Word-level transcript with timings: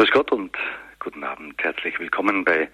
Grüß 0.00 0.12
Gott 0.12 0.32
und 0.32 0.56
guten 0.98 1.22
Abend. 1.24 1.62
Herzlich 1.62 2.00
willkommen 2.00 2.42
bei 2.42 2.70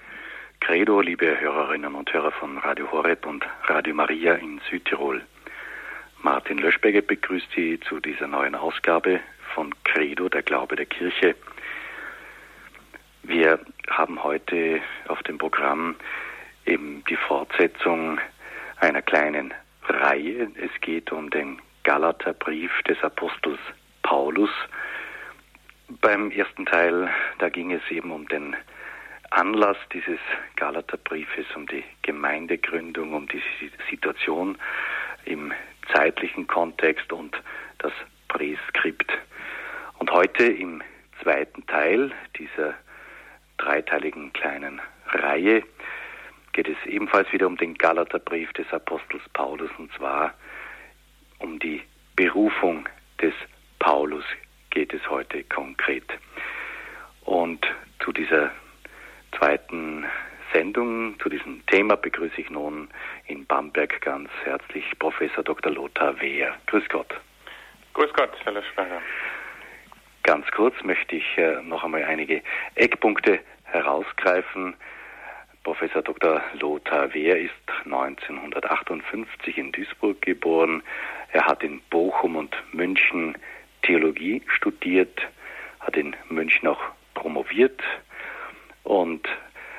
Credo, 0.61 1.01
liebe 1.01 1.41
Hörerinnen 1.41 1.97
und 1.97 2.13
Hörer 2.13 2.31
von 2.31 2.57
Radio 2.59 2.93
Horeb 2.93 3.27
und 3.27 3.45
Radio 3.65 3.97
Maria 3.97 4.35
in 4.35 4.61
Südtirol. 4.71 5.21
Martin 6.23 6.59
Löschberger 6.59 7.03
begrüßt 7.03 7.49
Sie 7.57 7.81
zu 7.81 7.99
dieser 7.99 8.29
neuen 8.29 8.55
Ausgabe 8.55 9.19
von 9.57 9.75
Credo, 9.83 10.29
der 10.29 10.43
Glaube 10.43 10.77
der 10.77 10.87
Kirche. 10.87 11.35
Wir 13.25 13.59
haben 13.91 14.23
heute 14.23 14.81
auf 15.09 15.21
dem 15.25 15.37
Programm 15.37 15.97
eben 16.65 17.03
die 17.11 17.17
Fortsetzung 17.17 18.21
einer 18.77 19.03
kleinen 19.03 19.53
Reihe. 19.89 20.49
Es 20.55 20.81
geht 20.81 21.11
um 21.11 21.31
den 21.31 21.61
Galaterbrief 21.83 22.71
des 22.85 23.03
Apostels 23.03 23.59
Paulus. 24.05 24.51
Beim 25.89 26.31
ersten 26.33 26.67
Teil, 26.67 27.09
da 27.39 27.49
ging 27.49 27.73
es 27.73 27.83
eben 27.91 28.11
um 28.11 28.27
den 28.27 28.57
Anlass 29.31 29.77
dieses 29.93 30.19
Galaterbriefes, 30.57 31.47
um 31.55 31.67
die 31.67 31.85
Gemeindegründung, 32.03 33.13
um 33.15 33.29
die 33.29 33.43
Situation 33.91 34.59
im 35.25 35.53
zeitlichen 35.93 36.47
Kontext 36.47 37.13
und 37.13 37.41
das 37.79 37.93
Präskript. 38.29 39.13
Und 39.99 40.11
heute 40.11 40.45
im 40.45 40.83
zweiten 41.23 41.65
Teil 41.67 42.13
dieser 42.37 42.75
dreiteiligen 43.59 44.33
kleinen 44.33 44.81
Reihe 45.07 45.63
geht 46.53 46.69
es 46.69 46.87
ebenfalls 46.87 47.33
wieder 47.33 47.47
um 47.47 47.57
den 47.57 47.75
Galaterbrief 47.75 48.53
des 48.55 48.67
Apostels 48.73 49.23
Paulus 49.33 49.71
und 49.79 49.93
zwar 49.95 50.35
um 51.39 51.59
die 51.59 51.83
Berufung 52.17 52.89
des 53.21 53.35
Paulus 53.79 54.25
geht 54.77 54.93
es 54.93 55.09
heute 55.09 55.43
konkret. 55.45 56.05
Und 57.25 57.67
zu 58.01 58.13
dieser 58.13 58.51
zweiten 59.35 60.05
Sendung, 60.53 61.19
zu 61.19 61.31
diesem 61.31 61.65
Thema 61.65 61.97
begrüße 61.97 62.39
ich 62.43 62.51
nun 62.51 62.89
in 63.27 63.47
Bamberg 63.47 64.03
ganz 64.03 64.29
herzlich 64.45 64.85
Professor 64.99 65.43
Dr. 65.43 65.73
Lothar 65.73 66.21
Wehr. 66.21 66.55
Grüß 66.67 66.87
Gott. 66.91 67.09
Grüß 67.95 68.13
Gott, 68.13 68.33
Herr 68.45 68.53
Löschberger. 68.53 69.01
Ganz 70.25 70.47
kurz 70.51 70.75
möchte 70.85 71.17
ich 71.17 71.39
äh, 71.39 71.63
noch 71.63 71.83
einmal 71.83 72.05
einige 72.05 72.43
Eckpunkte 72.75 73.41
herausgreifen. 73.65 74.77
Professor 75.65 76.03
Dr. 76.03 76.43
Lothar 76.61 77.15
Wehr 77.15 77.41
ist 77.41 77.55
1958 77.87 79.57
in 79.57 79.73
Duisburg 79.73 80.21
geboren. 80.21 80.83
Er 81.33 81.47
hat 81.47 81.63
in 81.63 81.81
Bochum 81.89 82.37
und 82.37 82.55
München 82.73 83.39
Theologie 83.87 84.43
studiert, 84.49 85.21
hat 85.81 85.97
in 85.97 86.17
München 86.29 86.69
auch 86.69 86.83
promoviert 87.15 87.81
und 88.83 89.29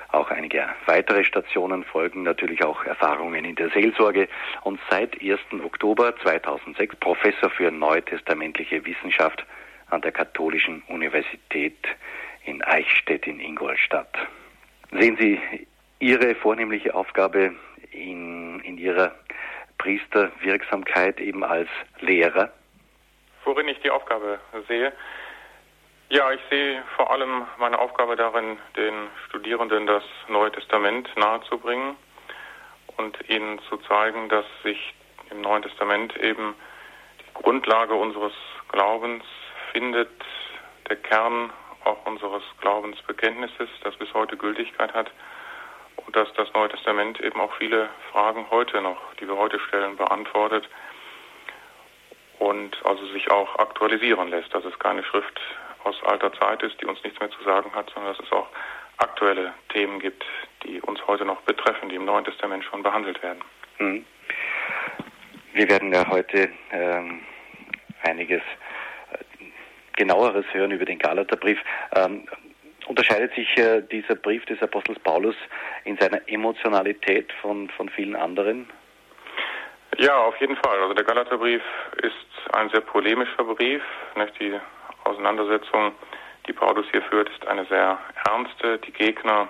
auch 0.10 0.32
einige 0.32 0.68
weitere 0.86 1.24
Stationen 1.26 1.84
folgen, 1.84 2.24
natürlich 2.24 2.64
auch 2.64 2.86
Erfahrungen 2.86 3.44
in 3.44 3.56
der 3.56 3.70
Seelsorge 3.70 4.30
und 4.64 4.80
seit 4.90 5.22
1. 5.22 5.40
Oktober 5.64 6.16
2006 6.24 6.96
Professor 6.96 7.50
für 7.50 7.72
neutestamentliche 7.72 8.86
Wissenschaft 8.86 9.46
an 9.90 10.02
der 10.02 10.12
Katholischen 10.12 10.82
Universität 10.88 11.78
in 12.46 12.64
Eichstätt 12.64 13.28
in 13.28 13.40
Ingolstadt. 13.40 14.18
Sehen 14.92 15.18
Sie 15.20 15.40
Ihre 16.00 16.36
vornehmliche 16.36 16.96
Aufgabe 16.96 17.54
in, 17.92 18.62
in 18.62 18.78
Ihrer 18.78 19.14
Priesterwirksamkeit 19.78 21.20
eben 21.20 21.44
als 21.44 21.70
Lehrer? 22.00 22.54
Worin 23.48 23.70
ich 23.70 23.80
die 23.80 23.90
Aufgabe 23.90 24.40
sehe. 24.68 24.94
Ja, 26.10 26.32
ich 26.32 26.42
sehe 26.50 26.84
vor 26.96 27.10
allem 27.10 27.48
meine 27.58 27.80
Aufgabe 27.80 28.16
darin, 28.16 28.58
den 28.76 28.94
Studierenden 29.28 29.88
das 29.88 30.04
Neue 30.28 30.52
Testament 30.52 31.10
nahezubringen 31.18 31.96
und 32.98 33.18
ihnen 33.30 33.60
zu 33.70 33.78
zeigen, 33.78 34.30
dass 34.30 34.46
sich 34.64 34.94
im 35.32 35.42
Neuen 35.42 35.64
Testament 35.64 36.16
eben 36.18 36.56
die 37.20 37.42
Grundlage 37.42 37.94
unseres 37.94 38.34
Glaubens 38.70 39.24
findet, 39.72 40.12
der 40.90 40.98
Kern 40.98 41.52
auch 41.84 42.06
unseres 42.06 42.44
Glaubensbekenntnisses, 42.62 43.70
das 43.84 43.96
bis 43.96 44.14
heute 44.14 44.38
Gültigkeit 44.38 44.94
hat 44.94 45.12
und 46.06 46.16
dass 46.16 46.32
das 46.34 46.52
Neue 46.54 46.70
Testament 46.70 47.20
eben 47.22 47.40
auch 47.40 47.54
viele 47.56 47.90
Fragen 48.12 48.46
heute 48.52 48.82
noch, 48.82 48.98
die 49.20 49.28
wir 49.28 49.38
heute 49.38 49.60
stellen, 49.60 49.96
beantwortet 49.96 50.68
und 52.40 52.78
also 52.86 53.06
sich 53.08 53.30
auch 53.32 53.58
aktualisieren 53.60 54.30
lässt, 54.30 54.54
dass 54.54 54.66
es 54.66 54.78
keine 54.80 55.04
Schrift 55.04 55.40
aus 55.84 55.96
alter 56.04 56.34
Zeit 56.34 56.62
ist, 56.64 56.80
die 56.82 56.86
uns 56.86 57.02
nichts 57.04 57.20
mehr 57.20 57.32
zu 57.32 57.44
sagen 57.44 57.72
hat, 57.74 57.90
sondern 57.94 58.14
dass 58.14 58.26
es 58.26 58.32
auch 58.32 58.48
aktuelle 58.98 59.54
Themen 59.70 60.00
gibt, 60.00 60.26
die 60.64 60.82
uns 60.82 61.06
heute 61.08 61.26
noch 61.26 61.42
betreffen, 61.42 61.90
die 61.90 61.96
im 61.96 62.06
Neuen 62.06 62.26
Testament 62.26 62.64
schon 62.64 62.84
behandelt 62.84 63.22
werden. 63.22 63.40
Hm. 63.78 64.06
Wir 65.54 65.70
werden 65.70 65.94
ja 65.94 66.08
heute 66.10 66.50
ähm, 66.72 67.22
einiges 68.04 68.42
äh, 69.12 69.46
genaueres 69.96 70.46
hören 70.52 70.72
über 70.72 70.86
den 70.86 71.00
Galaterbrief. 71.00 71.60
Ähm, 71.96 72.28
unterscheidet 72.88 73.34
sich 73.36 73.58
äh, 73.58 73.82
dieser 73.82 74.16
Brief 74.16 74.46
des 74.46 74.62
Apostels 74.62 75.00
Paulus 75.00 75.36
in 75.84 75.98
seiner 75.98 76.22
Emotionalität 76.28 77.32
von, 77.42 77.70
von 77.70 77.90
vielen 77.90 78.16
anderen? 78.16 78.68
Ja, 79.98 80.16
auf 80.18 80.40
jeden 80.40 80.56
Fall. 80.58 80.80
Also 80.80 80.94
der 80.94 81.04
Galaterbrief 81.04 81.64
ist 82.04 82.56
ein 82.56 82.70
sehr 82.70 82.82
polemischer 82.82 83.44
Brief. 83.44 83.82
Die 84.40 84.60
Auseinandersetzung, 85.06 85.94
die 86.48 86.54
Paulus 86.54 86.86
hier 86.92 87.02
führt, 87.02 87.30
ist 87.30 87.48
eine 87.48 87.66
sehr 87.66 87.98
ernste. 88.28 88.78
Die 88.78 88.92
Gegner, 88.92 89.48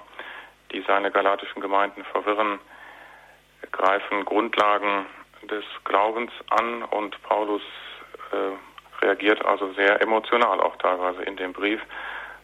die 0.71 0.81
seine 0.87 1.11
galatischen 1.11 1.61
Gemeinden 1.61 2.05
verwirren, 2.05 2.59
greifen 3.73 4.23
Grundlagen 4.23 5.05
des 5.49 5.65
Glaubens 5.83 6.31
an 6.49 6.83
und 6.83 7.21
Paulus 7.23 7.61
äh, 8.31 9.03
reagiert 9.05 9.45
also 9.45 9.73
sehr 9.73 10.01
emotional 10.01 10.61
auch 10.61 10.77
teilweise 10.77 11.23
in 11.23 11.35
dem 11.35 11.51
Brief. 11.51 11.81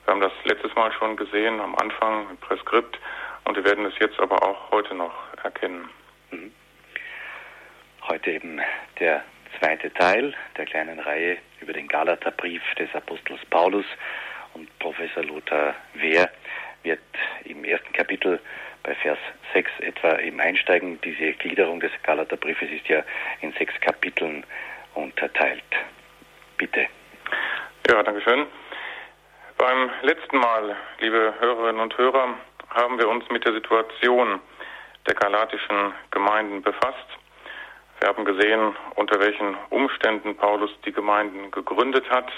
Wir 0.03 0.13
haben 0.13 0.21
das 0.21 0.33
letztes 0.43 0.75
Mal 0.75 0.91
schon 0.91 1.15
gesehen, 1.15 1.61
am 1.61 1.75
Anfang 1.75 2.29
im 2.29 2.37
Präskript, 2.37 2.99
und 3.45 3.55
wir 3.55 3.63
werden 3.63 3.85
es 3.85 3.97
jetzt 3.99 4.19
aber 4.19 4.43
auch 4.43 4.71
heute 4.71 4.93
noch 4.93 5.13
erkennen. 5.41 5.89
Mhm. 6.31 6.51
Heute 8.09 8.31
eben 8.31 8.59
der 8.99 9.23
zweite 9.59 9.91
Teil 9.93 10.33
der 10.57 10.65
kleinen 10.65 10.99
Reihe 10.99 11.37
über 11.61 11.71
den 11.71 11.87
Galaterbrief 11.87 12.61
des 12.77 12.93
Apostels 12.93 13.39
Paulus 13.49 13.85
und 14.53 14.67
Professor 14.79 15.23
Lothar 15.23 15.73
Wehr 15.93 16.29
wird 16.83 16.99
im 17.45 17.63
ersten 17.63 17.93
Kapitel 17.93 18.41
bei 18.83 18.93
Vers 18.95 19.19
6 19.53 19.71
etwa 19.79 20.19
eben 20.19 20.41
einsteigen. 20.41 20.99
Diese 21.01 21.31
Gliederung 21.33 21.79
des 21.79 21.91
Galaterbriefes 22.03 22.69
ist 22.71 22.87
ja 22.89 23.03
in 23.39 23.53
sechs 23.53 23.73
Kapiteln 23.79 24.45
unterteilt. 24.95 25.63
Bitte. 26.57 26.87
Ja, 27.89 28.03
danke 28.03 28.21
schön. 28.21 28.45
Beim 29.57 29.89
letzten 30.01 30.39
Mal, 30.39 30.75
liebe 30.99 31.33
Hörerinnen 31.39 31.79
und 31.81 31.97
Hörer, 31.97 32.35
haben 32.69 32.97
wir 32.97 33.07
uns 33.07 33.23
mit 33.29 33.45
der 33.45 33.53
Situation 33.53 34.41
der 35.07 35.15
galatischen 35.15 35.93
Gemeinden 36.11 36.61
befasst 36.61 37.07
wir 37.99 38.09
haben 38.09 38.25
gesehen, 38.25 38.75
unter 38.95 39.19
welchen 39.19 39.55
Umständen 39.69 40.35
Paulus 40.35 40.71
die 40.85 40.91
Gemeinden 40.91 41.51
gegründet 41.51 42.09
hat. 42.09 42.31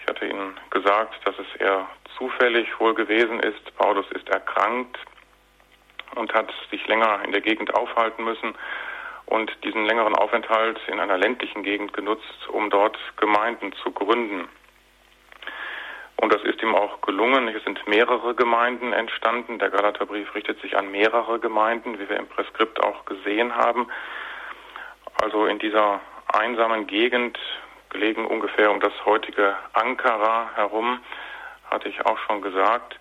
Ich 0.00 0.06
hatte 0.06 0.26
Ihnen 0.26 0.58
gesagt, 0.70 1.14
dass 1.24 1.34
es 1.38 1.60
eher 1.60 1.86
zufällig 2.16 2.68
wohl 2.80 2.94
gewesen 2.94 3.40
ist. 3.40 3.76
Paulus 3.76 4.06
ist 4.12 4.28
erkrankt 4.28 4.98
und 6.14 6.32
hat 6.34 6.52
sich 6.70 6.86
länger 6.86 7.20
in 7.24 7.32
der 7.32 7.40
Gegend 7.40 7.74
aufhalten 7.74 8.24
müssen 8.24 8.54
und 9.26 9.52
diesen 9.64 9.84
längeren 9.84 10.16
Aufenthalt 10.16 10.80
in 10.88 11.00
einer 11.00 11.18
ländlichen 11.18 11.62
Gegend 11.62 11.92
genutzt, 11.92 12.48
um 12.48 12.70
dort 12.70 12.98
Gemeinden 13.16 13.72
zu 13.82 13.90
gründen. 13.92 14.48
Und 16.16 16.32
das 16.32 16.42
ist 16.44 16.62
ihm 16.62 16.74
auch 16.74 17.00
gelungen. 17.00 17.48
Es 17.48 17.64
sind 17.64 17.86
mehrere 17.88 18.34
Gemeinden 18.34 18.92
entstanden. 18.92 19.58
Der 19.58 19.70
Galaterbrief 19.70 20.34
richtet 20.34 20.60
sich 20.60 20.76
an 20.76 20.90
mehrere 20.90 21.40
Gemeinden, 21.40 21.98
wie 21.98 22.08
wir 22.08 22.16
im 22.16 22.28
Präskript 22.28 22.82
auch 22.82 23.04
gesehen 23.04 23.54
haben 23.56 23.88
also 25.22 25.46
in 25.46 25.58
dieser 25.60 26.00
einsamen 26.32 26.86
Gegend, 26.88 27.38
gelegen 27.90 28.26
ungefähr 28.26 28.70
um 28.70 28.80
das 28.80 28.92
heutige 29.04 29.56
Ankara 29.72 30.50
herum, 30.56 30.98
hatte 31.70 31.88
ich 31.88 32.04
auch 32.04 32.18
schon 32.26 32.42
gesagt. 32.42 32.98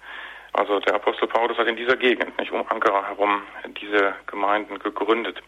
Also 0.54 0.80
der 0.80 0.96
Apostel 0.96 1.28
Paulus 1.28 1.58
hat 1.58 1.68
in 1.68 1.78
dieser 1.78 1.98
Gegend, 1.98 2.38
nicht 2.38 2.52
um 2.52 2.64
Ankara 2.70 3.08
herum, 3.08 3.42
diese 3.82 4.14
Gemeinden 4.28 4.78
gegründet. 4.80 5.42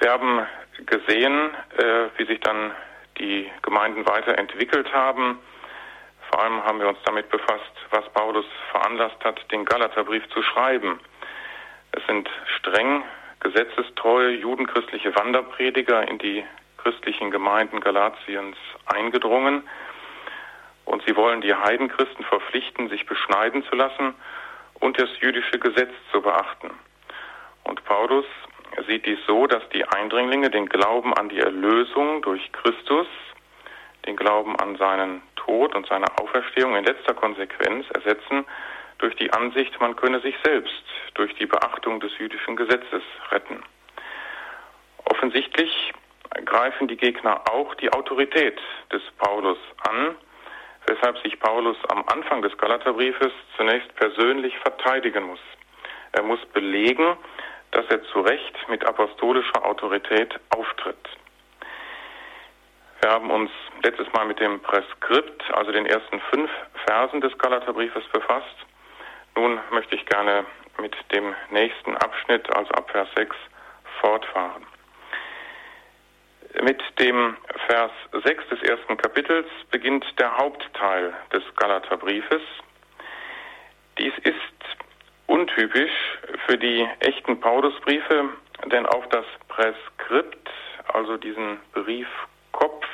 Wir 0.00 0.10
haben 0.10 0.46
gesehen, 0.86 1.54
äh, 1.76 2.08
wie 2.16 2.24
sich 2.24 2.40
dann 2.40 2.72
die 3.18 3.48
Gemeinden 3.62 4.06
weiterentwickelt 4.06 4.92
haben. 4.92 5.38
Vor 6.30 6.42
allem 6.42 6.64
haben 6.64 6.80
wir 6.80 6.88
uns 6.88 6.98
damit 7.04 7.28
befasst, 7.28 7.72
was 7.90 8.08
Paulus 8.12 8.46
veranlasst 8.72 9.22
hat, 9.22 9.40
den 9.52 9.64
Galaterbrief 9.64 10.26
zu 10.30 10.42
schreiben. 10.42 10.98
Es 11.92 12.04
sind 12.06 12.28
streng 12.56 13.04
gesetzestreue 13.40 14.30
judenchristliche 14.36 15.14
Wanderprediger 15.16 16.06
in 16.08 16.18
die 16.18 16.44
christlichen 16.78 17.30
Gemeinden 17.30 17.80
Galatiens 17.80 18.56
eingedrungen. 18.86 19.62
und 20.86 21.04
sie 21.06 21.14
wollen 21.14 21.40
die 21.40 21.54
Heidenchristen 21.54 22.24
verpflichten, 22.24 22.88
sich 22.88 23.06
beschneiden 23.06 23.62
zu 23.64 23.76
lassen 23.76 24.14
und 24.80 24.98
das 24.98 25.08
jüdische 25.20 25.58
Gesetz 25.58 25.92
zu 26.10 26.20
beachten. 26.20 26.70
Und 27.62 27.84
Paulus 27.84 28.24
sieht 28.88 29.06
dies 29.06 29.18
so, 29.26 29.46
dass 29.46 29.62
die 29.68 29.84
Eindringlinge 29.84 30.50
den 30.50 30.68
Glauben 30.68 31.14
an 31.14 31.28
die 31.28 31.38
Erlösung 31.38 32.22
durch 32.22 32.50
Christus, 32.52 33.06
den 34.06 34.16
Glauben 34.16 34.56
an 34.56 34.76
seinen 34.76 35.22
Tod 35.36 35.76
und 35.76 35.86
seine 35.86 36.06
Auferstehung 36.18 36.74
in 36.74 36.84
letzter 36.84 37.14
Konsequenz 37.14 37.86
ersetzen 37.90 38.44
durch 39.00 39.16
die 39.16 39.32
Ansicht, 39.32 39.78
man 39.80 39.96
könne 39.96 40.20
sich 40.20 40.34
selbst 40.44 40.84
durch 41.14 41.34
die 41.34 41.46
Beachtung 41.46 42.00
des 42.00 42.16
jüdischen 42.18 42.56
Gesetzes 42.56 43.02
retten. 43.30 43.62
Offensichtlich 45.04 45.92
greifen 46.44 46.88
die 46.88 46.96
Gegner 46.96 47.42
auch 47.50 47.74
die 47.76 47.92
Autorität 47.92 48.58
des 48.92 49.02
Paulus 49.18 49.58
an, 49.88 50.14
weshalb 50.86 51.18
sich 51.18 51.38
Paulus 51.40 51.76
am 51.88 52.04
Anfang 52.06 52.42
des 52.42 52.56
Galaterbriefes 52.56 53.32
zunächst 53.56 53.94
persönlich 53.96 54.56
verteidigen 54.58 55.24
muss. 55.24 55.40
Er 56.12 56.22
muss 56.22 56.40
belegen, 56.52 57.16
dass 57.72 57.86
er 57.88 58.02
zu 58.04 58.20
Recht 58.20 58.68
mit 58.68 58.84
apostolischer 58.84 59.64
Autorität 59.64 60.38
auftritt. 60.50 61.08
Wir 63.00 63.10
haben 63.10 63.30
uns 63.30 63.50
letztes 63.82 64.12
Mal 64.12 64.26
mit 64.26 64.40
dem 64.40 64.60
Präskript, 64.60 65.42
also 65.52 65.72
den 65.72 65.86
ersten 65.86 66.20
fünf 66.30 66.50
Versen 66.86 67.20
des 67.20 67.36
Galaterbriefes 67.38 68.04
befasst. 68.12 68.56
Nun 69.40 69.58
möchte 69.70 69.94
ich 69.94 70.04
gerne 70.04 70.44
mit 70.78 70.94
dem 71.14 71.34
nächsten 71.48 71.96
Abschnitt, 71.96 72.54
also 72.54 72.70
ab 72.72 72.90
Vers 72.90 73.08
6, 73.16 73.34
fortfahren. 74.02 74.66
Mit 76.62 76.82
dem 76.98 77.38
Vers 77.66 77.90
6 78.22 78.48
des 78.50 78.62
ersten 78.64 78.98
Kapitels 78.98 79.46
beginnt 79.70 80.04
der 80.18 80.36
Hauptteil 80.36 81.14
des 81.32 81.42
Galaterbriefes. 81.56 82.42
Dies 83.96 84.12
ist 84.24 84.34
untypisch 85.26 86.18
für 86.44 86.58
die 86.58 86.86
echten 86.98 87.40
Paulusbriefe, 87.40 88.28
denn 88.66 88.84
auf 88.84 89.08
das 89.08 89.24
Präskript, 89.48 90.50
also 90.92 91.16
diesen 91.16 91.60
Briefkopf, 91.72 92.86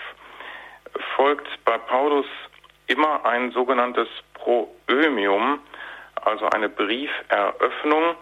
folgt 1.16 1.48
bei 1.64 1.76
Paulus 1.76 2.26
immer 2.86 3.26
ein 3.26 3.50
sogenanntes 3.50 4.06
Proömium, 4.34 5.58
also 6.26 6.48
eine 6.50 6.68
Brieferöffnung, 6.68 8.16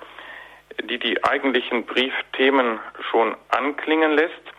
die 0.85 0.99
die 0.99 1.23
eigentlichen 1.25 1.87
Briefthemen 1.87 2.79
schon 3.11 3.37
anklingen 3.51 4.13
lässt 4.13 4.55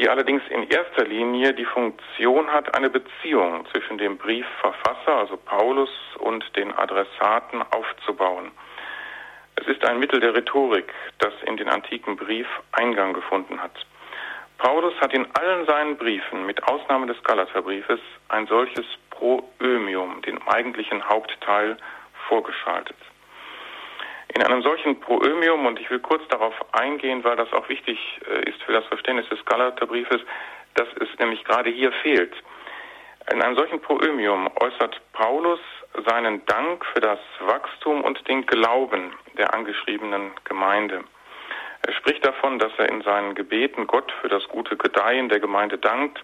die 0.00 0.08
allerdings 0.08 0.42
in 0.48 0.68
erster 0.68 1.04
Linie 1.04 1.52
die 1.52 1.66
Funktion 1.66 2.48
hat, 2.48 2.74
eine 2.74 2.88
Beziehung 2.88 3.66
zwischen 3.70 3.98
dem 3.98 4.16
Briefverfasser, 4.16 5.14
also 5.14 5.36
Paulus, 5.36 5.90
und 6.18 6.44
den 6.56 6.72
Adressaten 6.72 7.62
aufzubauen. 7.70 8.50
Es 9.56 9.66
ist 9.66 9.84
ein 9.84 9.98
Mittel 9.98 10.20
der 10.20 10.34
Rhetorik, 10.34 10.92
das 11.18 11.34
in 11.44 11.58
den 11.58 11.68
antiken 11.68 12.16
Brief 12.16 12.46
Eingang 12.72 13.12
gefunden 13.12 13.60
hat. 13.62 13.72
Paulus 14.56 14.94
hat 15.00 15.12
in 15.12 15.26
allen 15.34 15.66
seinen 15.66 15.96
Briefen, 15.96 16.46
mit 16.46 16.62
Ausnahme 16.64 17.06
des 17.06 17.22
Galaterbriefes, 17.22 18.00
ein 18.28 18.46
solches 18.46 18.86
Proömium, 19.10 20.22
den 20.22 20.40
eigentlichen 20.46 21.06
Hauptteil, 21.06 21.76
vorgeschaltet. 22.30 22.96
In 24.34 24.42
einem 24.44 24.62
solchen 24.62 25.00
Proömium, 25.00 25.66
und 25.66 25.80
ich 25.80 25.90
will 25.90 25.98
kurz 25.98 26.22
darauf 26.28 26.54
eingehen, 26.72 27.24
weil 27.24 27.36
das 27.36 27.52
auch 27.52 27.68
wichtig 27.68 27.98
äh, 28.30 28.48
ist 28.48 28.62
für 28.62 28.72
das 28.72 28.86
Verständnis 28.86 29.28
des 29.28 29.44
Galaterbriefes, 29.44 30.20
dass 30.74 30.88
es 31.00 31.08
nämlich 31.18 31.42
gerade 31.44 31.70
hier 31.70 31.90
fehlt. 31.90 32.32
In 33.32 33.42
einem 33.42 33.56
solchen 33.56 33.80
Proömium 33.80 34.48
äußert 34.60 35.00
Paulus 35.12 35.60
seinen 36.06 36.46
Dank 36.46 36.86
für 36.86 37.00
das 37.00 37.18
Wachstum 37.40 38.02
und 38.02 38.26
den 38.28 38.46
Glauben 38.46 39.12
der 39.36 39.52
angeschriebenen 39.52 40.30
Gemeinde. 40.44 41.02
Er 41.86 41.92
spricht 41.94 42.24
davon, 42.24 42.58
dass 42.60 42.72
er 42.78 42.88
in 42.88 43.02
seinen 43.02 43.34
Gebeten 43.34 43.86
Gott 43.88 44.12
für 44.20 44.28
das 44.28 44.46
gute 44.48 44.76
Gedeihen 44.76 45.28
der 45.28 45.40
Gemeinde 45.40 45.78
dankt. 45.78 46.22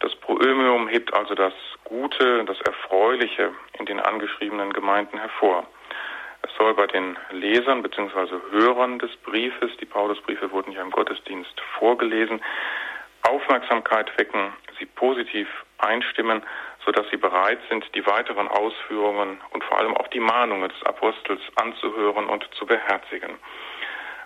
Das 0.00 0.14
Proömium 0.16 0.88
hebt 0.88 1.14
also 1.14 1.34
das 1.34 1.52
Gute, 1.84 2.44
das 2.44 2.60
Erfreuliche 2.62 3.52
in 3.78 3.86
den 3.86 4.00
angeschriebenen 4.00 4.72
Gemeinden 4.72 5.18
hervor. 5.18 5.66
Es 6.42 6.50
soll 6.56 6.74
bei 6.74 6.86
den 6.86 7.18
Lesern 7.30 7.82
bzw. 7.82 8.40
Hörern 8.50 8.98
des 8.98 9.14
Briefes, 9.18 9.76
die 9.78 9.84
Paulusbriefe 9.84 10.50
wurden 10.50 10.72
ja 10.72 10.80
im 10.80 10.90
Gottesdienst 10.90 11.60
vorgelesen, 11.78 12.40
Aufmerksamkeit 13.22 14.10
wecken, 14.18 14.54
sie 14.78 14.86
positiv 14.86 15.46
einstimmen, 15.78 16.42
sodass 16.84 17.06
sie 17.10 17.18
bereit 17.18 17.58
sind, 17.68 17.84
die 17.94 18.06
weiteren 18.06 18.48
Ausführungen 18.48 19.38
und 19.50 19.62
vor 19.64 19.78
allem 19.78 19.94
auch 19.96 20.08
die 20.08 20.20
Mahnungen 20.20 20.70
des 20.70 20.82
Apostels 20.84 21.42
anzuhören 21.56 22.26
und 22.26 22.48
zu 22.54 22.64
beherzigen. 22.64 23.36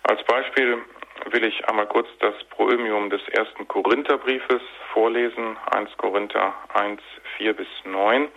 Als 0.04 0.22
Beispiel 0.24 0.82
will 1.30 1.44
ich 1.44 1.68
einmal 1.68 1.86
kurz 1.86 2.08
das 2.20 2.34
Proömium 2.50 3.10
des 3.10 3.26
ersten 3.28 3.66
Korintherbriefes 3.68 4.62
vorlesen, 4.92 5.56
1 5.70 5.96
Korinther 5.96 6.54
1, 6.74 7.00
4 7.38 7.52
bis 7.54 7.68
9. 7.84 8.28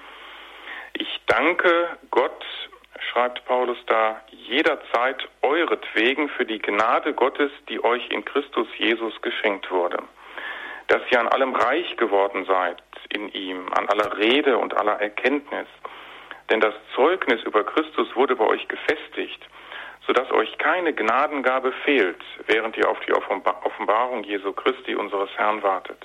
Ich 0.94 1.22
danke 1.28 1.98
Gott 2.12 2.46
schreibt 3.12 3.46
Paulus 3.46 3.78
da, 3.88 4.22
jederzeit 4.32 5.28
euretwegen 5.42 6.30
für 6.30 6.46
die 6.46 6.60
Gnade 6.60 7.14
Gottes, 7.14 7.52
die 7.70 7.84
euch 7.84 8.08
in 8.10 8.24
Christus 8.26 8.68
Jesus 8.78 9.22
geschenkt 9.22 9.70
wurde. 9.72 9.98
Dass 10.88 11.02
ihr 11.12 11.20
an 11.20 11.28
allem 11.28 11.54
reich 11.54 11.98
geworden 11.98 12.46
seid 12.46 12.82
in 13.10 13.30
ihm, 13.34 13.68
an 13.74 13.88
aller 13.90 14.18
Rede 14.18 14.58
und 14.58 14.76
aller 14.78 15.00
Erkenntnis. 15.02 15.68
Denn 16.50 16.60
das 16.60 16.74
Zeugnis 16.96 17.44
über 17.44 17.64
Christus 17.64 18.08
wurde 18.16 18.36
bei 18.36 18.46
euch 18.46 18.68
gefestigt, 18.68 19.42
sodass 20.08 20.32
euch 20.32 20.58
keine 20.58 20.94
Gnadengabe 20.94 21.74
fehlt, 21.84 22.24
während 22.48 22.78
ihr 22.78 22.90
auf 22.90 23.00
die 23.02 23.14
Offenbarung 23.14 24.24
Jesu 24.24 24.54
Christi 24.54 24.96
unseres 24.96 25.30
Herrn 25.36 25.62
wartet. 25.62 26.00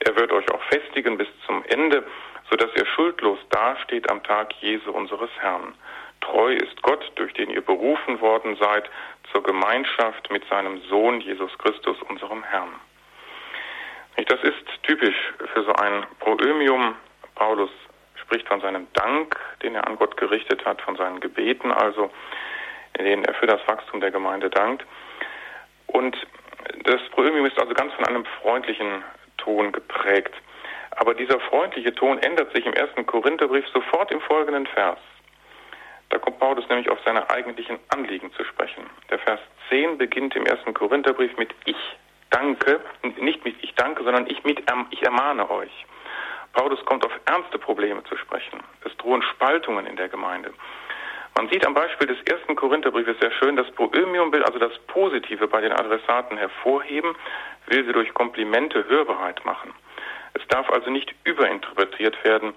Er 0.00 0.16
wird 0.16 0.32
euch 0.32 0.50
auch 0.50 0.62
festigen 0.64 1.16
bis 1.16 1.28
zum 1.46 1.64
Ende, 1.68 2.04
sodass 2.50 2.70
ihr 2.74 2.86
schuldlos 2.86 3.38
dasteht 3.50 4.10
am 4.10 4.22
Tag 4.24 4.52
Jesu 4.60 4.90
unseres 4.90 5.30
Herrn. 5.38 5.74
Treu 6.20 6.52
ist 6.52 6.82
Gott, 6.82 7.12
durch 7.14 7.32
den 7.34 7.50
ihr 7.50 7.60
berufen 7.60 8.20
worden 8.20 8.56
seid 8.60 8.90
zur 9.32 9.42
Gemeinschaft 9.42 10.30
mit 10.30 10.44
seinem 10.48 10.80
Sohn 10.88 11.20
Jesus 11.20 11.56
Christus, 11.58 11.96
unserem 12.08 12.42
Herrn. 12.42 12.74
Das 14.26 14.42
ist 14.42 14.64
typisch 14.82 15.16
für 15.54 15.62
so 15.62 15.72
ein 15.72 16.04
Proömium. 16.18 16.94
Paulus 17.36 17.70
spricht 18.16 18.46
von 18.48 18.60
seinem 18.60 18.86
Dank, 18.92 19.36
den 19.62 19.74
er 19.74 19.86
an 19.86 19.96
Gott 19.96 20.16
gerichtet 20.16 20.64
hat, 20.64 20.80
von 20.82 20.96
seinen 20.96 21.20
Gebeten 21.20 21.72
also, 21.72 22.10
denen 22.98 23.24
er 23.24 23.34
für 23.34 23.46
das 23.46 23.60
Wachstum 23.66 24.00
der 24.00 24.10
Gemeinde 24.10 24.50
dankt. 24.50 24.84
Und 25.86 26.16
das 26.84 27.00
Proömium 27.10 27.46
ist 27.46 27.58
also 27.58 27.74
ganz 27.74 27.92
von 27.94 28.06
einem 28.06 28.24
freundlichen 28.40 29.02
Ton 29.38 29.72
geprägt. 29.72 30.34
Aber 30.92 31.14
dieser 31.14 31.40
freundliche 31.40 31.94
Ton 31.94 32.18
ändert 32.18 32.54
sich 32.54 32.66
im 32.66 32.74
ersten 32.74 33.06
Korintherbrief 33.06 33.66
sofort 33.68 34.10
im 34.10 34.20
folgenden 34.20 34.66
Vers. 34.66 34.98
Da 36.10 36.18
kommt 36.18 36.40
Paulus 36.40 36.68
nämlich 36.68 36.90
auf 36.90 36.98
seine 37.04 37.30
eigentlichen 37.30 37.78
Anliegen 37.88 38.32
zu 38.32 38.44
sprechen. 38.44 38.84
Der 39.10 39.18
Vers 39.20 39.40
10 39.68 39.98
beginnt 39.98 40.34
im 40.34 40.44
ersten 40.44 40.74
Korintherbrief 40.74 41.36
mit 41.36 41.54
Ich 41.64 41.76
danke, 42.30 42.80
nicht 43.18 43.44
mit 43.44 43.56
Ich 43.62 43.74
danke, 43.74 44.02
sondern 44.02 44.26
ich, 44.26 44.42
mit, 44.44 44.62
ich 44.90 45.02
ermahne 45.02 45.48
euch. 45.50 45.86
Paulus 46.52 46.84
kommt 46.84 47.04
auf 47.06 47.12
ernste 47.26 47.58
Probleme 47.58 48.02
zu 48.04 48.16
sprechen. 48.16 48.60
Es 48.84 48.96
drohen 48.96 49.22
Spaltungen 49.22 49.86
in 49.86 49.96
der 49.96 50.08
Gemeinde. 50.08 50.52
Man 51.36 51.48
sieht 51.48 51.66
am 51.66 51.74
Beispiel 51.74 52.06
des 52.06 52.20
ersten 52.22 52.54
Korintherbriefes 52.56 53.18
sehr 53.20 53.30
schön, 53.32 53.56
das 53.56 53.70
Proömium 53.72 54.32
will 54.32 54.44
also 54.44 54.58
das 54.58 54.76
Positive 54.88 55.46
bei 55.48 55.60
den 55.60 55.72
Adressaten 55.72 56.36
hervorheben, 56.36 57.14
will 57.66 57.84
sie 57.84 57.92
durch 57.92 58.12
Komplimente 58.14 58.86
hörbereit 58.88 59.44
machen. 59.44 59.72
Es 60.34 60.46
darf 60.48 60.70
also 60.70 60.90
nicht 60.90 61.14
überinterpretiert 61.24 62.22
werden. 62.24 62.52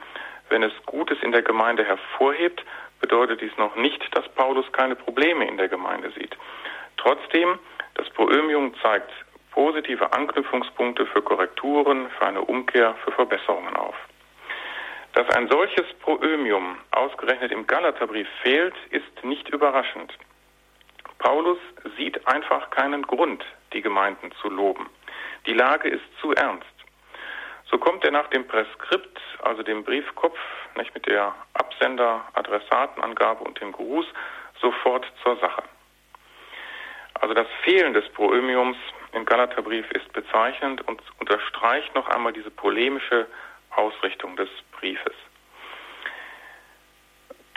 Wenn 0.50 0.64
es 0.64 0.74
Gutes 0.86 1.18
in 1.22 1.32
der 1.32 1.42
Gemeinde 1.42 1.84
hervorhebt, 1.84 2.64
bedeutet 3.00 3.42
dies 3.42 3.56
noch 3.58 3.76
nicht, 3.76 4.02
dass 4.16 4.28
Paulus 4.30 4.72
keine 4.72 4.96
Probleme 4.96 5.48
in 5.48 5.58
der 5.58 5.68
Gemeinde 5.68 6.12
sieht. 6.12 6.38
Trotzdem, 6.98 7.60
das 7.96 8.10
Proömium 8.12 8.74
zeigt 8.82 9.12
positive 9.52 10.12
Anknüpfungspunkte 10.14 11.06
für 11.06 11.22
Korrekturen, 11.22 12.10
für 12.18 12.26
eine 12.26 12.42
Umkehr, 12.42 12.96
für 13.04 13.12
Verbesserungen 13.12 13.76
auf. 13.76 13.96
Dass 15.14 15.30
ein 15.36 15.48
solches 15.48 15.86
Proömium 16.02 16.78
ausgerechnet 16.92 17.52
im 17.52 17.68
Galaterbrief 17.68 18.28
fehlt, 18.42 18.74
ist 18.90 19.24
nicht 19.24 19.48
überraschend. 19.50 20.12
Paulus 21.20 21.60
sieht 21.98 22.28
einfach 22.28 22.72
keinen 22.72 23.04
Grund, 23.04 23.46
die 23.74 23.82
Gemeinden 23.82 24.32
zu 24.42 24.50
loben. 24.50 24.90
Die 25.46 25.54
Lage 25.54 25.88
ist 25.88 26.04
zu 26.20 26.34
ernst. 26.34 26.66
So 27.70 27.78
kommt 27.78 28.04
er 28.04 28.12
nach 28.12 28.28
dem 28.30 28.48
Präskript, 28.48 29.20
also 29.44 29.62
dem 29.62 29.84
Briefkopf, 29.84 30.38
nicht 30.76 30.94
mit 30.96 31.06
der 31.06 31.34
Absender, 31.54 32.26
Adressatenangabe 32.34 33.44
und 33.44 33.62
dem 33.62 33.72
Gruß, 33.72 34.06
sofort 34.60 35.06
zur 35.24 35.38
Sache. 35.38 35.64
Also 37.16 37.36
das 37.36 37.48
Fehlen 37.64 37.94
des 37.94 38.08
Proömiums 38.10 38.78
im 39.12 39.26
Galaterbrief 39.26 39.90
ist 39.92 40.12
bezeichnend 40.12 40.86
und 40.88 41.02
unterstreicht 41.20 41.94
noch 41.94 42.08
einmal 42.10 42.34
diese 42.34 42.52
polemische 42.52 43.28
Ausrichtung 43.76 44.36
des 44.36 44.50
Briefes. 44.72 45.16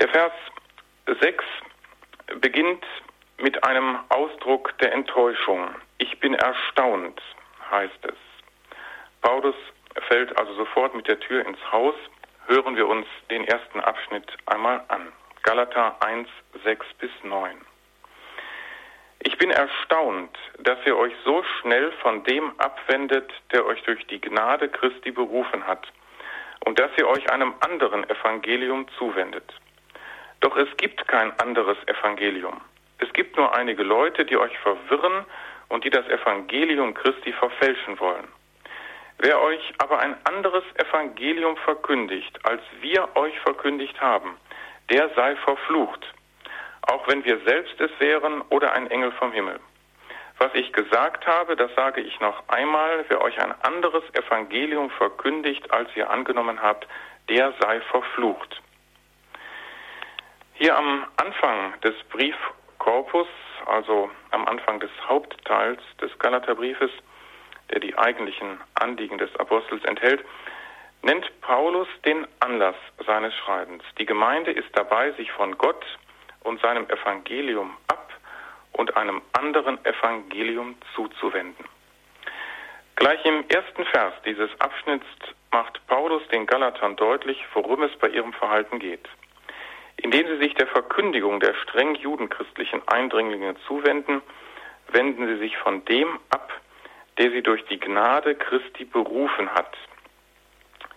Der 0.01 0.09
Vers 0.09 0.33
6 1.21 1.45
beginnt 2.41 2.85
mit 3.39 3.65
einem 3.65 3.99
Ausdruck 4.09 4.77
der 4.79 4.93
Enttäuschung. 4.93 5.75
Ich 5.99 6.19
bin 6.21 6.35
erstaunt, 6.35 7.21
heißt 7.71 8.05
es. 8.05 8.17
Paulus 9.23 9.55
fällt 10.09 10.37
also 10.39 10.55
sofort 10.55 10.95
mit 10.95 11.09
der 11.09 11.21
Tür 11.21 11.47
ins 11.47 11.59
Haus. 11.73 11.95
Hören 12.47 12.77
wir 12.77 12.87
uns 12.87 13.07
den 13.31 13.45
ersten 13.45 13.81
Abschnitt 13.81 14.27
einmal 14.47 14.85
an. 14.89 15.13
Galater 15.43 15.97
1, 16.03 16.29
6 16.65 16.87
bis 16.99 17.11
9. 17.23 17.57
Ich 19.21 19.39
bin 19.39 19.51
erstaunt, 19.51 20.37
dass 20.59 20.79
ihr 20.87 20.97
euch 20.97 21.15
so 21.25 21.43
schnell 21.61 21.91
von 22.03 22.23
dem 22.25 22.59
abwendet, 22.59 23.33
der 23.53 23.67
euch 23.67 23.83
durch 23.83 24.07
die 24.07 24.21
Gnade 24.21 24.69
Christi 24.69 25.11
berufen 25.11 25.67
hat, 25.67 25.87
und 26.65 26.79
dass 26.79 26.91
ihr 26.97 27.09
euch 27.09 27.31
einem 27.31 27.55
anderen 27.61 28.09
Evangelium 28.09 28.87
zuwendet. 28.99 29.53
Doch 30.41 30.57
es 30.57 30.69
gibt 30.77 31.07
kein 31.09 31.39
anderes 31.41 31.79
Evangelium. 31.87 32.61
Es 32.99 33.13
gibt 33.13 33.37
nur 33.37 33.55
einige 33.55 33.83
Leute, 33.83 34.25
die 34.25 34.37
euch 34.37 34.57
verwirren 34.59 35.25
und 35.69 35.85
die 35.85 35.91
das 35.91 36.07
Evangelium 36.09 36.95
Christi 36.95 37.33
verfälschen 37.33 37.99
wollen. 38.01 38.29
Wer 39.19 39.41
euch 39.41 39.75
aber 39.79 39.99
ein 40.01 40.15
anderes 40.25 40.65
Evangelium 40.77 41.57
verkündigt, 41.59 42.39
als 42.45 42.63
wir 42.81 43.09
euch 43.17 43.39
verkündigt 43.41 43.99
haben, 44.01 44.37
der 44.91 45.11
sei 45.15 45.37
verflucht, 45.37 46.05
auch 46.83 47.09
wenn 47.09 47.25
wir 47.25 47.41
selbst 47.47 47.81
es 47.81 47.91
wären 47.99 48.43
oder 48.51 48.73
ein 48.73 48.91
Engel 48.91 49.13
vom 49.13 49.33
Himmel. 49.33 49.59
Was 50.39 50.55
ich 50.55 50.73
gesagt 50.73 51.27
habe, 51.27 51.57
das 51.57 51.75
sage 51.75 52.03
ich 52.03 52.21
noch 52.21 52.47
einmal, 52.49 53.05
wer 53.09 53.23
euch 53.23 53.41
ein 53.41 53.55
anderes 53.63 54.05
Evangelium 54.13 54.91
verkündigt, 54.91 55.71
als 55.71 55.89
ihr 55.97 56.11
angenommen 56.11 56.61
habt, 56.61 56.87
der 57.29 57.55
sei 57.61 57.81
verflucht. 57.81 58.61
Hier 60.55 60.77
am 60.77 61.07
Anfang 61.17 61.81
des 61.81 61.95
Briefkorpus, 62.11 63.29
also 63.67 64.11
am 64.31 64.47
Anfang 64.47 64.79
des 64.81 64.91
Hauptteils 65.09 65.81
des 66.01 66.17
Galaterbriefes, 66.19 66.91
der 67.71 67.81
die 67.81 67.97
eigentlichen 67.97 68.61
Anliegen 68.75 69.19
des 69.19 69.35
Apostels 69.37 69.85
enthält, 69.85 70.25
nennt 71.03 71.41
Paulus 71.41 71.89
den 72.05 72.27
Anlass 72.41 72.77
seines 73.07 73.35
Schreibens. 73.35 73.83
Die 73.99 74.07
Gemeinde 74.07 74.51
ist 74.51 74.69
dabei, 74.75 75.13
sich 75.13 75.31
von 75.33 75.57
Gott 75.57 75.85
und 76.43 76.61
seinem 76.61 76.89
Evangelium 76.89 77.77
und 78.77 78.97
einem 78.97 79.23
anderen 79.33 79.83
Evangelium 79.85 80.77
zuzuwenden. 80.95 81.65
Gleich 82.97 83.25
im 83.25 83.45
ersten 83.49 83.85
Vers 83.87 84.15
dieses 84.25 84.51
Abschnitts 84.61 85.07
macht 85.51 85.87
Paulus 85.87 86.27
den 86.29 86.47
Galatern 86.47 86.97
deutlich, 86.97 87.43
worum 87.55 87.83
es 87.83 87.97
bei 87.97 88.09
ihrem 88.09 88.33
Verhalten 88.33 88.79
geht. 88.79 89.09
Indem 89.97 90.27
sie 90.27 90.39
sich 90.39 90.55
der 90.55 90.67
Verkündigung 90.67 91.41
der 91.41 91.55
streng 91.55 91.95
judenchristlichen 91.95 92.87
Eindringlinge 92.87 93.57
zuwenden, 93.67 94.21
wenden 94.89 95.27
sie 95.27 95.39
sich 95.39 95.57
von 95.59 95.85
dem 95.87 96.21
ab, 96.31 96.53
der 97.19 97.31
sie 97.31 97.43
durch 97.43 97.65
die 97.67 97.81
Gnade 97.81 98.35
Christi 98.35 98.85
berufen 98.85 99.51
hat. 99.55 99.77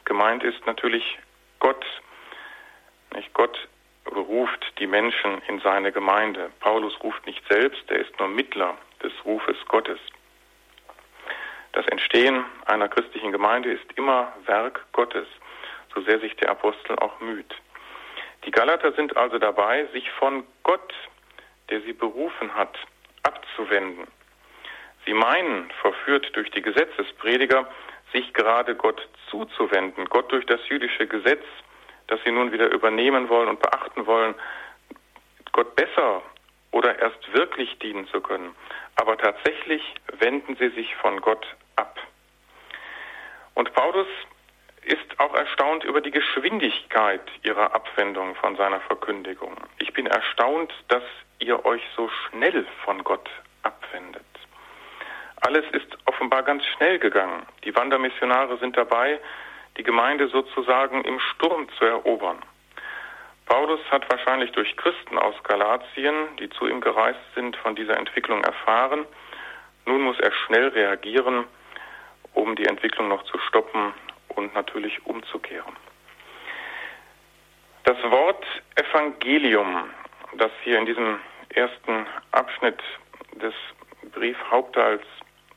Gemeint 0.05 0.43
ist 0.43 0.65
natürlich 0.65 1.17
Gott. 1.59 1.85
Nicht 3.13 3.33
Gott 3.33 3.57
beruft 4.09 4.73
die 4.79 4.87
Menschen 4.87 5.41
in 5.47 5.59
seine 5.59 5.91
Gemeinde. 5.91 6.51
Paulus 6.59 6.93
ruft 7.03 7.25
nicht 7.25 7.43
selbst, 7.49 7.83
er 7.89 7.99
ist 7.99 8.17
nur 8.19 8.27
Mittler 8.27 8.77
des 9.03 9.13
Rufes 9.25 9.57
Gottes. 9.67 9.99
Das 11.73 11.85
Entstehen 11.87 12.43
einer 12.65 12.89
christlichen 12.89 13.31
Gemeinde 13.31 13.71
ist 13.71 13.85
immer 13.95 14.33
Werk 14.45 14.85
Gottes, 14.91 15.27
so 15.93 16.01
sehr 16.01 16.19
sich 16.19 16.35
der 16.37 16.49
Apostel 16.49 16.97
auch 16.97 17.19
müht. 17.19 17.53
Die 18.45 18.51
Galater 18.51 18.91
sind 18.93 19.15
also 19.17 19.37
dabei, 19.37 19.85
sich 19.93 20.09
von 20.11 20.43
Gott, 20.63 20.93
der 21.69 21.81
sie 21.81 21.93
berufen 21.93 22.55
hat, 22.55 22.77
abzuwenden. 23.23 24.07
Sie 25.05 25.13
meinen, 25.13 25.69
verführt 25.81 26.35
durch 26.35 26.49
die 26.51 26.61
Gesetzesprediger, 26.61 27.67
sich 28.11 28.33
gerade 28.33 28.75
Gott 28.75 29.07
zuzuwenden, 29.29 30.05
Gott 30.05 30.31
durch 30.31 30.45
das 30.45 30.59
jüdische 30.67 31.05
Gesetz, 31.05 31.43
das 32.09 32.19
sie 32.25 32.31
nun 32.31 32.51
wieder 32.51 32.71
übernehmen 32.71 33.29
wollen 33.29 33.49
und 33.49 33.61
beachten 33.61 34.05
wollen, 34.05 34.35
Gott 35.51 35.75
besser 35.75 36.21
oder 36.71 36.99
erst 36.99 37.33
wirklich 37.33 37.77
dienen 37.79 38.07
zu 38.07 38.21
können. 38.21 38.55
Aber 38.95 39.17
tatsächlich 39.17 39.81
wenden 40.19 40.55
sie 40.57 40.69
sich 40.69 40.95
von 40.95 41.21
Gott 41.21 41.45
ab. 41.75 41.99
Und 43.55 43.73
Paulus 43.73 44.07
ist 44.83 45.19
auch 45.19 45.33
erstaunt 45.35 45.83
über 45.83 46.01
die 46.01 46.11
Geschwindigkeit 46.11 47.21
ihrer 47.43 47.73
Abwendung 47.73 48.35
von 48.35 48.55
seiner 48.55 48.79
Verkündigung. 48.81 49.55
Ich 49.77 49.93
bin 49.93 50.07
erstaunt, 50.07 50.73
dass 50.87 51.03
ihr 51.39 51.65
euch 51.65 51.83
so 51.95 52.09
schnell 52.09 52.65
von 52.83 53.03
Gott 53.03 53.29
abwendet. 53.63 54.23
Alles 55.41 55.65
ist 55.71 55.97
offenbar 56.05 56.43
ganz 56.43 56.65
schnell 56.65 56.99
gegangen. 56.99 57.45
Die 57.63 57.75
Wandermissionare 57.75 58.57
sind 58.57 58.75
dabei, 58.77 59.19
die 59.79 59.83
Gemeinde 59.83 60.27
sozusagen 60.27 61.05
im 61.05 61.19
Sturm 61.21 61.69
zu 61.77 61.85
erobern. 61.85 62.37
Paulus 63.45 63.79
hat 63.89 64.11
wahrscheinlich 64.11 64.51
durch 64.51 64.75
Christen 64.75 65.17
aus 65.17 65.33
Galatien, 65.43 66.35
die 66.37 66.49
zu 66.49 66.67
ihm 66.67 66.81
gereist 66.81 67.21
sind, 67.33 67.55
von 67.55 67.75
dieser 67.75 67.97
Entwicklung 67.97 68.43
erfahren. 68.43 69.05
Nun 69.85 70.01
muss 70.01 70.19
er 70.19 70.33
schnell 70.33 70.67
reagieren, 70.67 71.45
um 72.33 72.57
die 72.57 72.65
Entwicklung 72.65 73.07
noch 73.07 73.23
zu 73.23 73.39
stoppen 73.39 73.93
und 74.27 74.53
natürlich 74.53 75.03
umzukehren. 75.05 75.75
Das 77.85 77.97
Wort 78.11 78.45
Evangelium, 78.75 79.89
das 80.33 80.51
hier 80.63 80.77
in 80.77 80.85
diesem 80.85 81.19
ersten 81.55 82.05
Abschnitt 82.31 82.81
des 83.41 83.53
Briefhauptteils 84.11 85.03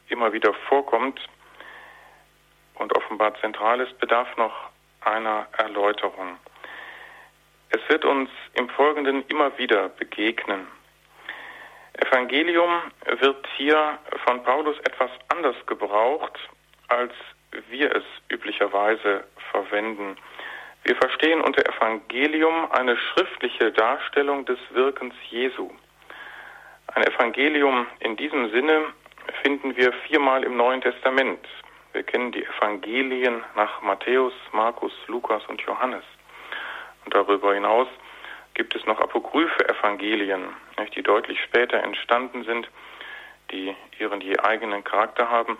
immer 0.09 0.33
wieder 0.33 0.55
vorkommt 0.69 1.21
und 2.83 2.97
offenbar 2.97 3.35
zentral 3.41 3.81
ist, 3.81 3.97
bedarf 3.99 4.37
noch 4.37 4.53
einer 5.01 5.47
Erläuterung. 5.57 6.37
Es 7.71 7.81
wird 7.89 8.05
uns 8.05 8.29
im 8.55 8.69
Folgenden 8.69 9.25
immer 9.29 9.57
wieder 9.57 9.89
begegnen. 9.89 10.67
Evangelium 11.95 12.83
wird 13.21 13.47
hier 13.57 13.99
von 14.27 14.43
Paulus 14.43 14.79
etwas 14.81 15.11
anders 15.29 15.57
gebraucht, 15.67 16.39
als 16.89 17.12
wir 17.69 17.95
es 17.95 18.05
üblicherweise 18.31 19.25
verwenden. 19.53 20.17
Wir 20.85 20.97
verstehen 20.97 21.41
unter 21.41 21.65
Evangelium 21.65 22.71
eine 22.73 22.97
schriftliche 22.97 23.71
Darstellung 23.73 24.45
des 24.45 24.59
Wirkens 24.71 25.15
Jesu. 25.31 25.71
Ein 26.89 27.05
Evangelium 27.05 27.87
in 28.01 28.17
diesem 28.17 28.51
Sinne 28.51 28.87
finden 29.43 29.77
wir 29.77 29.93
viermal 30.09 30.43
im 30.43 30.57
Neuen 30.57 30.81
Testament. 30.81 31.47
Wir 31.93 32.03
kennen 32.03 32.33
die 32.33 32.45
Evangelien 32.45 33.45
nach 33.55 33.83
Matthäus, 33.83 34.33
Markus, 34.53 34.93
Lukas 35.09 35.45
und 35.47 35.61
Johannes. 35.63 36.05
Und 37.05 37.15
darüber 37.15 37.55
hinaus 37.55 37.89
gibt 38.55 38.75
es 38.75 38.85
noch 38.87 39.01
apokryphe 39.01 39.69
Evangelien, 39.69 40.49
die 40.95 41.03
deutlich 41.03 41.41
später 41.43 41.83
entstanden 41.83 42.45
sind, 42.45 42.69
die 43.51 43.75
ihren 43.99 44.21
je 44.21 44.39
eigenen 44.39 44.85
Charakter 44.85 45.29
haben 45.29 45.59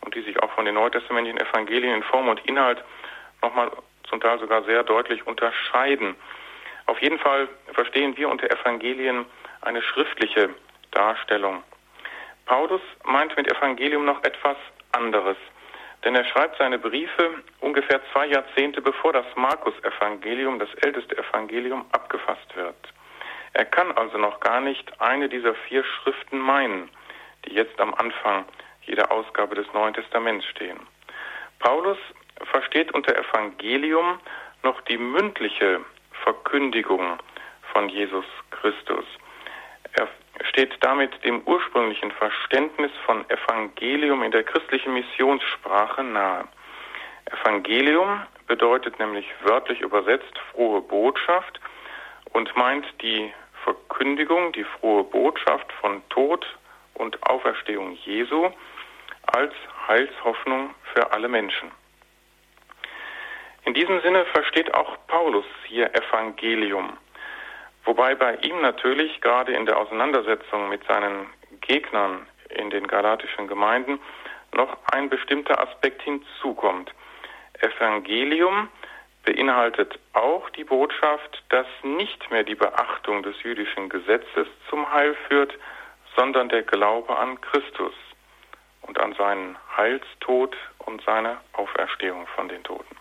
und 0.00 0.14
die 0.14 0.22
sich 0.22 0.42
auch 0.42 0.50
von 0.52 0.64
den 0.64 0.74
neutestamentlichen 0.74 1.40
Evangelien 1.40 1.94
in 1.94 2.02
Form 2.02 2.28
und 2.28 2.44
Inhalt 2.46 2.82
nochmal 3.42 3.70
zum 4.08 4.20
Teil 4.20 4.38
sogar 4.38 4.64
sehr 4.64 4.82
deutlich 4.82 5.26
unterscheiden. 5.26 6.16
Auf 6.86 7.00
jeden 7.02 7.18
Fall 7.18 7.48
verstehen 7.72 8.16
wir 8.16 8.28
unter 8.28 8.50
Evangelien 8.50 9.26
eine 9.60 9.82
schriftliche 9.82 10.50
Darstellung 10.90 11.62
Paulus 12.48 12.80
meint 13.04 13.36
mit 13.36 13.46
Evangelium 13.46 14.06
noch 14.06 14.24
etwas 14.24 14.56
anderes. 14.92 15.36
Denn 16.08 16.14
er 16.14 16.24
schreibt 16.24 16.56
seine 16.56 16.78
Briefe 16.78 17.42
ungefähr 17.60 18.00
zwei 18.14 18.24
Jahrzehnte 18.28 18.80
bevor 18.80 19.12
das 19.12 19.26
Markus-Evangelium, 19.36 20.58
das 20.58 20.72
älteste 20.76 21.18
Evangelium, 21.18 21.84
abgefasst 21.92 22.56
wird. 22.56 22.74
Er 23.52 23.66
kann 23.66 23.92
also 23.92 24.16
noch 24.16 24.40
gar 24.40 24.62
nicht 24.62 25.02
eine 25.02 25.28
dieser 25.28 25.54
vier 25.54 25.84
Schriften 25.84 26.38
meinen, 26.38 26.88
die 27.44 27.52
jetzt 27.52 27.78
am 27.78 27.92
Anfang 27.92 28.46
jeder 28.86 29.12
Ausgabe 29.12 29.54
des 29.54 29.70
Neuen 29.74 29.92
Testaments 29.92 30.46
stehen. 30.46 30.80
Paulus 31.58 31.98
versteht 32.52 32.90
unter 32.94 33.14
Evangelium 33.14 34.18
noch 34.62 34.80
die 34.80 34.96
mündliche 34.96 35.84
Verkündigung 36.24 37.18
von 37.74 37.90
Jesus 37.90 38.24
Christus. 38.50 39.04
Er 39.92 40.08
steht 40.44 40.76
damit 40.80 41.24
dem 41.24 41.42
ursprünglichen 41.46 42.10
Verständnis 42.12 42.92
von 43.04 43.24
Evangelium 43.28 44.22
in 44.22 44.30
der 44.30 44.44
christlichen 44.44 44.94
Missionssprache 44.94 46.02
nahe. 46.02 46.48
Evangelium 47.26 48.22
bedeutet 48.46 48.98
nämlich 48.98 49.26
wörtlich 49.42 49.80
übersetzt 49.80 50.38
frohe 50.52 50.80
Botschaft 50.80 51.60
und 52.32 52.54
meint 52.56 52.86
die 53.02 53.32
Verkündigung, 53.64 54.52
die 54.52 54.64
frohe 54.64 55.04
Botschaft 55.04 55.72
von 55.80 56.02
Tod 56.08 56.46
und 56.94 57.22
Auferstehung 57.28 57.92
Jesu 58.04 58.50
als 59.26 59.52
Heilshoffnung 59.86 60.74
für 60.94 61.12
alle 61.12 61.28
Menschen. 61.28 61.70
In 63.64 63.74
diesem 63.74 64.00
Sinne 64.00 64.24
versteht 64.26 64.72
auch 64.72 64.96
Paulus 65.08 65.44
hier 65.66 65.94
Evangelium. 65.94 66.96
Wobei 67.88 68.14
bei 68.14 68.34
ihm 68.42 68.60
natürlich 68.60 69.18
gerade 69.22 69.54
in 69.54 69.64
der 69.64 69.78
Auseinandersetzung 69.78 70.68
mit 70.68 70.84
seinen 70.84 71.26
Gegnern 71.62 72.26
in 72.50 72.68
den 72.68 72.86
galatischen 72.86 73.48
Gemeinden 73.48 73.98
noch 74.52 74.76
ein 74.92 75.08
bestimmter 75.08 75.58
Aspekt 75.58 76.02
hinzukommt. 76.02 76.92
Evangelium 77.60 78.68
beinhaltet 79.24 79.98
auch 80.12 80.50
die 80.50 80.64
Botschaft, 80.64 81.42
dass 81.48 81.66
nicht 81.82 82.30
mehr 82.30 82.44
die 82.44 82.56
Beachtung 82.56 83.22
des 83.22 83.42
jüdischen 83.42 83.88
Gesetzes 83.88 84.46
zum 84.68 84.92
Heil 84.92 85.16
führt, 85.26 85.54
sondern 86.14 86.50
der 86.50 86.64
Glaube 86.64 87.16
an 87.16 87.40
Christus 87.40 87.94
und 88.82 89.00
an 89.00 89.14
seinen 89.14 89.56
Heilstod 89.78 90.54
und 90.80 91.02
seine 91.06 91.38
Auferstehung 91.54 92.26
von 92.36 92.50
den 92.50 92.62
Toten. 92.64 92.96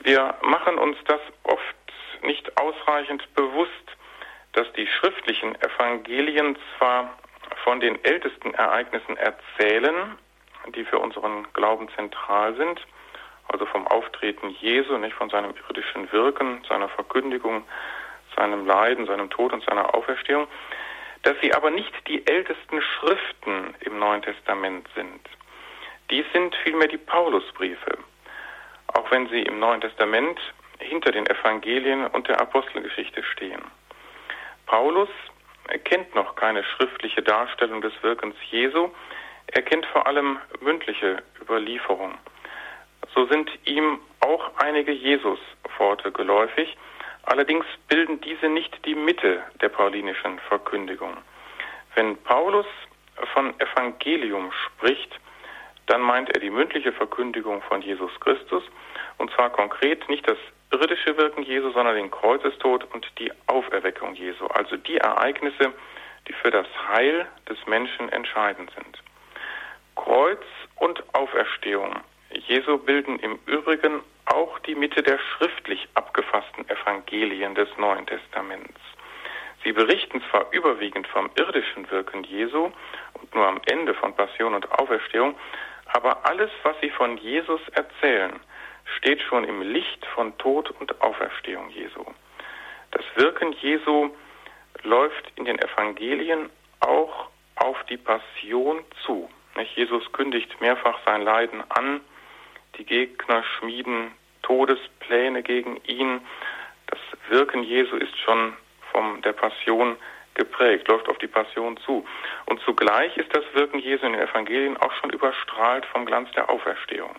Wir 0.00 0.34
machen 0.42 0.76
uns 0.76 0.98
das 1.06 1.20
oft 1.44 1.85
nicht 2.26 2.58
ausreichend 2.58 3.22
bewusst, 3.34 3.72
dass 4.52 4.70
die 4.72 4.86
schriftlichen 4.86 5.54
Evangelien 5.62 6.58
zwar 6.76 7.16
von 7.64 7.80
den 7.80 8.02
ältesten 8.04 8.54
Ereignissen 8.54 9.16
erzählen, 9.16 10.18
die 10.74 10.84
für 10.84 10.98
unseren 10.98 11.46
Glauben 11.52 11.88
zentral 11.96 12.54
sind, 12.56 12.80
also 13.48 13.66
vom 13.66 13.86
Auftreten 13.86 14.50
Jesu, 14.60 14.98
nicht 14.98 15.14
von 15.14 15.30
seinem 15.30 15.54
irdischen 15.68 16.10
Wirken, 16.12 16.64
seiner 16.68 16.88
Verkündigung, 16.88 17.64
seinem 18.36 18.66
Leiden, 18.66 19.06
seinem 19.06 19.30
Tod 19.30 19.52
und 19.52 19.64
seiner 19.64 19.94
Auferstehung, 19.94 20.48
dass 21.22 21.36
sie 21.40 21.54
aber 21.54 21.70
nicht 21.70 21.92
die 22.08 22.26
ältesten 22.26 22.82
Schriften 22.82 23.74
im 23.80 23.98
Neuen 23.98 24.22
Testament 24.22 24.88
sind. 24.94 25.20
Dies 26.10 26.24
sind 26.32 26.54
vielmehr 26.62 26.88
die 26.88 26.98
Paulusbriefe, 26.98 27.98
auch 28.88 29.10
wenn 29.10 29.28
sie 29.28 29.42
im 29.42 29.58
Neuen 29.58 29.80
Testament 29.80 30.38
hinter 30.78 31.12
den 31.12 31.26
Evangelien 31.26 32.06
und 32.06 32.28
der 32.28 32.40
Apostelgeschichte 32.40 33.22
stehen. 33.22 33.62
Paulus 34.66 35.08
erkennt 35.68 36.14
noch 36.14 36.36
keine 36.36 36.64
schriftliche 36.64 37.22
Darstellung 37.22 37.80
des 37.80 37.92
Wirkens 38.02 38.36
Jesu, 38.50 38.90
er 39.48 39.62
kennt 39.62 39.86
vor 39.86 40.06
allem 40.06 40.38
mündliche 40.60 41.22
Überlieferung. 41.40 42.14
So 43.14 43.26
sind 43.26 43.50
ihm 43.64 44.00
auch 44.20 44.50
einige 44.56 44.92
Jesus-Worte 44.92 46.12
geläufig, 46.12 46.76
allerdings 47.22 47.64
bilden 47.88 48.20
diese 48.20 48.48
nicht 48.48 48.84
die 48.84 48.94
Mitte 48.94 49.42
der 49.60 49.68
paulinischen 49.68 50.38
Verkündigung. 50.48 51.16
Wenn 51.94 52.16
Paulus 52.24 52.66
von 53.32 53.54
Evangelium 53.60 54.52
spricht, 54.52 55.18
dann 55.86 56.02
meint 56.02 56.28
er 56.30 56.40
die 56.40 56.50
mündliche 56.50 56.92
Verkündigung 56.92 57.62
von 57.62 57.80
Jesus 57.80 58.10
Christus, 58.20 58.64
und 59.18 59.30
zwar 59.32 59.50
konkret 59.50 60.08
nicht 60.08 60.28
das 60.28 60.38
irdische 60.70 61.16
Wirken 61.16 61.42
Jesu, 61.42 61.70
sondern 61.70 61.96
den 61.96 62.10
Kreuzestod 62.10 62.84
und 62.92 63.06
die 63.18 63.32
Auferweckung 63.46 64.14
Jesu, 64.14 64.46
also 64.46 64.76
die 64.76 64.98
Ereignisse, 64.98 65.72
die 66.28 66.32
für 66.32 66.50
das 66.50 66.66
Heil 66.88 67.26
des 67.48 67.58
Menschen 67.66 68.08
entscheidend 68.10 68.70
sind. 68.74 68.98
Kreuz 69.94 70.42
und 70.76 71.02
Auferstehung 71.14 71.94
Jesu 72.30 72.78
bilden 72.78 73.18
im 73.20 73.38
Übrigen 73.46 74.02
auch 74.26 74.58
die 74.60 74.74
Mitte 74.74 75.02
der 75.02 75.18
schriftlich 75.18 75.88
abgefassten 75.94 76.68
Evangelien 76.68 77.54
des 77.54 77.68
Neuen 77.78 78.06
Testaments. 78.06 78.80
Sie 79.64 79.72
berichten 79.72 80.22
zwar 80.30 80.52
überwiegend 80.52 81.06
vom 81.08 81.30
irdischen 81.36 81.90
Wirken 81.90 82.24
Jesu 82.24 82.70
und 83.14 83.34
nur 83.34 83.46
am 83.46 83.60
Ende 83.66 83.94
von 83.94 84.14
Passion 84.14 84.54
und 84.54 84.70
Auferstehung, 84.70 85.36
aber 85.86 86.26
alles, 86.26 86.50
was 86.62 86.76
sie 86.80 86.90
von 86.90 87.16
Jesus 87.18 87.60
erzählen, 87.72 88.38
steht 88.96 89.20
schon 89.22 89.44
im 89.44 89.62
Licht 89.62 90.04
von 90.14 90.36
Tod 90.38 90.70
und 90.80 91.00
Auferstehung 91.00 91.70
Jesu. 91.70 92.04
Das 92.92 93.04
Wirken 93.16 93.52
Jesu 93.52 94.10
läuft 94.82 95.32
in 95.36 95.44
den 95.44 95.58
Evangelien 95.58 96.50
auch 96.80 97.28
auf 97.56 97.82
die 97.84 97.96
Passion 97.96 98.84
zu. 99.04 99.28
Jesus 99.74 100.10
kündigt 100.12 100.60
mehrfach 100.60 100.98
sein 101.04 101.22
Leiden 101.22 101.62
an, 101.70 102.00
die 102.76 102.84
Gegner 102.84 103.42
schmieden 103.42 104.12
Todespläne 104.42 105.42
gegen 105.42 105.80
ihn. 105.84 106.20
Das 106.86 106.98
Wirken 107.28 107.62
Jesu 107.62 107.96
ist 107.96 108.16
schon 108.18 108.54
von 108.92 109.22
der 109.22 109.32
Passion 109.32 109.96
geprägt, 110.34 110.88
läuft 110.88 111.08
auf 111.08 111.18
die 111.18 111.26
Passion 111.26 111.76
zu. 111.78 112.06
Und 112.44 112.60
zugleich 112.60 113.16
ist 113.16 113.34
das 113.34 113.44
Wirken 113.54 113.78
Jesu 113.78 114.06
in 114.06 114.12
den 114.12 114.22
Evangelien 114.22 114.76
auch 114.76 114.92
schon 114.94 115.10
überstrahlt 115.10 115.86
vom 115.86 116.06
Glanz 116.06 116.30
der 116.32 116.48
Auferstehung. 116.48 117.16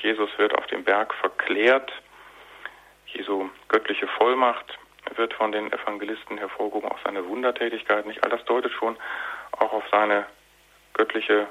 Jesus 0.00 0.30
wird 0.38 0.56
auf 0.56 0.66
dem 0.66 0.84
Berg 0.84 1.12
verklärt. 1.14 1.92
Jesu 3.06 3.50
göttliche 3.68 4.06
Vollmacht 4.08 4.78
wird 5.16 5.34
von 5.34 5.52
den 5.52 5.72
Evangelisten 5.72 6.38
hervorgehoben, 6.38 6.90
auch 6.90 6.98
seine 7.04 7.26
Wundertätigkeit. 7.26 8.06
Nicht 8.06 8.24
all 8.24 8.30
das 8.30 8.44
deutet 8.44 8.72
schon 8.72 8.96
auch 9.52 9.72
auf 9.72 9.84
seine 9.90 10.26
göttliche 10.94 11.46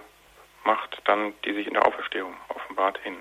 Macht, 0.64 1.02
dann, 1.06 1.34
die 1.46 1.54
sich 1.54 1.68
in 1.68 1.74
der 1.74 1.86
Auferstehung 1.86 2.36
offenbart, 2.50 2.98
hin. 3.00 3.18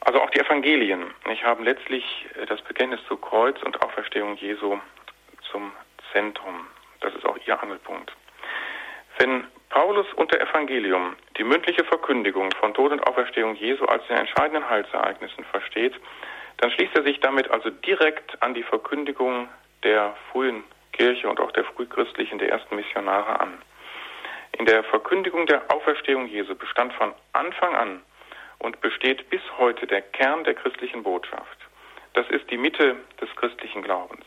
Also 0.00 0.22
auch 0.22 0.30
die 0.30 0.40
Evangelien 0.40 1.12
nicht, 1.26 1.44
haben 1.44 1.64
letztlich 1.64 2.04
das 2.48 2.60
Bekenntnis 2.62 3.00
zu 3.06 3.16
Kreuz 3.16 3.62
und 3.62 3.80
Auferstehung 3.82 4.36
Jesu 4.36 4.78
zum 5.50 5.72
Zentrum. 6.12 6.66
Das 7.00 7.14
ist 7.14 7.24
auch 7.26 7.38
ihr 7.46 7.62
Angelpunkt. 7.62 8.12
Wenn 9.18 9.46
Paulus 9.70 10.06
unter 10.16 10.40
Evangelium 10.40 11.14
die 11.38 11.44
mündliche 11.44 11.84
Verkündigung 11.84 12.50
von 12.58 12.74
Tod 12.74 12.90
und 12.90 13.06
Auferstehung 13.06 13.54
Jesu 13.54 13.84
als 13.84 14.04
den 14.08 14.16
entscheidenden 14.16 14.68
Heilsereignissen 14.68 15.44
versteht, 15.44 15.94
dann 16.58 16.72
schließt 16.72 16.96
er 16.96 17.04
sich 17.04 17.20
damit 17.20 17.48
also 17.50 17.70
direkt 17.70 18.42
an 18.42 18.52
die 18.52 18.64
Verkündigung 18.64 19.48
der 19.84 20.16
frühen 20.30 20.64
Kirche 20.92 21.28
und 21.28 21.38
auch 21.40 21.52
der 21.52 21.64
frühchristlichen, 21.64 22.40
der 22.40 22.50
ersten 22.50 22.74
Missionare 22.74 23.38
an. 23.40 23.62
In 24.58 24.66
der 24.66 24.82
Verkündigung 24.82 25.46
der 25.46 25.62
Auferstehung 25.72 26.26
Jesu 26.26 26.56
bestand 26.56 26.92
von 26.94 27.14
Anfang 27.32 27.74
an 27.76 28.02
und 28.58 28.80
besteht 28.80 29.30
bis 29.30 29.40
heute 29.56 29.86
der 29.86 30.02
Kern 30.02 30.42
der 30.42 30.54
christlichen 30.54 31.04
Botschaft. 31.04 31.58
Das 32.14 32.28
ist 32.30 32.50
die 32.50 32.58
Mitte 32.58 32.96
des 33.20 33.34
christlichen 33.36 33.82
Glaubens. 33.82 34.24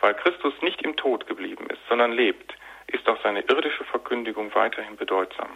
Weil 0.00 0.14
Christus 0.14 0.54
nicht 0.62 0.80
im 0.82 0.96
Tod 0.96 1.26
geblieben 1.26 1.66
ist, 1.70 1.80
sondern 1.88 2.12
lebt, 2.12 2.54
ist 2.88 3.08
auch 3.08 3.20
seine 3.22 3.40
irdische 3.40 3.84
Verkündigung 3.84 4.54
weiterhin 4.54 4.96
bedeutsam, 4.96 5.48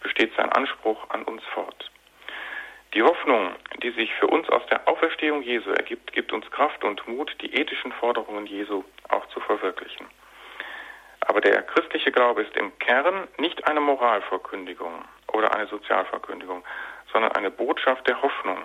besteht 0.00 0.34
sein 0.36 0.50
Anspruch 0.52 1.10
an 1.10 1.22
uns 1.24 1.42
fort. 1.54 1.90
Die 2.94 3.02
Hoffnung, 3.02 3.54
die 3.82 3.90
sich 3.90 4.12
für 4.14 4.26
uns 4.26 4.48
aus 4.50 4.66
der 4.66 4.86
Auferstehung 4.86 5.42
Jesu 5.42 5.70
ergibt, 5.70 6.12
gibt 6.12 6.32
uns 6.32 6.50
Kraft 6.50 6.84
und 6.84 7.06
Mut, 7.08 7.34
die 7.40 7.54
ethischen 7.54 7.92
Forderungen 7.92 8.46
Jesu 8.46 8.84
auch 9.08 9.26
zu 9.28 9.40
verwirklichen. 9.40 10.06
Aber 11.20 11.40
der 11.40 11.62
christliche 11.62 12.12
Glaube 12.12 12.42
ist 12.42 12.56
im 12.56 12.76
Kern 12.78 13.28
nicht 13.38 13.66
eine 13.66 13.80
Moralverkündigung 13.80 15.04
oder 15.32 15.54
eine 15.54 15.66
Sozialverkündigung, 15.68 16.64
sondern 17.12 17.32
eine 17.32 17.50
Botschaft 17.50 18.06
der 18.08 18.20
Hoffnung, 18.20 18.58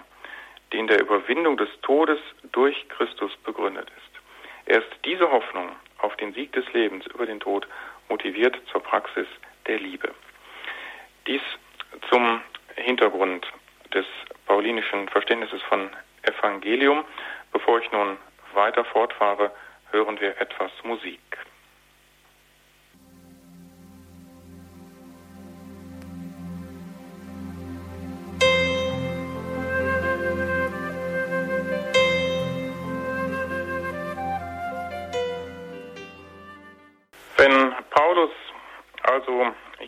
die 0.73 0.80
in 0.80 0.88
der 0.88 0.99
Überwindung 0.99 1.56
des 1.56 1.69
Todes 1.82 2.19
durch 2.51 2.89
Christus 2.89 3.32
begründet 3.45 3.89
ist. 3.89 4.19
Erst 4.65 4.89
diese 5.06 5.32
Hoffnung 5.32 5.69
auf 5.99 6.15
den 6.17 6.34
Sieg 6.34 6.51
des 6.51 6.65
Lebens 6.73 7.06
über 7.08 7.25
den 7.25 7.39
Tod 7.39 7.67
motiviert 8.09 8.57
zur 8.71 8.81
Praxis 8.81 9.27
der 9.67 9.79
Liebe. 9.79 10.13
Dies 11.25 11.41
zum 12.09 12.41
Hintergrund 12.75 13.45
des 13.93 14.05
paulinischen 14.45 15.09
Verständnisses 15.09 15.61
von 15.63 15.89
Evangelium. 16.23 17.03
Bevor 17.51 17.79
ich 17.79 17.91
nun 17.91 18.17
weiter 18.53 18.85
fortfahre, 18.85 19.51
hören 19.91 20.19
wir 20.19 20.39
etwas 20.39 20.71
Musik. 20.83 21.19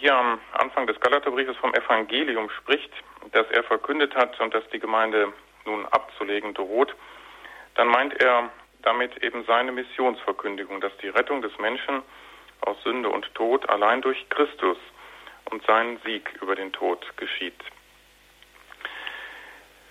Hier 0.09 0.17
am 0.17 0.39
Anfang 0.53 0.87
des 0.87 0.99
Galaterbriefes 1.01 1.55
vom 1.57 1.71
Evangelium 1.75 2.49
spricht, 2.49 2.91
das 3.31 3.45
er 3.51 3.63
verkündet 3.63 4.15
hat 4.15 4.39
und 4.39 4.51
das 4.55 4.67
die 4.69 4.79
Gemeinde 4.79 5.31
nun 5.65 5.85
abzulegen 5.85 6.55
droht, 6.55 6.95
dann 7.75 7.89
meint 7.89 8.19
er 8.19 8.49
damit 8.81 9.23
eben 9.23 9.43
seine 9.45 9.71
Missionsverkündigung, 9.71 10.81
dass 10.81 10.97
die 10.97 11.09
Rettung 11.09 11.43
des 11.43 11.55
Menschen 11.59 12.01
aus 12.61 12.81
Sünde 12.81 13.09
und 13.09 13.31
Tod 13.35 13.69
allein 13.69 14.01
durch 14.01 14.27
Christus 14.29 14.77
und 15.51 15.63
seinen 15.67 15.99
Sieg 15.99 16.27
über 16.41 16.55
den 16.55 16.73
Tod 16.73 17.05
geschieht. 17.17 17.61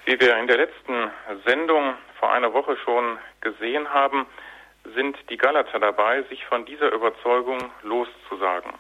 Wie 0.05 0.19
wir 0.19 0.37
in 0.37 0.49
der 0.49 0.57
letzten 0.57 1.13
Sendung 1.47 1.95
vor 2.19 2.33
einer 2.33 2.53
Woche 2.53 2.77
schon 2.79 3.19
gesehen 3.41 3.89
haben, 3.93 4.27
sind 4.97 5.17
die 5.31 5.37
Galater 5.37 5.79
dabei, 5.79 6.23
sich 6.25 6.45
von 6.47 6.65
dieser 6.65 6.91
Überzeugung 6.93 7.71
loszusagen. 7.83 8.73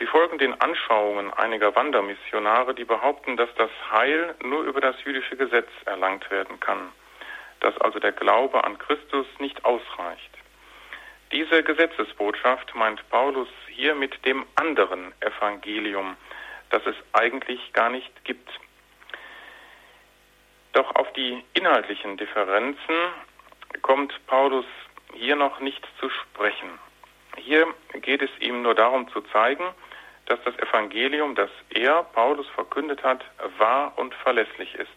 Sie 0.00 0.06
folgen 0.06 0.38
den 0.38 0.58
Anschauungen 0.58 1.30
einiger 1.34 1.76
Wandermissionare, 1.76 2.74
die 2.74 2.86
behaupten, 2.86 3.36
dass 3.36 3.50
das 3.56 3.70
Heil 3.92 4.34
nur 4.42 4.62
über 4.64 4.80
das 4.80 4.96
jüdische 5.04 5.36
Gesetz 5.36 5.68
erlangt 5.84 6.30
werden 6.30 6.58
kann. 6.58 6.90
dass 7.60 7.76
also 7.78 7.98
der 7.98 8.12
Glaube 8.12 8.64
an 8.64 8.78
Christus 8.78 9.26
nicht 9.38 9.66
ausreicht. 9.66 10.30
Diese 11.30 11.62
Gesetzesbotschaft 11.62 12.74
meint 12.74 13.06
Paulus 13.10 13.48
hier 13.68 13.94
mit 13.94 14.24
dem 14.24 14.46
anderen 14.54 15.12
Evangelium, 15.20 16.16
das 16.70 16.84
es 16.86 16.96
eigentlich 17.12 17.72
gar 17.72 17.90
nicht 17.90 18.24
gibt. 18.24 18.48
Doch 20.72 20.94
auf 20.94 21.12
die 21.12 21.44
inhaltlichen 21.52 22.16
Differenzen 22.16 22.96
kommt 23.82 24.14
Paulus 24.26 24.64
hier 25.12 25.36
noch 25.36 25.60
nicht 25.60 25.86
zu 26.00 26.08
sprechen. 26.08 26.70
Hier 27.36 27.66
geht 27.92 28.22
es 28.22 28.30
ihm 28.40 28.62
nur 28.62 28.74
darum 28.74 29.06
zu 29.10 29.20
zeigen, 29.32 29.64
dass 30.30 30.38
das 30.44 30.56
Evangelium, 30.60 31.34
das 31.34 31.50
er, 31.70 32.04
Paulus, 32.04 32.46
verkündet 32.50 33.02
hat, 33.02 33.24
wahr 33.58 33.92
und 33.96 34.14
verlässlich 34.14 34.72
ist. 34.76 34.88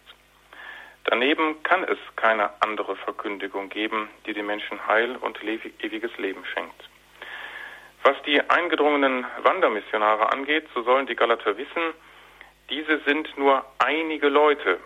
Daneben 1.05 1.61
kann 1.63 1.83
es 1.83 1.97
keine 2.15 2.51
andere 2.61 2.95
Verkündigung 2.95 3.69
geben, 3.69 4.09
die 4.27 4.33
den 4.33 4.45
Menschen 4.45 4.85
Heil 4.87 5.15
und 5.15 5.43
ewiges 5.43 6.15
Leben 6.17 6.45
schenkt. 6.45 6.87
Was 8.03 8.15
die 8.23 8.47
eingedrungenen 8.47 9.25
Wandermissionare 9.41 10.31
angeht, 10.31 10.67
so 10.75 10.83
sollen 10.83 11.07
die 11.07 11.15
Galater 11.15 11.57
wissen, 11.57 11.93
diese 12.69 12.99
sind 12.99 13.35
nur 13.35 13.65
einige 13.79 14.29
Leute, 14.29 14.79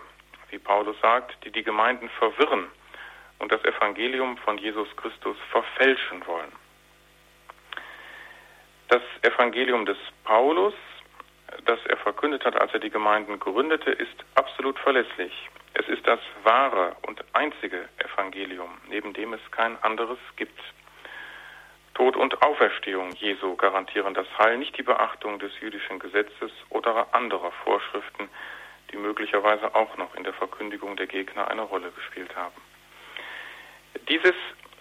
wie 0.48 0.58
Paulus 0.58 0.96
sagt, 1.02 1.44
die 1.44 1.52
die 1.52 1.62
Gemeinden 1.62 2.08
verwirren 2.18 2.68
und 3.38 3.52
das 3.52 3.62
Evangelium 3.64 4.38
von 4.38 4.56
Jesus 4.56 4.88
Christus 4.96 5.36
verfälschen 5.50 6.26
wollen. 6.26 6.52
Das 8.88 9.02
Evangelium 9.22 9.84
des 9.84 9.98
Paulus, 10.24 10.74
das 11.66 11.78
er 11.86 11.98
verkündet 11.98 12.44
hat, 12.44 12.60
als 12.60 12.72
er 12.72 12.80
die 12.80 12.90
Gemeinden 12.90 13.38
gründete, 13.38 13.90
ist 13.90 14.24
absolut 14.34 14.78
verlässlich. 14.78 15.32
Es 15.74 15.86
ist 15.88 16.06
das 16.06 16.20
wahre 16.42 16.96
und 17.06 17.22
einzige 17.34 17.88
Evangelium, 17.98 18.70
neben 18.88 19.12
dem 19.12 19.34
es 19.34 19.40
kein 19.50 19.80
anderes 19.82 20.18
gibt. 20.36 20.58
Tod 21.94 22.16
und 22.16 22.40
Auferstehung 22.42 23.12
Jesu 23.12 23.56
garantieren 23.56 24.14
das 24.14 24.26
Heil, 24.38 24.56
nicht 24.56 24.78
die 24.78 24.82
Beachtung 24.82 25.38
des 25.38 25.52
jüdischen 25.60 25.98
Gesetzes 25.98 26.50
oder 26.70 27.12
anderer 27.12 27.52
Vorschriften, 27.64 28.28
die 28.90 28.96
möglicherweise 28.96 29.74
auch 29.74 29.96
noch 29.98 30.14
in 30.14 30.24
der 30.24 30.32
Verkündigung 30.32 30.96
der 30.96 31.08
Gegner 31.08 31.50
eine 31.50 31.62
Rolle 31.62 31.90
gespielt 31.90 32.34
haben. 32.34 32.54
Dieses 34.08 34.34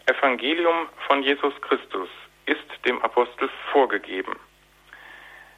Evangelium 0.06 0.88
von 1.08 1.24
Jesus 1.24 1.54
Christus 1.62 2.10
ist 2.48 2.86
dem 2.86 3.02
Apostel 3.02 3.50
vorgegeben. 3.72 4.36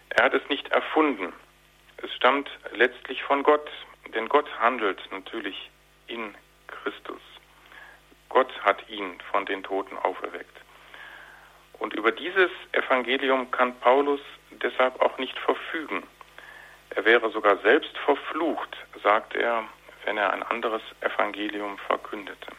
Er 0.10 0.25
hat 0.25 0.34
es 0.34 0.47
nicht 0.49 0.67
erfunden. 0.69 1.32
Es 1.97 2.13
stammt 2.15 2.49
letztlich 2.73 3.23
von 3.23 3.43
Gott, 3.43 3.69
denn 4.13 4.28
Gott 4.28 4.47
handelt 4.60 4.99
natürlich 5.12 5.69
in 6.08 6.36
Christus. 6.67 7.21
Gott 8.30 8.52
hat 8.62 8.88
ihn 8.89 9.19
von 9.32 9.45
den 9.45 9.63
Toten 9.63 9.97
auferweckt. 9.97 10.58
Und 11.73 11.93
über 11.93 12.12
dieses 12.12 12.52
Evangelium 12.71 13.49
kann 13.52 13.80
Paulus 13.80 14.21
deshalb 14.52 15.02
auch 15.02 15.17
nicht 15.17 15.38
verfügen. 15.39 16.04
Er 16.95 17.06
wäre 17.06 17.30
sogar 17.30 17.58
selbst 17.58 17.95
verflucht, 17.99 18.75
sagt 19.04 19.36
er, 19.36 19.63
wenn 20.06 20.17
er 20.17 20.34
ein 20.34 20.43
anderes 20.43 20.82
Evangelium 21.02 21.78
verkündete. 21.78 22.52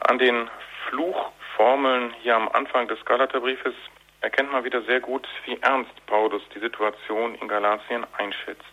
An 0.00 0.18
den 0.18 0.50
Fluchformeln 1.54 2.14
hier 2.22 2.34
am 2.34 2.48
Anfang 2.48 2.88
des 2.88 3.04
Galaterbriefes 3.04 3.74
erkennt 4.20 4.50
man 4.50 4.64
wieder 4.64 4.82
sehr 4.82 5.00
gut, 5.00 5.28
wie 5.44 5.58
ernst 5.60 5.92
Paulus 6.06 6.42
die 6.54 6.58
Situation 6.58 7.36
in 7.36 7.46
Galatien 7.46 8.04
einschätzt. 8.18 8.64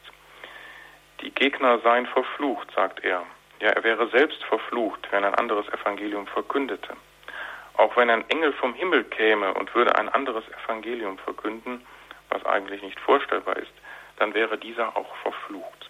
Die 1.21 1.31
Gegner 1.31 1.79
seien 1.79 2.07
verflucht, 2.07 2.71
sagt 2.73 3.03
er. 3.03 3.23
Ja, 3.59 3.69
er 3.69 3.83
wäre 3.83 4.07
selbst 4.09 4.43
verflucht, 4.45 5.07
wenn 5.11 5.23
ein 5.23 5.35
anderes 5.35 5.67
Evangelium 5.69 6.25
verkündete. 6.25 6.95
Auch 7.77 7.95
wenn 7.95 8.09
ein 8.09 8.27
Engel 8.29 8.53
vom 8.53 8.73
Himmel 8.73 9.03
käme 9.03 9.53
und 9.53 9.73
würde 9.75 9.95
ein 9.95 10.09
anderes 10.09 10.43
Evangelium 10.63 11.19
verkünden, 11.19 11.85
was 12.29 12.43
eigentlich 12.45 12.81
nicht 12.81 12.99
vorstellbar 12.99 13.57
ist, 13.57 13.73
dann 14.17 14.33
wäre 14.33 14.57
dieser 14.57 14.97
auch 14.97 15.15
verflucht. 15.17 15.89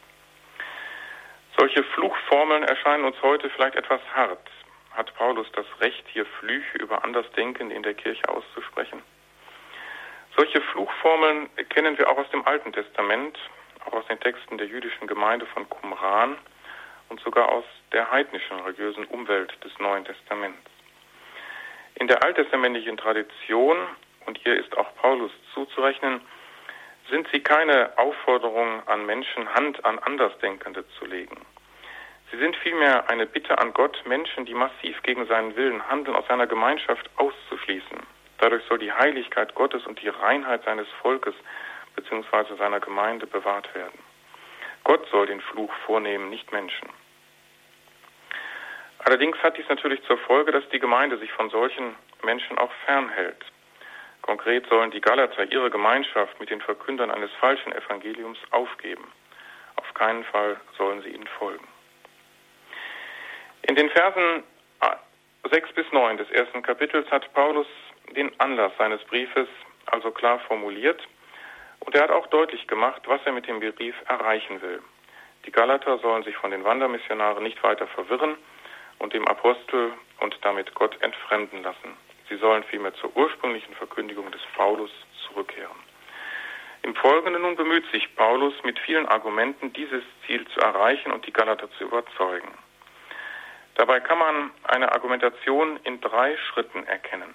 Solche 1.58 1.84
Fluchformeln 1.84 2.64
erscheinen 2.64 3.06
uns 3.06 3.22
heute 3.22 3.50
vielleicht 3.50 3.76
etwas 3.76 4.02
hart. 4.14 4.50
Hat 4.94 5.14
Paulus 5.16 5.48
das 5.54 5.66
Recht, 5.80 6.04
hier 6.10 6.26
Flüche 6.26 6.78
über 6.78 7.04
Andersdenken 7.04 7.72
in 7.72 7.84
der 7.84 7.94
Kirche 7.94 8.28
auszusprechen? 8.28 9.02
Solche 10.36 10.62
Fluchformeln 10.62 11.50
kennen 11.70 11.98
wir 11.98 12.10
auch 12.10 12.18
aus 12.18 12.30
dem 12.32 12.46
Alten 12.46 12.74
Testament, 12.74 13.38
auch 13.86 13.94
aus 13.94 14.06
den 14.08 14.20
Texten 14.20 14.58
der 14.58 14.68
jüdischen 14.68 15.08
Gemeinde 15.08 15.46
von 15.48 15.70
Qumran 15.70 16.38
und 17.10 17.20
sogar 17.22 17.50
aus 17.50 17.66
der 17.92 18.10
heidnischen 18.12 18.60
religiösen 18.60 19.06
Umwelt 19.06 19.54
des 19.64 19.78
Neuen 19.80 20.06
Testaments. 20.06 20.60
In 21.96 22.08
der 22.08 22.24
alttestamentlichen 22.24 22.98
Tradition, 22.98 23.78
und 24.26 24.38
hier 24.38 24.56
ist 24.56 24.78
auch 24.78 24.96
Paulus 24.96 25.32
zuzurechnen, 25.54 26.22
sind 27.10 27.28
sie 27.32 27.42
keine 27.42 27.98
Aufforderung 27.98 28.88
an 28.88 29.06
Menschen, 29.06 29.54
Hand 29.54 29.84
an 29.84 30.00
Andersdenkende 30.00 30.86
zu 30.98 31.06
legen. 31.06 31.38
Sie 32.32 32.38
sind 32.38 32.56
vielmehr 32.58 33.10
eine 33.10 33.26
Bitte 33.26 33.58
an 33.58 33.74
Gott, 33.74 34.02
Menschen, 34.06 34.46
die 34.46 34.54
massiv 34.54 35.04
gegen 35.04 35.28
seinen 35.28 35.54
Willen 35.58 35.86
handeln, 35.90 36.16
aus 36.16 36.26
seiner 36.28 36.48
Gemeinschaft 36.48 37.10
auszuschließen. 37.18 38.00
Dadurch 38.38 38.64
soll 38.70 38.80
die 38.80 38.92
Heiligkeit 38.92 39.54
Gottes 39.54 39.86
und 39.86 40.02
die 40.02 40.08
Reinheit 40.08 40.64
seines 40.64 40.88
Volkes 41.02 41.36
bzw. 41.98 42.56
seiner 42.56 42.80
Gemeinde 42.80 43.28
bewahrt 43.28 43.76
werden. 43.76 44.00
Gott 44.86 45.06
soll 45.12 45.28
den 45.28 45.42
Fluch 45.42 45.74
vornehmen, 45.86 46.30
nicht 46.30 46.52
Menschen. 46.54 46.90
Allerdings 49.00 49.38
hat 49.44 49.58
dies 49.58 49.68
natürlich 49.68 50.02
zur 50.04 50.18
Folge, 50.20 50.54
dass 50.54 50.68
die 50.70 50.80
Gemeinde 50.80 51.18
sich 51.18 51.32
von 51.34 51.50
solchen 51.50 51.96
Menschen 52.24 52.58
auch 52.58 52.72
fernhält. 52.86 53.44
Konkret 54.22 54.68
sollen 54.68 54.92
die 54.92 55.02
Galater 55.02 55.52
ihre 55.52 55.70
Gemeinschaft 55.70 56.40
mit 56.40 56.50
den 56.50 56.62
Verkündern 56.62 57.12
eines 57.12 57.32
falschen 57.40 57.74
Evangeliums 57.74 58.40
aufgeben. 58.52 59.12
Auf 59.76 59.94
keinen 59.96 60.24
Fall 60.24 60.62
sollen 60.78 61.02
sie 61.02 61.10
ihnen 61.10 61.28
folgen. 61.28 61.68
In 63.64 63.76
den 63.76 63.90
Versen 63.90 64.44
6 65.50 65.74
bis 65.74 65.92
9 65.92 66.18
des 66.18 66.30
ersten 66.32 66.62
Kapitels 66.62 67.10
hat 67.12 67.34
Paulus 67.34 67.68
den 68.16 68.32
Anlass 68.40 68.72
seines 68.78 69.04
Briefes 69.06 69.48
also 69.86 70.12
klar 70.12 70.40
formuliert 70.40 71.02
und 71.80 71.96
er 71.96 72.04
hat 72.04 72.12
auch 72.12 72.28
deutlich 72.28 72.68
gemacht, 72.68 73.02
was 73.06 73.22
er 73.26 73.32
mit 73.32 73.48
dem 73.48 73.60
Brief 73.60 73.96
erreichen 74.08 74.62
will. 74.62 74.82
Die 75.46 75.52
Galater 75.52 75.98
sollen 76.00 76.24
sich 76.24 76.36
von 76.38 76.52
den 76.52 76.64
Wandermissionaren 76.64 77.44
nicht 77.44 77.62
weiter 77.64 77.88
verwirren 77.88 78.36
und 79.00 79.14
dem 79.14 79.28
Apostel 79.28 79.94
und 80.20 80.38
damit 80.42 80.74
Gott 80.76 81.02
entfremden 81.02 81.64
lassen. 81.64 81.98
Sie 82.30 82.38
sollen 82.38 82.64
vielmehr 82.64 82.94
zur 82.96 83.16
ursprünglichen 83.18 83.74
Verkündigung 83.76 84.32
des 84.32 84.42
Paulus 84.56 84.92
zurückkehren. 85.28 85.76
Im 86.84 86.96
Folgenden 86.96 87.42
nun 87.42 87.56
bemüht 87.56 87.86
sich 87.92 88.16
Paulus 88.16 88.54
mit 88.64 88.80
vielen 88.80 89.08
Argumenten, 89.08 89.74
dieses 89.74 90.04
Ziel 90.26 90.48
zu 90.48 90.60
erreichen 90.60 91.12
und 91.12 91.26
die 91.28 91.34
Galater 91.34 91.70
zu 91.72 91.84
überzeugen. 91.84 92.52
Dabei 93.76 94.00
kann 94.00 94.20
man 94.20 94.52
eine 94.64 94.92
Argumentation 94.92 95.80
in 95.84 96.02
drei 96.02 96.38
Schritten 96.38 96.86
erkennen. 96.86 97.34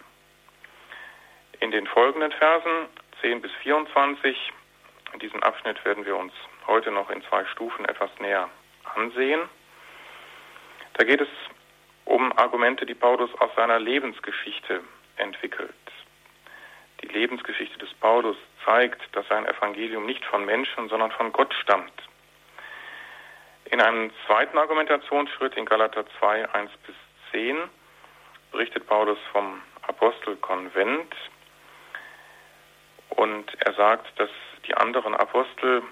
In 1.61 1.70
den 1.70 1.87
folgenden 1.87 2.33
Versen 2.33 2.88
10 3.22 3.40
bis 3.40 3.53
24. 3.62 4.53
Diesen 5.20 5.42
Abschnitt 5.42 5.83
werden 5.85 6.05
wir 6.05 6.16
uns 6.16 6.33
heute 6.66 6.90
noch 6.90 7.11
in 7.11 7.22
zwei 7.25 7.44
Stufen 7.46 7.85
etwas 7.87 8.11
näher 8.20 8.49
ansehen. 8.94 9.40
Da 10.94 11.05
geht 11.05 11.20
es 11.20 11.29
um 12.05 12.33
Argumente, 12.37 12.87
die 12.87 12.94
Paulus 12.94 13.31
aus 13.40 13.51
seiner 13.57 13.79
Lebensgeschichte 13.79 14.83
entwickelt. 15.16 15.75
Die 17.03 17.09
Lebensgeschichte 17.09 17.79
des 17.79 17.92
Paulus 17.94 18.37
zeigt, 18.64 19.01
dass 19.12 19.27
sein 19.29 19.46
Evangelium 19.46 20.07
nicht 20.07 20.25
von 20.25 20.44
Menschen, 20.44 20.88
sondern 20.88 21.11
von 21.12 21.33
Gott 21.33 21.53
stammt. 21.55 21.92
In 23.70 23.81
einem 23.81 24.11
zweiten 24.26 24.59
Argumentationsschritt 24.59 25.57
in 25.57 25.64
Galater 25.64 26.05
2, 26.18 26.48
1 26.55 26.70
bis 26.87 26.94
10 27.33 27.57
berichtet 28.52 28.87
Paulus 28.87 29.18
vom 29.33 29.61
Apostelkonvent, 29.83 31.14
und 33.16 33.46
er 33.64 33.72
sagt, 33.74 34.18
dass 34.20 34.31
die 34.66 34.74
anderen 34.74 35.14
Apostel 35.14 35.83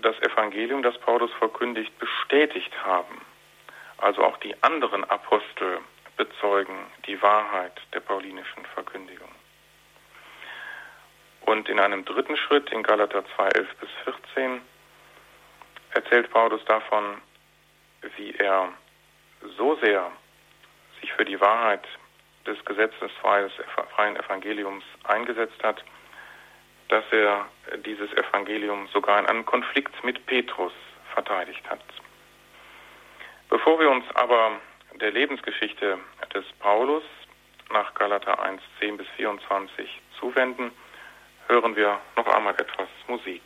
das 0.00 0.16
Evangelium, 0.20 0.82
das 0.82 0.96
Paulus 0.98 1.30
verkündigt, 1.38 1.96
bestätigt 1.98 2.72
haben. 2.84 3.20
Also 3.98 4.24
auch 4.24 4.36
die 4.38 4.54
anderen 4.62 5.04
Apostel 5.04 5.80
bezeugen 6.16 6.76
die 7.06 7.20
Wahrheit 7.20 7.72
der 7.92 8.00
paulinischen 8.00 8.64
Verkündigung. 8.74 9.28
Und 11.46 11.68
in 11.68 11.80
einem 11.80 12.04
dritten 12.04 12.36
Schritt 12.36 12.70
in 12.70 12.82
Galater 12.82 13.24
2, 13.34 13.48
11 13.48 13.76
bis 13.76 13.90
14 14.04 14.60
erzählt 15.98 16.30
Paulus 16.30 16.64
davon, 16.66 17.20
wie 18.16 18.32
er 18.36 18.68
so 19.56 19.74
sehr 19.82 20.12
sich 21.00 21.12
für 21.12 21.24
die 21.24 21.40
Wahrheit 21.40 21.82
des 22.46 22.64
Gesetzes 22.64 23.10
freien 23.20 24.16
Evangeliums 24.16 24.84
eingesetzt 25.04 25.60
hat, 25.62 25.84
dass 26.88 27.04
er 27.10 27.46
dieses 27.84 28.12
Evangelium 28.12 28.86
sogar 28.92 29.18
in 29.18 29.26
einem 29.26 29.44
Konflikt 29.44 29.92
mit 30.04 30.24
Petrus 30.26 30.72
verteidigt 31.14 31.68
hat. 31.68 31.82
Bevor 33.48 33.80
wir 33.80 33.90
uns 33.90 34.04
aber 34.14 34.52
der 35.00 35.10
Lebensgeschichte 35.10 35.98
des 36.32 36.44
Paulus 36.60 37.02
nach 37.72 37.92
Galater 37.94 38.40
1, 38.40 38.62
10 38.78 38.98
bis 38.98 39.08
24 39.16 40.00
zuwenden, 40.20 40.70
hören 41.48 41.74
wir 41.74 41.98
noch 42.16 42.28
einmal 42.28 42.54
etwas 42.54 42.88
Musik. 43.08 43.42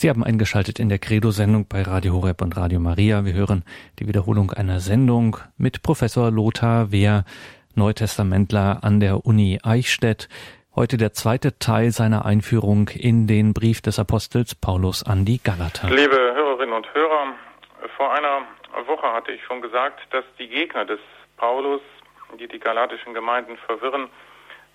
Sie 0.00 0.08
haben 0.08 0.24
eingeschaltet 0.24 0.78
in 0.78 0.88
der 0.88 0.98
Credo-Sendung 0.98 1.66
bei 1.68 1.82
Radio 1.82 2.14
Horeb 2.14 2.40
und 2.40 2.56
Radio 2.56 2.80
Maria. 2.80 3.26
Wir 3.26 3.34
hören 3.34 3.66
die 3.98 4.08
Wiederholung 4.08 4.50
einer 4.50 4.80
Sendung 4.80 5.36
mit 5.58 5.82
Professor 5.82 6.30
Lothar 6.30 6.90
Wehr, 6.90 7.26
Neutestamentler 7.74 8.78
an 8.80 9.00
der 9.00 9.26
Uni 9.26 9.58
Eichstätt. 9.62 10.30
Heute 10.74 10.96
der 10.96 11.12
zweite 11.12 11.58
Teil 11.58 11.90
seiner 11.90 12.24
Einführung 12.24 12.88
in 12.88 13.26
den 13.26 13.52
Brief 13.52 13.82
des 13.82 13.98
Apostels 13.98 14.54
Paulus 14.54 15.02
an 15.02 15.26
die 15.26 15.36
Galater. 15.36 15.90
Liebe 15.90 16.16
Hörerinnen 16.16 16.74
und 16.74 16.94
Hörer, 16.94 17.34
vor 17.98 18.10
einer 18.14 18.46
Woche 18.86 19.12
hatte 19.12 19.32
ich 19.32 19.44
schon 19.44 19.60
gesagt, 19.60 20.00
dass 20.14 20.24
die 20.38 20.48
Gegner 20.48 20.86
des 20.86 21.00
Paulus, 21.36 21.82
die 22.38 22.48
die 22.48 22.58
galatischen 22.58 23.12
Gemeinden 23.12 23.58
verwirren, 23.66 24.08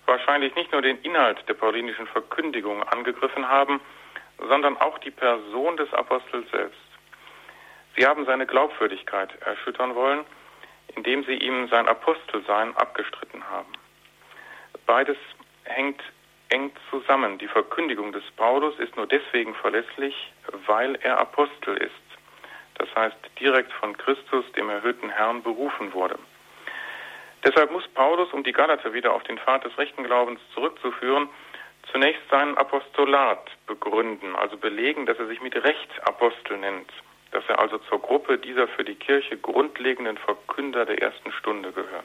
wahrscheinlich 0.06 0.54
nicht 0.54 0.70
nur 0.70 0.82
den 0.82 0.98
Inhalt 0.98 1.38
der 1.48 1.54
paulinischen 1.54 2.06
Verkündigung 2.06 2.84
angegriffen 2.84 3.48
haben, 3.48 3.80
sondern 4.38 4.76
auch 4.78 4.98
die 4.98 5.10
Person 5.10 5.76
des 5.76 5.92
Apostels 5.92 6.50
selbst. 6.50 6.80
Sie 7.96 8.06
haben 8.06 8.26
seine 8.26 8.46
Glaubwürdigkeit 8.46 9.30
erschüttern 9.42 9.94
wollen, 9.94 10.24
indem 10.94 11.24
sie 11.24 11.34
ihm 11.34 11.68
sein 11.68 11.88
Apostelsein 11.88 12.76
abgestritten 12.76 13.48
haben. 13.48 13.72
Beides 14.86 15.16
hängt 15.64 16.00
eng 16.50 16.70
zusammen. 16.90 17.38
Die 17.38 17.48
Verkündigung 17.48 18.12
des 18.12 18.22
Paulus 18.36 18.78
ist 18.78 18.96
nur 18.96 19.06
deswegen 19.06 19.54
verlässlich, 19.54 20.32
weil 20.66 20.96
er 20.96 21.18
Apostel 21.18 21.76
ist. 21.78 21.92
Das 22.74 22.94
heißt, 22.94 23.16
direkt 23.40 23.72
von 23.72 23.96
Christus, 23.96 24.44
dem 24.52 24.68
erhöhten 24.68 25.08
Herrn, 25.08 25.42
berufen 25.42 25.92
wurde. 25.92 26.18
Deshalb 27.44 27.70
muss 27.70 27.86
Paulus, 27.88 28.32
um 28.32 28.44
die 28.44 28.52
Galater 28.52 28.92
wieder 28.92 29.12
auf 29.12 29.22
den 29.24 29.38
Pfad 29.38 29.64
des 29.64 29.76
rechten 29.78 30.04
Glaubens 30.04 30.40
zurückzuführen, 30.52 31.28
zunächst 31.92 32.22
seinen 32.30 32.56
Apostolat 32.56 33.50
begründen, 33.66 34.34
also 34.36 34.56
belegen, 34.56 35.06
dass 35.06 35.18
er 35.18 35.26
sich 35.26 35.40
mit 35.40 35.54
Recht 35.56 36.06
Apostel 36.06 36.58
nennt, 36.58 36.90
dass 37.32 37.44
er 37.48 37.58
also 37.58 37.78
zur 37.78 38.00
Gruppe 38.00 38.38
dieser 38.38 38.68
für 38.68 38.84
die 38.84 38.94
Kirche 38.94 39.36
grundlegenden 39.36 40.18
Verkünder 40.18 40.84
der 40.86 41.00
ersten 41.02 41.32
Stunde 41.32 41.72
gehört. 41.72 42.04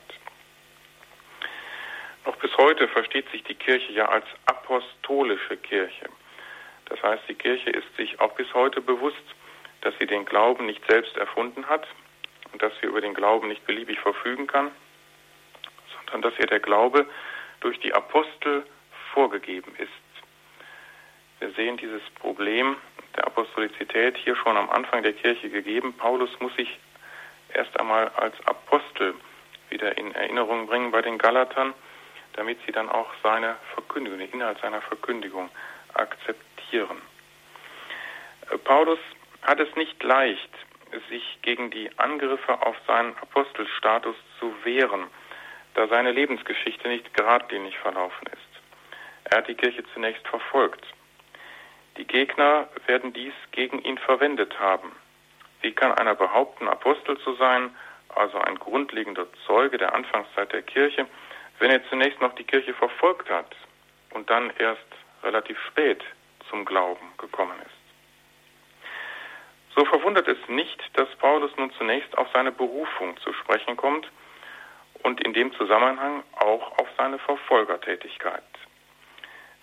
Noch 2.25 2.35
bis 2.37 2.55
heute 2.57 2.87
versteht 2.87 3.29
sich 3.31 3.43
die 3.43 3.55
Kirche 3.55 3.91
ja 3.93 4.05
als 4.05 4.25
apostolische 4.45 5.57
Kirche. 5.57 6.09
Das 6.85 7.01
heißt, 7.01 7.23
die 7.27 7.35
Kirche 7.35 7.69
ist 7.69 7.95
sich 7.95 8.19
auch 8.19 8.33
bis 8.33 8.53
heute 8.53 8.81
bewusst, 8.81 9.15
dass 9.81 9.93
sie 9.99 10.05
den 10.05 10.25
Glauben 10.25 10.65
nicht 10.65 10.85
selbst 10.87 11.17
erfunden 11.17 11.67
hat 11.67 11.87
und 12.51 12.61
dass 12.61 12.73
sie 12.79 12.87
über 12.87 13.01
den 13.01 13.13
Glauben 13.13 13.47
nicht 13.47 13.65
beliebig 13.65 13.99
verfügen 13.99 14.45
kann, 14.45 14.71
sondern 15.95 16.21
dass 16.21 16.39
ihr 16.39 16.47
der 16.47 16.59
Glaube 16.59 17.07
durch 17.61 17.79
die 17.79 17.93
Apostel 17.93 18.65
vorgegeben 19.13 19.73
ist. 19.77 19.89
Wir 21.39 21.51
sehen 21.51 21.77
dieses 21.77 22.03
Problem 22.19 22.75
der 23.15 23.27
Apostolizität 23.27 24.17
hier 24.17 24.35
schon 24.35 24.57
am 24.57 24.69
Anfang 24.69 25.03
der 25.03 25.13
Kirche 25.13 25.49
gegeben. 25.49 25.93
Paulus 25.97 26.29
muss 26.39 26.55
sich 26.55 26.79
erst 27.53 27.77
einmal 27.79 28.09
als 28.09 28.35
Apostel 28.45 29.15
wieder 29.69 29.97
in 29.97 30.13
Erinnerung 30.13 30.67
bringen 30.67 30.91
bei 30.91 31.01
den 31.01 31.17
Galatern, 31.17 31.73
damit 32.33 32.59
sie 32.65 32.71
dann 32.71 32.89
auch 32.89 33.09
seine 33.23 33.55
Verkündigung, 33.73 34.19
den 34.19 34.31
Inhalt 34.31 34.59
seiner 34.61 34.81
Verkündigung 34.81 35.49
akzeptieren. 35.93 37.01
Äh, 38.51 38.57
Paulus 38.59 38.99
hat 39.41 39.59
es 39.59 39.75
nicht 39.75 40.01
leicht, 40.03 40.49
sich 41.09 41.39
gegen 41.41 41.71
die 41.71 41.89
Angriffe 41.97 42.61
auf 42.61 42.75
seinen 42.85 43.17
Apostelstatus 43.17 44.15
zu 44.39 44.53
wehren, 44.63 45.07
da 45.73 45.87
seine 45.87 46.11
Lebensgeschichte 46.11 46.87
nicht 46.89 47.13
geradlinig 47.13 47.77
verlaufen 47.77 48.27
ist. 48.27 48.50
Er 49.25 49.37
hat 49.37 49.47
die 49.47 49.55
Kirche 49.55 49.83
zunächst 49.93 50.27
verfolgt. 50.27 50.85
Die 51.97 52.05
Gegner 52.05 52.67
werden 52.87 53.13
dies 53.13 53.33
gegen 53.51 53.79
ihn 53.79 53.97
verwendet 53.97 54.59
haben. 54.59 54.91
Wie 55.61 55.71
kann 55.71 55.93
einer 55.93 56.15
behaupten, 56.15 56.67
Apostel 56.67 57.17
zu 57.19 57.35
sein, 57.35 57.75
also 58.09 58.39
ein 58.39 58.57
grundlegender 58.57 59.27
Zeuge 59.45 59.77
der 59.77 59.93
Anfangszeit 59.93 60.51
der 60.51 60.63
Kirche, 60.63 61.05
wenn 61.59 61.71
er 61.71 61.87
zunächst 61.89 62.19
noch 62.21 62.33
die 62.35 62.43
Kirche 62.43 62.73
verfolgt 62.73 63.29
hat 63.29 63.55
und 64.11 64.29
dann 64.29 64.51
erst 64.57 64.87
relativ 65.23 65.59
spät 65.67 66.03
zum 66.49 66.65
Glauben 66.65 67.05
gekommen 67.17 67.59
ist? 67.61 67.81
So 69.75 69.85
verwundert 69.85 70.27
es 70.27 70.37
nicht, 70.47 70.81
dass 70.93 71.07
Paulus 71.15 71.55
nun 71.57 71.71
zunächst 71.73 72.17
auf 72.17 72.27
seine 72.33 72.51
Berufung 72.51 73.15
zu 73.17 73.31
sprechen 73.33 73.77
kommt 73.77 74.07
und 75.03 75.21
in 75.21 75.33
dem 75.33 75.53
Zusammenhang 75.53 76.23
auch 76.35 76.77
auf 76.77 76.87
seine 76.97 77.19
Verfolgertätigkeit. 77.19 78.43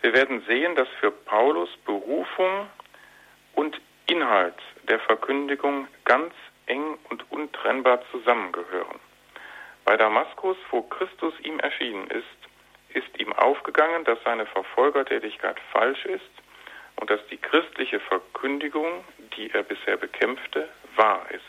Wir 0.00 0.12
werden 0.12 0.42
sehen, 0.46 0.76
dass 0.76 0.88
für 1.00 1.10
Paulus 1.10 1.68
Berufung 1.84 2.68
und 3.54 3.80
Inhalt 4.06 4.54
der 4.88 5.00
Verkündigung 5.00 5.88
ganz 6.04 6.32
eng 6.66 6.98
und 7.10 7.30
untrennbar 7.30 8.00
zusammengehören. 8.10 9.00
Bei 9.84 9.96
Damaskus, 9.96 10.56
wo 10.70 10.82
Christus 10.82 11.34
ihm 11.40 11.58
erschienen 11.60 12.06
ist, 12.08 12.24
ist 12.94 13.18
ihm 13.18 13.32
aufgegangen, 13.32 14.04
dass 14.04 14.22
seine 14.24 14.46
Verfolgertätigkeit 14.46 15.58
falsch 15.72 16.04
ist 16.04 16.30
und 16.96 17.10
dass 17.10 17.20
die 17.28 17.36
christliche 17.36 18.00
Verkündigung, 18.00 19.04
die 19.36 19.50
er 19.50 19.62
bisher 19.62 19.96
bekämpfte, 19.96 20.68
wahr 20.96 21.26
ist. 21.30 21.42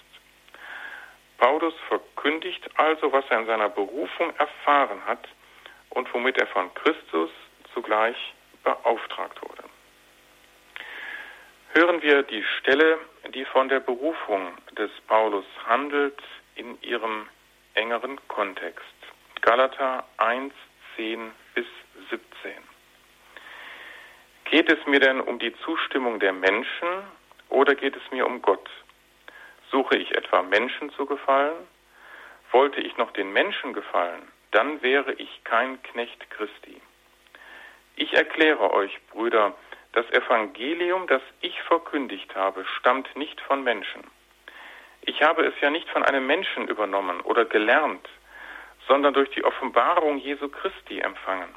Paulus 1.38 1.74
verkündigt 1.88 2.70
also, 2.76 3.12
was 3.12 3.24
er 3.30 3.40
in 3.40 3.46
seiner 3.46 3.70
Berufung 3.70 4.36
erfahren 4.38 5.06
hat 5.06 5.28
und 5.92 6.14
womit 6.14 6.38
er 6.38 6.48
von 6.48 6.74
Christus 6.74 7.30
zugleich 7.74 8.18
beauftragt 8.64 9.42
wurde. 9.42 9.64
Hören 11.74 12.02
wir 12.02 12.24
die 12.24 12.44
Stelle, 12.44 12.98
die 13.34 13.46
von 13.46 13.70
der 13.70 13.80
Berufung 13.80 14.58
des 14.78 14.92
Paulus 15.08 15.46
handelt, 15.66 16.20
in 16.56 16.82
ihrem 16.82 17.28
engeren 17.76 18.20
Kontext. 18.28 18.84
Galater 19.42 20.04
1, 20.18 20.54
10 20.96 21.32
bis 21.56 21.66
17. 22.10 22.52
Geht 24.46 24.72
es 24.72 24.86
mir 24.88 25.00
denn 25.00 25.22
um 25.22 25.40
die 25.40 25.56
Zustimmung 25.60 26.20
der 26.20 26.34
Menschen 26.34 26.88
oder 27.50 27.76
geht 27.76 27.96
es 27.96 28.12
mir 28.12 28.26
um 28.26 28.42
Gott? 28.42 28.70
Suche 29.72 29.98
ich 29.98 30.16
etwa 30.16 30.42
Menschen 30.42 30.92
zu 30.92 31.06
gefallen? 31.06 31.68
Wollte 32.52 32.82
ich 32.82 32.98
noch 32.98 33.12
den 33.12 33.32
Menschen 33.32 33.74
gefallen, 33.74 34.28
dann 34.52 34.82
wäre 34.82 35.14
ich 35.14 35.44
kein 35.44 35.82
Knecht 35.84 36.30
Christi. 36.32 36.82
Ich 38.02 38.14
erkläre 38.14 38.72
euch, 38.72 38.98
Brüder, 39.12 39.54
das 39.92 40.10
Evangelium, 40.12 41.06
das 41.08 41.22
ich 41.42 41.62
verkündigt 41.64 42.34
habe, 42.34 42.64
stammt 42.78 43.14
nicht 43.18 43.42
von 43.42 43.62
Menschen. 43.62 44.02
Ich 45.02 45.22
habe 45.22 45.46
es 45.46 45.54
ja 45.60 45.70
nicht 45.70 45.90
von 45.90 46.04
einem 46.04 46.26
Menschen 46.26 46.70
übernommen 46.70 47.20
oder 47.20 47.44
gelernt, 47.44 48.08
sondern 48.88 49.14
durch 49.14 49.30
die 49.32 49.44
Offenbarung 49.44 50.18
Jesu 50.18 50.48
Christi 50.48 51.00
empfangen. 51.00 51.50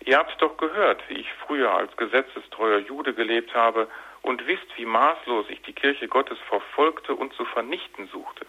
Ihr 0.00 0.18
habt 0.18 0.34
doch 0.42 0.56
gehört, 0.56 1.00
wie 1.08 1.20
ich 1.20 1.32
früher 1.46 1.72
als 1.72 1.96
gesetzestreuer 1.96 2.78
Jude 2.78 3.14
gelebt 3.14 3.54
habe 3.54 3.88
und 4.22 4.44
wisst, 4.48 4.66
wie 4.76 4.84
maßlos 4.84 5.46
ich 5.48 5.62
die 5.62 5.74
Kirche 5.74 6.08
Gottes 6.08 6.38
verfolgte 6.48 7.14
und 7.14 7.32
zu 7.34 7.44
vernichten 7.44 8.08
suchte. 8.08 8.46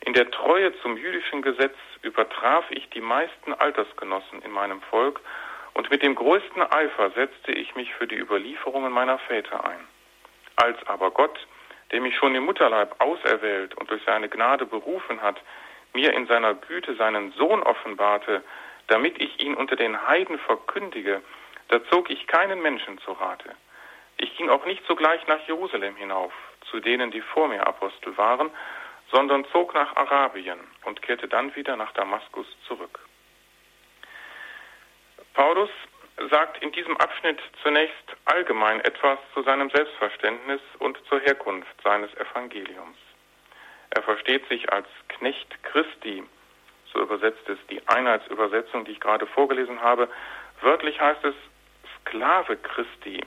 In 0.00 0.14
der 0.14 0.32
Treue 0.32 0.76
zum 0.82 0.96
jüdischen 0.96 1.42
Gesetz 1.42 1.76
übertraf 2.02 2.64
ich 2.70 2.90
die 2.90 3.00
meisten 3.00 3.54
Altersgenossen 3.54 4.42
in 4.42 4.50
meinem 4.50 4.80
Volk 4.82 5.20
und 5.76 5.90
mit 5.90 6.02
dem 6.02 6.14
größten 6.14 6.62
Eifer 6.72 7.10
setzte 7.10 7.52
ich 7.52 7.74
mich 7.74 7.92
für 7.92 8.06
die 8.06 8.16
Überlieferungen 8.16 8.90
meiner 8.90 9.18
Väter 9.18 9.62
ein. 9.68 9.86
Als 10.56 10.78
aber 10.86 11.10
Gott, 11.10 11.38
der 11.90 12.00
mich 12.00 12.16
schon 12.16 12.34
im 12.34 12.46
Mutterleib 12.46 12.98
auserwählt 12.98 13.74
und 13.74 13.90
durch 13.90 14.02
seine 14.06 14.30
Gnade 14.30 14.64
berufen 14.64 15.20
hat, 15.20 15.36
mir 15.92 16.14
in 16.14 16.26
seiner 16.28 16.54
Güte 16.54 16.94
seinen 16.94 17.32
Sohn 17.32 17.62
offenbarte, 17.62 18.42
damit 18.86 19.20
ich 19.20 19.38
ihn 19.38 19.54
unter 19.54 19.76
den 19.76 20.06
Heiden 20.06 20.38
verkündige, 20.38 21.20
da 21.68 21.84
zog 21.90 22.08
ich 22.08 22.26
keinen 22.26 22.62
Menschen 22.62 22.96
zu 23.00 23.12
Rate. 23.12 23.50
Ich 24.16 24.34
ging 24.38 24.48
auch 24.48 24.64
nicht 24.64 24.82
sogleich 24.86 25.26
nach 25.26 25.46
Jerusalem 25.46 25.94
hinauf, 25.96 26.32
zu 26.70 26.80
denen, 26.80 27.10
die 27.10 27.20
vor 27.20 27.48
mir 27.48 27.66
Apostel 27.66 28.16
waren, 28.16 28.50
sondern 29.10 29.44
zog 29.52 29.74
nach 29.74 29.94
Arabien 29.94 30.58
und 30.86 31.02
kehrte 31.02 31.28
dann 31.28 31.54
wieder 31.54 31.76
nach 31.76 31.92
Damaskus 31.92 32.46
zurück. 32.66 33.05
Paulus 35.36 35.68
sagt 36.30 36.62
in 36.62 36.72
diesem 36.72 36.96
Abschnitt 36.96 37.38
zunächst 37.62 38.16
allgemein 38.24 38.80
etwas 38.80 39.18
zu 39.34 39.42
seinem 39.42 39.68
Selbstverständnis 39.68 40.62
und 40.78 40.98
zur 41.10 41.20
Herkunft 41.20 41.74
seines 41.84 42.10
Evangeliums. 42.14 42.96
Er 43.90 44.02
versteht 44.02 44.48
sich 44.48 44.72
als 44.72 44.88
Knecht 45.08 45.62
Christi, 45.62 46.24
so 46.90 47.02
übersetzt 47.02 47.46
es 47.50 47.58
die 47.68 47.86
Einheitsübersetzung, 47.86 48.86
die 48.86 48.92
ich 48.92 49.00
gerade 49.00 49.26
vorgelesen 49.26 49.82
habe. 49.82 50.08
Wörtlich 50.62 50.98
heißt 50.98 51.22
es 51.26 51.34
Sklave 52.00 52.56
Christi. 52.56 53.20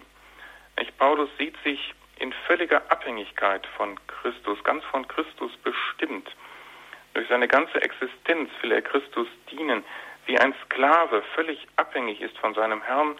Nicht? 0.80 0.98
Paulus 0.98 1.30
sieht 1.38 1.62
sich 1.64 1.94
in 2.18 2.34
völliger 2.48 2.82
Abhängigkeit 2.90 3.68
von 3.78 4.00
Christus, 4.08 4.64
ganz 4.64 4.84
von 4.86 5.08
Christus 5.08 5.56
bestimmt. 5.58 6.28
Durch 7.14 7.28
seine 7.28 7.48
ganze 7.48 7.80
Existenz 7.84 8.50
will 8.62 8.72
er 8.72 8.82
Christus 8.82 9.28
dienen. 9.52 9.84
Wie 10.30 10.38
ein 10.38 10.54
Sklave 10.66 11.24
völlig 11.34 11.58
abhängig 11.76 12.22
ist 12.22 12.38
von 12.38 12.54
seinem 12.54 12.84
Herrn, 12.84 13.20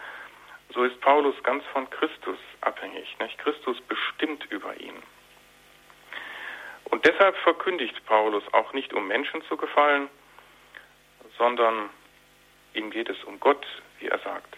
so 0.76 0.84
ist 0.84 1.02
Paulus 1.02 1.34
ganz 1.42 1.66
von 1.74 1.90
Christus 1.90 2.38
abhängig. 2.62 3.18
Nicht? 3.20 3.36
Christus 3.40 3.82
bestimmt 3.82 4.46
über 4.52 4.80
ihn. 4.80 4.94
Und 6.84 7.04
deshalb 7.08 7.36
verkündigt 7.38 8.06
Paulus 8.06 8.44
auch 8.54 8.74
nicht, 8.74 8.94
um 8.94 9.08
Menschen 9.08 9.42
zu 9.46 9.58
gefallen, 9.58 10.08
sondern 11.36 11.90
ihm 12.76 12.92
geht 12.92 13.10
es 13.10 13.24
um 13.24 13.40
Gott, 13.40 13.66
wie 13.98 14.08
er 14.10 14.20
sagt. 14.20 14.56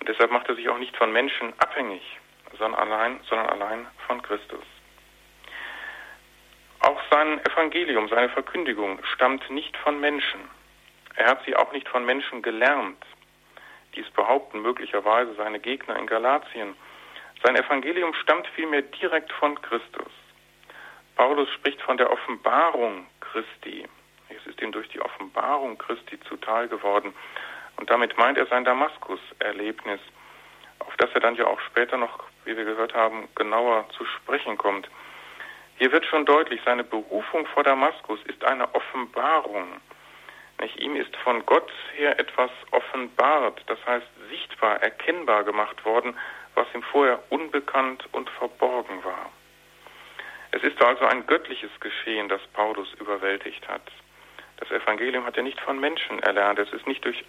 Und 0.00 0.08
deshalb 0.08 0.30
macht 0.30 0.48
er 0.48 0.54
sich 0.54 0.70
auch 0.70 0.78
nicht 0.78 0.96
von 0.96 1.12
Menschen 1.12 1.52
abhängig, 1.58 2.18
sondern 2.56 2.80
allein, 2.80 3.20
sondern 3.28 3.46
allein 3.46 3.86
von 4.06 4.22
Christus. 4.22 4.64
Auch 6.80 7.02
sein 7.10 7.44
Evangelium, 7.44 8.08
seine 8.08 8.30
Verkündigung 8.30 9.04
stammt 9.04 9.50
nicht 9.50 9.76
von 9.76 10.00
Menschen. 10.00 10.48
Er 11.18 11.26
hat 11.26 11.44
sie 11.44 11.56
auch 11.56 11.72
nicht 11.72 11.88
von 11.88 12.04
Menschen 12.04 12.42
gelernt. 12.42 13.04
Dies 13.96 14.08
behaupten 14.10 14.62
möglicherweise 14.62 15.34
seine 15.34 15.58
Gegner 15.58 15.96
in 15.96 16.06
Galatien. 16.06 16.76
Sein 17.42 17.56
Evangelium 17.56 18.14
stammt 18.14 18.46
vielmehr 18.54 18.82
direkt 18.82 19.32
von 19.32 19.60
Christus. 19.60 20.12
Paulus 21.16 21.50
spricht 21.50 21.82
von 21.82 21.96
der 21.96 22.12
Offenbarung 22.12 23.08
Christi. 23.18 23.84
Es 24.28 24.46
ist 24.46 24.62
ihm 24.62 24.70
durch 24.70 24.88
die 24.90 25.00
Offenbarung 25.00 25.76
Christi 25.76 26.20
zuteil 26.20 26.68
geworden. 26.68 27.12
Und 27.78 27.90
damit 27.90 28.16
meint 28.16 28.38
er 28.38 28.46
sein 28.46 28.64
Damaskus-Erlebnis, 28.64 30.00
auf 30.78 30.96
das 30.98 31.10
er 31.14 31.20
dann 31.20 31.34
ja 31.34 31.48
auch 31.48 31.60
später 31.62 31.96
noch, 31.96 32.22
wie 32.44 32.56
wir 32.56 32.64
gehört 32.64 32.94
haben, 32.94 33.26
genauer 33.34 33.88
zu 33.96 34.04
sprechen 34.04 34.56
kommt. 34.56 34.88
Hier 35.78 35.90
wird 35.90 36.06
schon 36.06 36.24
deutlich, 36.26 36.60
seine 36.64 36.84
Berufung 36.84 37.44
vor 37.46 37.64
Damaskus 37.64 38.20
ist 38.26 38.44
eine 38.44 38.72
Offenbarung. 38.72 39.80
Nicht? 40.60 40.76
Ihm 40.80 40.96
ist 40.96 41.14
von 41.18 41.44
Gott 41.46 41.70
her 41.96 42.18
etwas 42.18 42.50
offenbart, 42.70 43.62
das 43.66 43.78
heißt 43.86 44.06
sichtbar, 44.30 44.82
erkennbar 44.82 45.44
gemacht 45.44 45.84
worden, 45.84 46.16
was 46.54 46.66
ihm 46.74 46.82
vorher 46.82 47.22
unbekannt 47.30 48.08
und 48.12 48.28
verborgen 48.30 49.04
war. 49.04 49.30
Es 50.50 50.62
ist 50.62 50.82
also 50.82 51.04
ein 51.04 51.26
göttliches 51.26 51.70
Geschehen, 51.80 52.28
das 52.28 52.40
Paulus 52.54 52.92
überwältigt 52.94 53.68
hat. 53.68 53.82
Das 54.56 54.70
Evangelium 54.70 55.24
hat 55.24 55.36
er 55.36 55.42
nicht 55.42 55.60
von 55.60 55.78
Menschen 55.78 56.18
erlernt, 56.20 56.58
es 56.58 56.72
ist, 56.72 56.86
nicht 56.86 57.04
durch, 57.04 57.22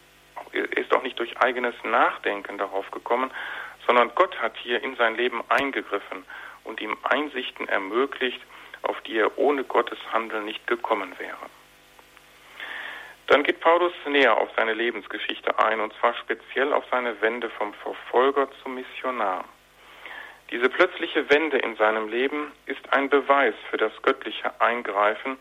ist 0.52 0.94
auch 0.94 1.04
nicht 1.04 1.20
durch 1.20 1.38
eigenes 1.38 1.76
Nachdenken 1.84 2.58
darauf 2.58 2.90
gekommen, 2.92 3.30
sondern 3.86 4.12
Gott 4.16 4.40
hat 4.42 4.58
hier 4.58 4.82
in 4.82 4.96
sein 4.96 5.16
Leben 5.16 5.44
eingegriffen 5.50 6.26
und 6.64 6.82
ihm 6.82 6.98
Einsichten 7.04 7.68
ermöglicht, 7.68 8.42
auf 8.84 9.00
die 9.02 9.18
er 9.18 9.38
ohne 9.38 9.64
Gottes 9.64 10.00
Handeln 10.12 10.46
nicht 10.46 10.66
gekommen 10.66 11.14
wäre. 11.20 11.59
Dann 13.30 13.44
geht 13.44 13.60
Paulus 13.60 13.94
näher 14.08 14.36
auf 14.36 14.50
seine 14.58 14.74
Lebensgeschichte 14.74 15.60
ein, 15.60 15.80
und 15.82 15.94
zwar 16.00 16.16
speziell 16.16 16.74
auf 16.74 16.84
seine 16.90 17.22
Wende 17.22 17.52
vom 17.52 17.76
Verfolger 17.76 18.50
zum 18.64 18.74
Missionar. 18.74 19.46
Diese 20.50 20.68
plötzliche 20.68 21.30
Wende 21.30 21.60
in 21.60 21.76
seinem 21.76 22.10
Leben 22.10 22.52
ist 22.66 22.92
ein 22.92 23.08
Beweis 23.08 23.54
für 23.70 23.78
das 23.78 23.92
göttliche 24.02 24.60
Eingreifen 24.60 25.38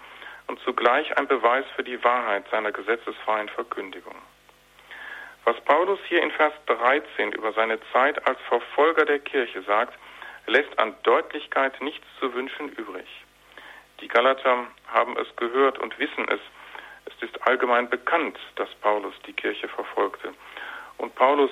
und 0.49 0.61
zugleich 0.61 1.17
ein 1.17 1.27
Beweis 1.29 1.65
für 1.77 1.83
die 1.83 2.05
Wahrheit 2.05 2.45
seiner 2.51 2.73
gesetzesfreien 2.73 3.49
Verkündigung. 3.49 4.17
Was 5.45 5.59
Paulus 5.63 5.99
hier 6.09 6.23
in 6.23 6.31
Vers 6.33 6.53
13 6.67 7.33
über 7.33 7.55
seine 7.55 7.79
Zeit 7.95 8.27
als 8.27 8.39
Verfolger 8.51 9.07
der 9.07 9.21
Kirche 9.21 9.63
sagt, 9.63 9.99
lässt 10.47 10.79
an 10.79 10.95
Deutlichkeit 11.05 11.81
nichts 11.81 12.07
zu 12.21 12.35
wünschen 12.35 12.69
übrig. 12.69 13.09
Die 14.03 14.09
Galater 14.09 14.67
haben 14.89 15.17
es 15.17 15.35
gehört 15.37 15.79
und 15.79 15.99
wissen 15.99 16.29
es, 16.29 16.41
ist 17.23 17.41
allgemein 17.47 17.89
bekannt, 17.89 18.39
dass 18.57 18.69
Paulus 18.77 19.15
die 19.27 19.33
Kirche 19.33 19.69
verfolgte. 19.69 20.33
Und 20.99 21.15
Paulus 21.15 21.51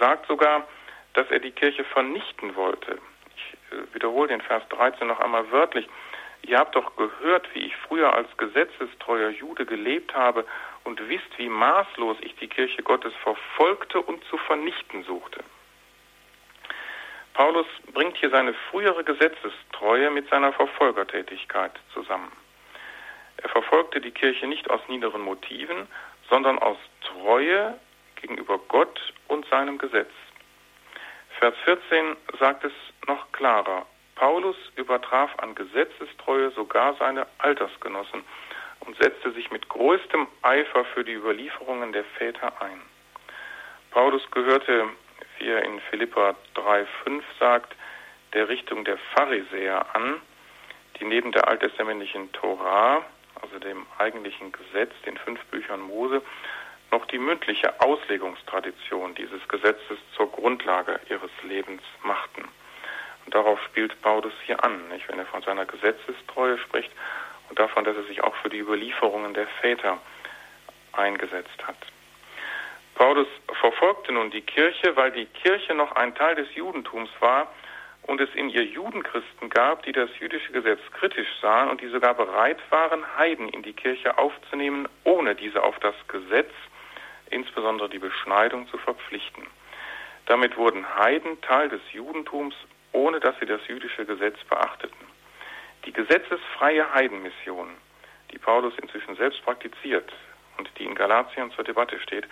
sagt 0.00 0.26
sogar, 0.26 0.66
dass 1.14 1.30
er 1.30 1.38
die 1.38 1.50
Kirche 1.50 1.84
vernichten 1.84 2.54
wollte. 2.56 2.98
Ich 3.34 3.72
äh, 3.72 3.94
wiederhole 3.94 4.28
den 4.28 4.40
Vers 4.40 4.62
13 4.70 5.06
noch 5.06 5.20
einmal 5.20 5.50
wörtlich. 5.50 5.88
Ihr 6.42 6.58
habt 6.58 6.76
doch 6.76 6.94
gehört, 6.96 7.48
wie 7.54 7.66
ich 7.66 7.76
früher 7.88 8.14
als 8.14 8.28
gesetzestreuer 8.36 9.30
Jude 9.30 9.66
gelebt 9.66 10.14
habe 10.14 10.44
und 10.84 11.00
wisst, 11.08 11.38
wie 11.38 11.48
maßlos 11.48 12.18
ich 12.20 12.36
die 12.36 12.48
Kirche 12.48 12.82
Gottes 12.82 13.12
verfolgte 13.22 14.00
und 14.00 14.22
zu 14.24 14.36
vernichten 14.38 15.02
suchte. 15.04 15.42
Paulus 17.34 17.66
bringt 17.92 18.16
hier 18.16 18.30
seine 18.30 18.54
frühere 18.70 19.04
Gesetzestreue 19.04 20.10
mit 20.10 20.28
seiner 20.30 20.52
Verfolgertätigkeit 20.52 21.72
zusammen. 21.92 22.32
Er 23.42 23.48
verfolgte 23.48 24.00
die 24.00 24.10
Kirche 24.10 24.46
nicht 24.46 24.70
aus 24.70 24.80
niederen 24.88 25.22
Motiven, 25.22 25.86
sondern 26.28 26.58
aus 26.58 26.78
Treue 27.02 27.78
gegenüber 28.20 28.58
Gott 28.68 29.12
und 29.28 29.46
seinem 29.48 29.78
Gesetz. 29.78 30.10
Vers 31.38 31.54
14 31.64 32.16
sagt 32.40 32.64
es 32.64 32.72
noch 33.06 33.30
klarer. 33.32 33.86
Paulus 34.14 34.56
übertraf 34.76 35.30
an 35.38 35.54
Gesetzestreue 35.54 36.50
sogar 36.52 36.94
seine 36.94 37.26
Altersgenossen 37.38 38.24
und 38.80 38.96
setzte 38.96 39.32
sich 39.32 39.50
mit 39.50 39.68
größtem 39.68 40.26
Eifer 40.42 40.84
für 40.86 41.04
die 41.04 41.12
Überlieferungen 41.12 41.92
der 41.92 42.04
Väter 42.04 42.60
ein. 42.62 42.80
Paulus 43.90 44.22
gehörte, 44.30 44.88
wie 45.38 45.48
er 45.48 45.62
in 45.62 45.80
Philippa 45.90 46.34
3,5 46.54 47.22
sagt, 47.38 47.74
der 48.32 48.48
Richtung 48.48 48.84
der 48.84 48.98
Pharisäer 49.14 49.94
an, 49.94 50.20
die 50.98 51.04
neben 51.04 51.32
der 51.32 51.48
alttestamentlichen 51.48 52.32
Torah 52.32 53.04
also 53.42 53.58
dem 53.58 53.86
eigentlichen 53.98 54.52
Gesetz, 54.52 54.92
den 55.04 55.16
fünf 55.18 55.44
Büchern 55.46 55.80
Mose, 55.80 56.22
noch 56.90 57.06
die 57.06 57.18
mündliche 57.18 57.80
Auslegungstradition 57.80 59.14
dieses 59.14 59.46
Gesetzes 59.48 59.98
zur 60.14 60.30
Grundlage 60.30 61.00
ihres 61.08 61.30
Lebens 61.42 61.82
machten. 62.02 62.44
Und 63.24 63.34
darauf 63.34 63.60
spielt 63.64 64.00
Paulus 64.02 64.32
hier 64.44 64.62
an, 64.62 64.88
nicht? 64.88 65.08
wenn 65.08 65.18
er 65.18 65.26
von 65.26 65.42
seiner 65.42 65.66
Gesetzestreue 65.66 66.58
spricht 66.58 66.92
und 67.48 67.58
davon, 67.58 67.84
dass 67.84 67.96
er 67.96 68.04
sich 68.04 68.22
auch 68.22 68.34
für 68.36 68.48
die 68.48 68.58
Überlieferungen 68.58 69.34
der 69.34 69.46
Väter 69.60 69.98
eingesetzt 70.92 71.66
hat. 71.66 71.76
Paulus 72.94 73.28
verfolgte 73.60 74.12
nun 74.12 74.30
die 74.30 74.40
Kirche, 74.40 74.96
weil 74.96 75.10
die 75.10 75.26
Kirche 75.26 75.74
noch 75.74 75.92
ein 75.92 76.14
Teil 76.14 76.34
des 76.36 76.54
Judentums 76.54 77.10
war, 77.20 77.52
und 78.06 78.20
es 78.20 78.32
in 78.34 78.50
ihr 78.50 78.64
Judenchristen 78.64 79.50
gab, 79.50 79.82
die 79.82 79.92
das 79.92 80.08
jüdische 80.18 80.52
Gesetz 80.52 80.80
kritisch 80.92 81.28
sahen 81.40 81.70
und 81.70 81.80
die 81.80 81.88
sogar 81.88 82.14
bereit 82.14 82.58
waren, 82.70 83.04
Heiden 83.16 83.48
in 83.48 83.62
die 83.62 83.72
Kirche 83.72 84.16
aufzunehmen, 84.16 84.88
ohne 85.04 85.34
diese 85.34 85.62
auf 85.62 85.78
das 85.80 85.94
Gesetz, 86.08 86.50
insbesondere 87.30 87.88
die 87.88 87.98
Beschneidung, 87.98 88.68
zu 88.68 88.78
verpflichten. 88.78 89.46
Damit 90.26 90.56
wurden 90.56 90.86
Heiden 90.96 91.40
Teil 91.40 91.68
des 91.68 91.80
Judentums, 91.92 92.54
ohne 92.92 93.20
dass 93.20 93.38
sie 93.40 93.46
das 93.46 93.60
jüdische 93.66 94.06
Gesetz 94.06 94.36
beachteten. 94.48 94.96
Die 95.84 95.92
gesetzesfreie 95.92 96.92
Heidenmission, 96.94 97.68
die 98.32 98.38
Paulus 98.38 98.74
inzwischen 98.80 99.16
selbst 99.16 99.42
praktiziert 99.44 100.12
und 100.58 100.70
die 100.78 100.84
in 100.84 100.94
Galatien 100.94 101.50
zur 101.52 101.64
Debatte 101.64 102.00
steht, 102.00 102.26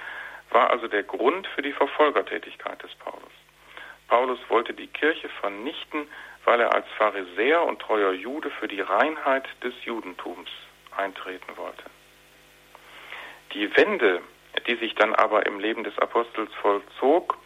war 0.51 0.71
also 0.71 0.89
der 0.89 1.03
Grund 1.03 1.47
für 1.49 1.63
die 1.63 1.73
Verfolgertätigkeit 1.73 2.83
des 2.83 2.95
Paulus. 2.97 3.33
Paulus 4.09 4.39
wollte 4.49 4.75
die 4.75 4.87
Kirche 4.87 5.29
vernichten, 5.41 6.07
weil 6.45 6.61
er 6.61 6.75
als 6.75 6.87
Pharisäer 6.99 7.65
und 7.65 7.81
treuer 7.81 8.13
Jude 8.13 8.51
für 8.51 8.69
die 8.69 8.81
Reinheit 8.81 9.47
des 9.63 9.75
Judentums 9.85 10.51
eintreten 10.97 11.57
wollte. 11.57 11.85
Die 13.53 13.75
Wende, 13.77 14.21
die 14.67 14.77
sich 14.77 14.95
dann 14.95 15.15
aber 15.15 15.47
im 15.47 15.59
Leben 15.59 15.85
des 15.85 15.99
Apostels 15.99 16.53
vollzog, 16.61 17.39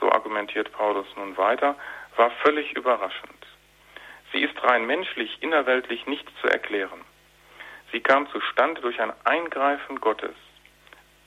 so 0.00 0.10
argumentiert 0.10 0.72
Paulus 0.72 1.06
nun 1.16 1.36
weiter, 1.36 1.76
war 2.16 2.30
völlig 2.42 2.72
überraschend. 2.76 3.46
Sie 4.32 4.40
ist 4.40 4.62
rein 4.64 4.86
menschlich, 4.86 5.38
innerweltlich 5.42 6.06
nicht 6.06 6.26
zu 6.40 6.48
erklären. 6.48 7.00
Sie 7.92 8.00
kam 8.00 8.28
zustande 8.30 8.80
durch 8.80 9.00
ein 9.00 9.12
Eingreifen 9.24 10.00
Gottes. 10.00 10.34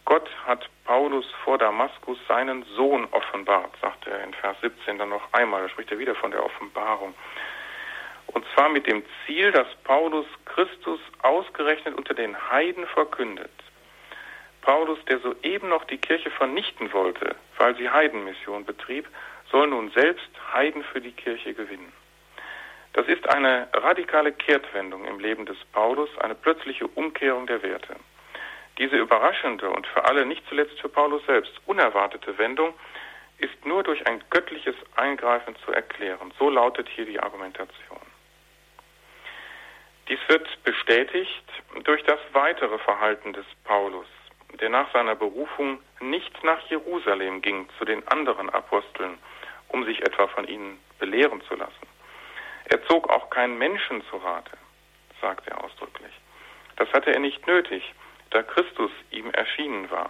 Gott 0.06 0.30
hat 0.46 0.70
Paulus 0.86 1.26
vor 1.44 1.58
Damaskus 1.58 2.20
seinen 2.28 2.64
Sohn 2.76 3.08
offenbart, 3.12 3.72
sagt 3.82 4.06
er 4.06 4.24
in 4.24 4.34
Vers 4.36 4.56
17 4.62 5.00
dann 5.00 5.10
noch 5.10 5.34
einmal. 5.34 5.64
Da 5.64 5.70
spricht 5.70 5.92
er 5.92 5.98
wieder 5.98 6.14
von 6.14 6.30
der 6.30 6.44
Offenbarung. 6.44 7.16
Und 8.28 8.46
zwar 8.54 8.70
mit 8.70 8.86
dem 8.86 9.04
Ziel, 9.26 9.52
dass 9.52 9.68
Paulus 9.84 10.28
Christus 10.46 11.00
ausgerechnet 11.24 11.96
unter 11.98 12.14
den 12.14 12.36
Heiden 12.52 12.86
verkündet. 12.86 13.52
Paulus, 14.62 15.00
der 15.06 15.20
soeben 15.20 15.70
noch 15.70 15.86
die 15.86 15.98
Kirche 15.98 16.30
vernichten 16.30 16.94
wollte, 16.94 17.36
weil 17.58 17.76
sie 17.76 17.90
Heidenmission 17.90 18.66
betrieb, 18.66 19.08
soll 19.52 19.68
nun 19.68 19.92
selbst 19.92 20.30
Heiden 20.54 20.84
für 20.84 21.02
die 21.02 21.12
Kirche 21.12 21.54
gewinnen. 21.54 21.92
Das 22.94 23.08
ist 23.08 23.28
eine 23.30 23.68
radikale 23.74 24.32
Kehrtwendung 24.32 25.06
im 25.06 25.20
Leben 25.20 25.46
des 25.46 25.58
Paulus, 25.72 26.10
eine 26.20 26.36
plötzliche 26.36 26.88
Umkehrung 26.88 27.46
der 27.46 27.62
Werte. 27.62 27.96
Diese 28.78 28.98
überraschende 28.98 29.70
und 29.70 29.88
für 29.88 30.04
alle, 30.06 30.26
nicht 30.26 30.44
zuletzt 30.50 30.80
für 30.82 30.90
Paulus 30.90 31.26
selbst, 31.26 31.54
unerwartete 31.66 32.38
Wendung 32.38 32.74
ist 33.38 33.66
nur 33.66 33.84
durch 33.84 34.06
ein 34.08 34.24
göttliches 34.30 34.76
Eingreifen 34.96 35.56
zu 35.64 35.72
erklären. 35.72 36.34
So 36.40 36.50
lautet 36.50 36.88
hier 36.90 37.06
die 37.06 37.20
Argumentation. 37.20 38.00
Dies 40.08 40.20
wird 40.28 40.48
bestätigt 40.64 41.44
durch 41.84 42.04
das 42.04 42.20
weitere 42.34 42.78
Verhalten 42.80 43.34
des 43.34 43.46
Paulus, 43.64 44.08
der 44.60 44.70
nach 44.70 44.92
seiner 44.94 45.16
Berufung 45.16 45.80
nicht 46.00 46.44
nach 46.44 46.60
Jerusalem 46.70 47.42
ging 47.42 47.68
zu 47.78 47.86
den 47.86 48.08
anderen 48.10 48.50
Aposteln, 48.50 49.18
um 49.70 49.84
sich 49.86 50.02
etwa 50.02 50.28
von 50.28 50.48
ihnen 50.48 50.80
belehren 51.00 51.42
zu 51.48 51.56
lassen. 51.56 51.88
Er 52.66 52.86
zog 52.86 53.10
auch 53.10 53.30
keinen 53.30 53.58
Menschen 53.58 54.04
zu 54.10 54.18
Rate, 54.18 54.58
sagt 55.22 55.48
er 55.48 55.64
ausdrücklich. 55.64 56.14
Das 56.78 56.92
hatte 56.94 57.12
er 57.12 57.20
nicht 57.20 57.46
nötig, 57.48 57.94
da 58.36 58.44
Christus 58.44 58.92
ihm 59.12 59.32
erschienen 59.32 59.90
war. 59.90 60.10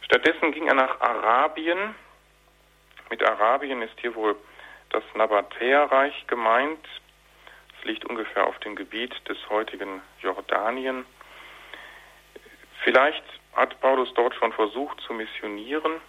Stattdessen 0.00 0.50
ging 0.52 0.66
er 0.66 0.74
nach 0.74 0.98
Arabien. 1.00 1.94
Mit 3.10 3.22
Arabien 3.22 3.82
ist 3.82 4.00
hier 4.00 4.14
wohl 4.14 4.34
das 4.88 5.02
Nabatäerreich 5.14 6.26
gemeint. 6.26 6.84
Es 7.78 7.84
liegt 7.84 8.06
ungefähr 8.06 8.46
auf 8.46 8.58
dem 8.60 8.76
Gebiet 8.76 9.14
des 9.28 9.36
heutigen 9.50 10.00
Jordanien. 10.22 11.04
Vielleicht 12.82 13.22
hat 13.54 13.78
Paulus 13.82 14.12
dort 14.14 14.34
schon 14.36 14.54
versucht 14.54 14.98
zu 15.02 15.12
missionieren. 15.12 16.00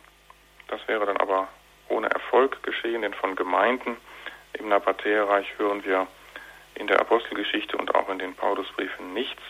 Das 0.69 0.87
wäre 0.87 1.05
dann 1.05 1.17
aber 1.17 1.49
ohne 1.89 2.09
Erfolg 2.09 2.63
geschehen, 2.63 3.01
denn 3.01 3.13
von 3.13 3.35
Gemeinden 3.35 3.97
im 4.53 4.69
Nabatäerreich 4.69 5.47
hören 5.57 5.83
wir 5.83 6.07
in 6.75 6.87
der 6.87 7.01
Apostelgeschichte 7.01 7.75
und 7.75 7.93
auch 7.93 8.07
in 8.07 8.19
den 8.19 8.35
Paulusbriefen 8.35 9.13
nichts. 9.13 9.41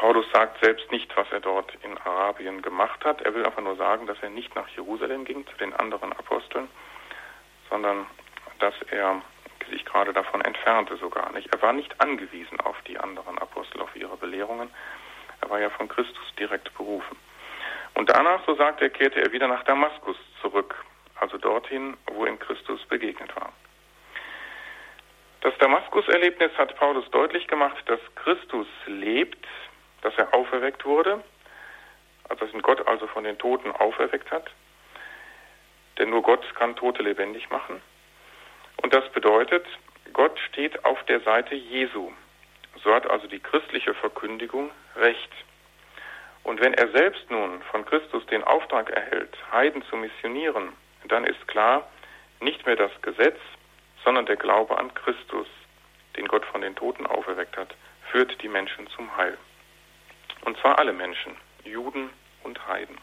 Paulus 0.00 0.24
sagt 0.32 0.64
selbst 0.64 0.90
nicht, 0.90 1.14
was 1.14 1.30
er 1.30 1.40
dort 1.40 1.74
in 1.82 1.98
Arabien 1.98 2.62
gemacht 2.62 3.04
hat. 3.04 3.20
Er 3.20 3.34
will 3.34 3.44
einfach 3.44 3.60
nur 3.60 3.76
sagen, 3.76 4.06
dass 4.06 4.16
er 4.22 4.30
nicht 4.30 4.54
nach 4.54 4.66
Jerusalem 4.68 5.26
ging 5.26 5.46
zu 5.46 5.54
den 5.58 5.74
anderen 5.74 6.14
Aposteln, 6.14 6.70
sondern 7.68 8.06
dass 8.60 8.72
er 8.90 9.20
sich 9.68 9.84
gerade 9.84 10.14
davon 10.14 10.40
entfernte 10.40 10.96
sogar 10.96 11.30
nicht. 11.32 11.52
Er 11.52 11.60
war 11.60 11.74
nicht 11.74 12.00
angewiesen 12.00 12.58
auf 12.60 12.80
die 12.88 12.98
anderen 12.98 13.38
Apostel, 13.40 13.82
auf 13.82 13.94
ihre 13.94 14.16
Belehrungen. 14.16 14.70
Er 15.42 15.50
war 15.50 15.60
ja 15.60 15.68
von 15.68 15.86
Christus 15.86 16.34
direkt 16.38 16.74
berufen. 16.78 17.18
Und 17.92 18.08
danach, 18.08 18.40
so 18.46 18.54
sagt 18.54 18.80
er, 18.80 18.88
kehrte 18.88 19.20
er 19.20 19.32
wieder 19.32 19.48
nach 19.48 19.64
Damaskus 19.64 20.16
zurück, 20.40 20.82
also 21.16 21.36
dorthin, 21.36 21.98
wo 22.06 22.24
ihm 22.24 22.38
Christus 22.38 22.82
begegnet 22.86 23.36
war. 23.36 23.52
Das 25.42 25.52
Damaskus-Erlebnis 25.58 26.52
hat 26.56 26.74
Paulus 26.76 27.04
deutlich 27.10 27.46
gemacht, 27.48 27.82
dass 27.84 28.00
Christus 28.14 28.66
lebt, 28.86 29.46
dass 30.02 30.16
er 30.16 30.34
auferweckt 30.34 30.84
wurde, 30.84 31.22
also 32.28 32.44
dass 32.44 32.54
ihn 32.54 32.62
Gott 32.62 32.86
also 32.86 33.06
von 33.06 33.24
den 33.24 33.38
Toten 33.38 33.70
auferweckt 33.72 34.30
hat. 34.30 34.50
Denn 35.98 36.10
nur 36.10 36.22
Gott 36.22 36.44
kann 36.54 36.76
Tote 36.76 37.02
lebendig 37.02 37.50
machen. 37.50 37.82
Und 38.82 38.94
das 38.94 39.08
bedeutet, 39.12 39.66
Gott 40.12 40.38
steht 40.48 40.84
auf 40.84 41.02
der 41.04 41.20
Seite 41.20 41.54
Jesu. 41.54 42.10
So 42.82 42.94
hat 42.94 43.08
also 43.08 43.26
die 43.26 43.40
christliche 43.40 43.94
Verkündigung 43.94 44.70
Recht. 44.96 45.30
Und 46.42 46.60
wenn 46.60 46.74
er 46.74 46.88
selbst 46.88 47.30
nun 47.30 47.62
von 47.70 47.84
Christus 47.84 48.24
den 48.26 48.42
Auftrag 48.42 48.90
erhält, 48.90 49.36
Heiden 49.52 49.82
zu 49.82 49.96
missionieren, 49.96 50.72
dann 51.06 51.24
ist 51.24 51.46
klar, 51.48 51.86
nicht 52.40 52.64
mehr 52.64 52.76
das 52.76 52.90
Gesetz, 53.02 53.38
sondern 54.04 54.26
der 54.26 54.36
Glaube 54.36 54.78
an 54.78 54.92
Christus, 54.94 55.46
den 56.16 56.26
Gott 56.26 56.44
von 56.46 56.62
den 56.62 56.74
Toten 56.74 57.06
auferweckt 57.06 57.56
hat, 57.56 57.74
führt 58.10 58.42
die 58.42 58.48
Menschen 58.48 58.88
zum 58.88 59.14
Heil. 59.16 59.36
Und 60.44 60.58
zwar 60.58 60.78
alle 60.78 60.92
Menschen, 60.92 61.36
Juden 61.64 62.10
und 62.42 62.66
Heiden. 62.66 62.96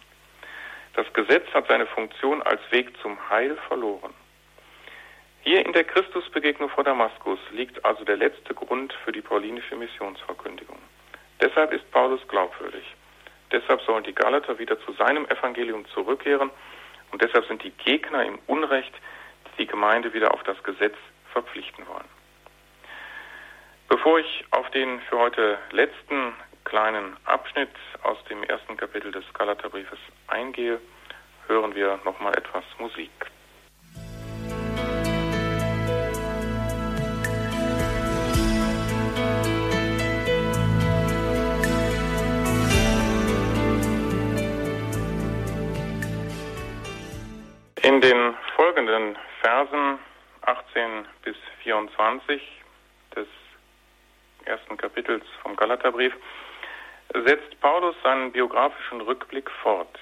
Das 0.95 1.11
Gesetz 1.13 1.45
hat 1.53 1.67
seine 1.67 1.85
Funktion 1.85 2.41
als 2.41 2.59
Weg 2.71 2.97
zum 3.01 3.17
Heil 3.29 3.55
verloren. 3.67 4.13
Hier 5.41 5.65
in 5.65 5.71
der 5.71 5.83
Christusbegegnung 5.83 6.69
vor 6.69 6.83
Damaskus 6.83 7.39
liegt 7.51 7.85
also 7.85 8.03
der 8.03 8.17
letzte 8.17 8.53
Grund 8.53 8.93
für 9.05 9.11
die 9.11 9.21
paulinische 9.21 9.75
Missionsverkündigung. 9.75 10.79
Deshalb 11.39 11.71
ist 11.71 11.89
Paulus 11.91 12.19
glaubwürdig. 12.27 12.83
Deshalb 13.51 13.81
sollen 13.81 14.03
die 14.03 14.13
Galater 14.13 14.59
wieder 14.59 14.79
zu 14.81 14.91
seinem 14.93 15.25
Evangelium 15.27 15.85
zurückkehren 15.93 16.49
und 17.11 17.21
deshalb 17.21 17.45
sind 17.45 17.63
die 17.63 17.71
Gegner 17.71 18.25
im 18.25 18.39
Unrecht, 18.47 18.93
die 19.45 19.63
die 19.63 19.67
Gemeinde 19.67 20.13
wieder 20.13 20.33
auf 20.33 20.43
das 20.43 20.61
Gesetz 20.63 20.95
verpflichten 21.31 21.87
wollen. 21.87 22.09
Bevor 23.87 24.19
ich 24.19 24.45
auf 24.51 24.69
den 24.71 24.99
für 25.01 25.17
heute 25.17 25.57
letzten 25.71 26.33
kleinen 26.67 27.15
Abschnitt 27.23 27.71
aus 28.03 28.17
dem 28.25 28.43
ersten 28.43 28.75
Kapitel 28.75 29.09
des 29.09 29.23
Galaterbriefes 29.33 29.99
eingehe, 30.27 30.81
hören 31.47 31.73
wir 31.73 31.97
nochmal 32.03 32.37
etwas 32.37 32.65
Musik. 32.77 33.09
In 47.81 48.01
den 48.01 48.35
folgenden 48.57 49.17
Versen 49.39 49.99
18 50.41 51.05
bis 51.23 51.37
24 51.63 52.41
des 53.15 53.27
ersten 54.43 54.75
Kapitels 54.75 55.23
vom 55.41 55.55
Galaterbrief 55.55 56.13
setzt 57.13 57.59
Paulus 57.61 57.95
seinen 58.03 58.31
biografischen 58.31 59.01
Rückblick 59.01 59.49
fort. 59.63 59.99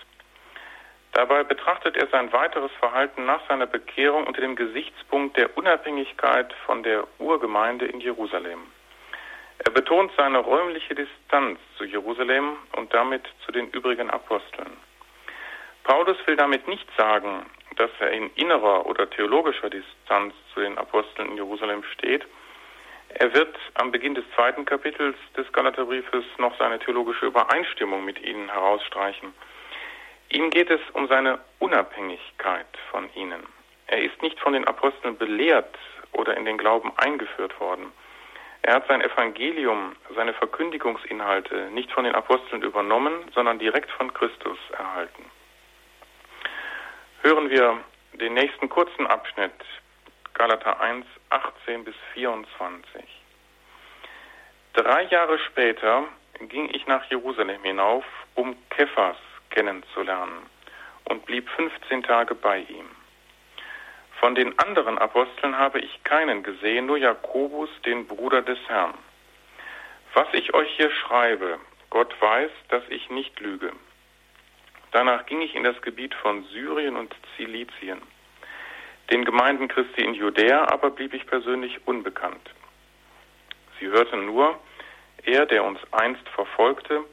Dabei 1.13 1.43
betrachtet 1.43 1.95
er 1.95 2.07
sein 2.07 2.33
weiteres 2.33 2.71
Verhalten 2.73 3.25
nach 3.25 3.39
seiner 3.47 3.67
Bekehrung 3.67 4.27
unter 4.27 4.41
dem 4.41 4.55
Gesichtspunkt 4.55 5.37
der 5.37 5.57
Unabhängigkeit 5.57 6.53
von 6.65 6.83
der 6.83 7.07
Urgemeinde 7.19 7.85
in 7.85 8.01
Jerusalem. 8.01 8.59
Er 9.59 9.71
betont 9.71 10.11
seine 10.17 10.39
räumliche 10.39 10.93
Distanz 10.93 11.59
zu 11.77 11.85
Jerusalem 11.85 12.57
und 12.75 12.93
damit 12.93 13.23
zu 13.45 13.53
den 13.53 13.69
übrigen 13.69 14.09
Aposteln. 14.09 14.71
Paulus 15.85 16.17
will 16.25 16.35
damit 16.35 16.67
nicht 16.67 16.87
sagen, 16.97 17.45
dass 17.77 17.91
er 17.99 18.11
in 18.11 18.29
innerer 18.35 18.85
oder 18.85 19.09
theologischer 19.09 19.69
Distanz 19.69 20.33
zu 20.53 20.59
den 20.59 20.77
Aposteln 20.77 21.29
in 21.29 21.37
Jerusalem 21.37 21.83
steht, 21.93 22.25
er 23.17 23.33
wird 23.33 23.55
am 23.75 23.91
Beginn 23.91 24.13
des 24.13 24.25
zweiten 24.35 24.65
Kapitels 24.65 25.15
des 25.37 25.49
Galaterbriefes 25.53 26.25
noch 26.37 26.57
seine 26.57 26.79
theologische 26.79 27.27
Übereinstimmung 27.27 28.03
mit 28.03 28.21
ihnen 28.21 28.49
herausstreichen. 28.49 29.33
Ihm 30.29 30.49
geht 30.49 30.69
es 30.69 30.81
um 30.91 31.07
seine 31.07 31.39
Unabhängigkeit 31.59 32.67
von 32.91 33.09
ihnen. 33.15 33.41
Er 33.87 34.03
ist 34.03 34.21
nicht 34.21 34.37
von 34.39 34.51
den 34.51 34.65
Aposteln 34.65 35.17
belehrt 35.17 35.77
oder 36.11 36.35
in 36.35 36.43
den 36.43 36.57
Glauben 36.57 36.91
eingeführt 36.97 37.57
worden. 37.59 37.91
Er 38.63 38.75
hat 38.75 38.87
sein 38.87 39.01
Evangelium, 39.01 39.95
seine 40.13 40.33
Verkündigungsinhalte 40.33 41.69
nicht 41.71 41.91
von 41.91 42.03
den 42.03 42.15
Aposteln 42.15 42.63
übernommen, 42.63 43.13
sondern 43.33 43.59
direkt 43.59 43.91
von 43.91 44.13
Christus 44.13 44.57
erhalten. 44.77 45.23
Hören 47.21 47.49
wir 47.49 47.77
den 48.13 48.33
nächsten 48.33 48.67
kurzen 48.67 49.07
Abschnitt 49.07 49.53
Galater 50.37 50.81
1, 50.81 51.05
18 51.29 51.85
bis 51.85 51.95
24. 52.13 53.03
Drei 54.73 55.03
Jahre 55.03 55.39
später 55.39 56.03
ging 56.49 56.69
ich 56.73 56.85
nach 56.87 57.05
Jerusalem 57.09 57.63
hinauf, 57.63 58.03
um 58.35 58.53
Kephas 58.69 59.15
kennenzulernen 59.49 60.49
und 61.05 61.25
blieb 61.25 61.47
15 61.51 62.03
Tage 62.03 62.35
bei 62.35 62.59
ihm. 62.59 62.89
Von 64.19 64.35
den 64.35 64.59
anderen 64.59 64.97
Aposteln 64.97 65.57
habe 65.57 65.79
ich 65.79 66.03
keinen 66.03 66.43
gesehen, 66.43 66.85
nur 66.85 66.97
Jakobus, 66.97 67.69
den 67.85 68.05
Bruder 68.05 68.41
des 68.41 68.59
Herrn. 68.67 68.93
Was 70.15 70.27
ich 70.33 70.53
euch 70.53 70.69
hier 70.75 70.91
schreibe, 70.91 71.59
Gott 71.89 72.13
weiß, 72.19 72.51
dass 72.67 72.83
ich 72.89 73.09
nicht 73.09 73.39
lüge. 73.39 73.71
Danach 74.91 75.25
ging 75.27 75.39
ich 75.39 75.55
in 75.55 75.63
das 75.63 75.81
Gebiet 75.81 76.13
von 76.13 76.43
Syrien 76.51 76.97
und 76.97 77.15
Zilizien. 77.37 78.01
Den 79.11 79.23
Gemeinden 79.23 79.67
Christi 79.67 80.01
in 80.01 80.13
Judäa 80.15 80.67
aber 80.69 80.89
blieb 80.89 81.13
ich 81.13 81.25
persönlich 81.27 81.79
unbekannt. 81.87 82.49
Sie 83.79 83.87
hörten 83.87 84.25
nur, 84.25 84.59
er, 85.23 85.45
der 85.45 85.63
uns 85.63 85.79
einst 85.91 86.27
verfolgte, 86.29 87.03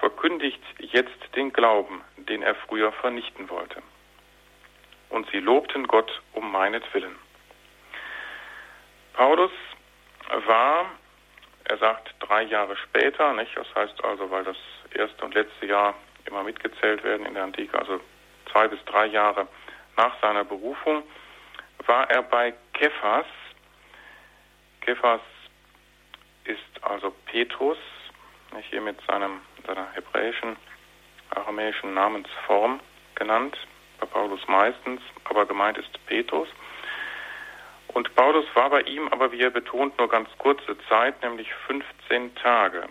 verkündigt 0.00 0.62
jetzt 0.78 1.18
den 1.34 1.52
Glauben, 1.52 2.02
den 2.16 2.42
er 2.42 2.54
früher 2.54 2.92
vernichten 2.92 3.48
wollte. 3.50 3.82
Und 5.10 5.28
sie 5.30 5.40
lobten 5.40 5.86
Gott 5.86 6.22
um 6.32 6.50
meinetwillen. 6.50 7.16
Paulus 9.12 9.52
war, 10.46 10.86
er 11.64 11.78
sagt 11.78 12.14
drei 12.20 12.42
Jahre 12.42 12.76
später, 12.76 13.32
nicht? 13.34 13.56
Das 13.56 13.66
heißt 13.74 14.04
also, 14.04 14.30
weil 14.30 14.44
das 14.44 14.56
erste 14.94 15.24
und 15.24 15.34
letzte 15.34 15.66
Jahr 15.66 15.94
immer 16.24 16.42
mitgezählt 16.42 17.02
werden 17.04 17.26
in 17.26 17.34
der 17.34 17.44
Antike, 17.44 17.78
also 17.78 18.00
zwei 18.50 18.68
bis 18.68 18.84
drei 18.84 19.06
Jahre 19.06 19.46
nach 19.96 20.20
seiner 20.20 20.44
Berufung, 20.44 21.02
war 21.86 22.10
er 22.10 22.22
bei 22.22 22.52
Kephas, 22.72 23.26
Kephas 24.80 25.20
ist 26.44 26.60
also 26.82 27.12
Petrus, 27.26 27.78
hier 28.70 28.80
mit 28.80 28.96
seinem, 29.06 29.40
seiner 29.66 29.86
hebräischen, 29.92 30.56
aramäischen 31.30 31.92
Namensform 31.92 32.80
genannt, 33.14 33.56
bei 34.00 34.06
Paulus 34.06 34.40
meistens, 34.48 35.00
aber 35.24 35.46
gemeint 35.46 35.76
ist 35.78 36.06
Petrus. 36.06 36.48
Und 37.88 38.14
Paulus 38.14 38.46
war 38.54 38.70
bei 38.70 38.82
ihm 38.82 39.08
aber, 39.08 39.32
wie 39.32 39.40
er 39.40 39.50
betont, 39.50 39.98
nur 39.98 40.08
ganz 40.08 40.28
kurze 40.38 40.76
Zeit, 40.88 41.20
nämlich 41.22 41.52
15 41.66 42.34
Tage. 42.36 42.88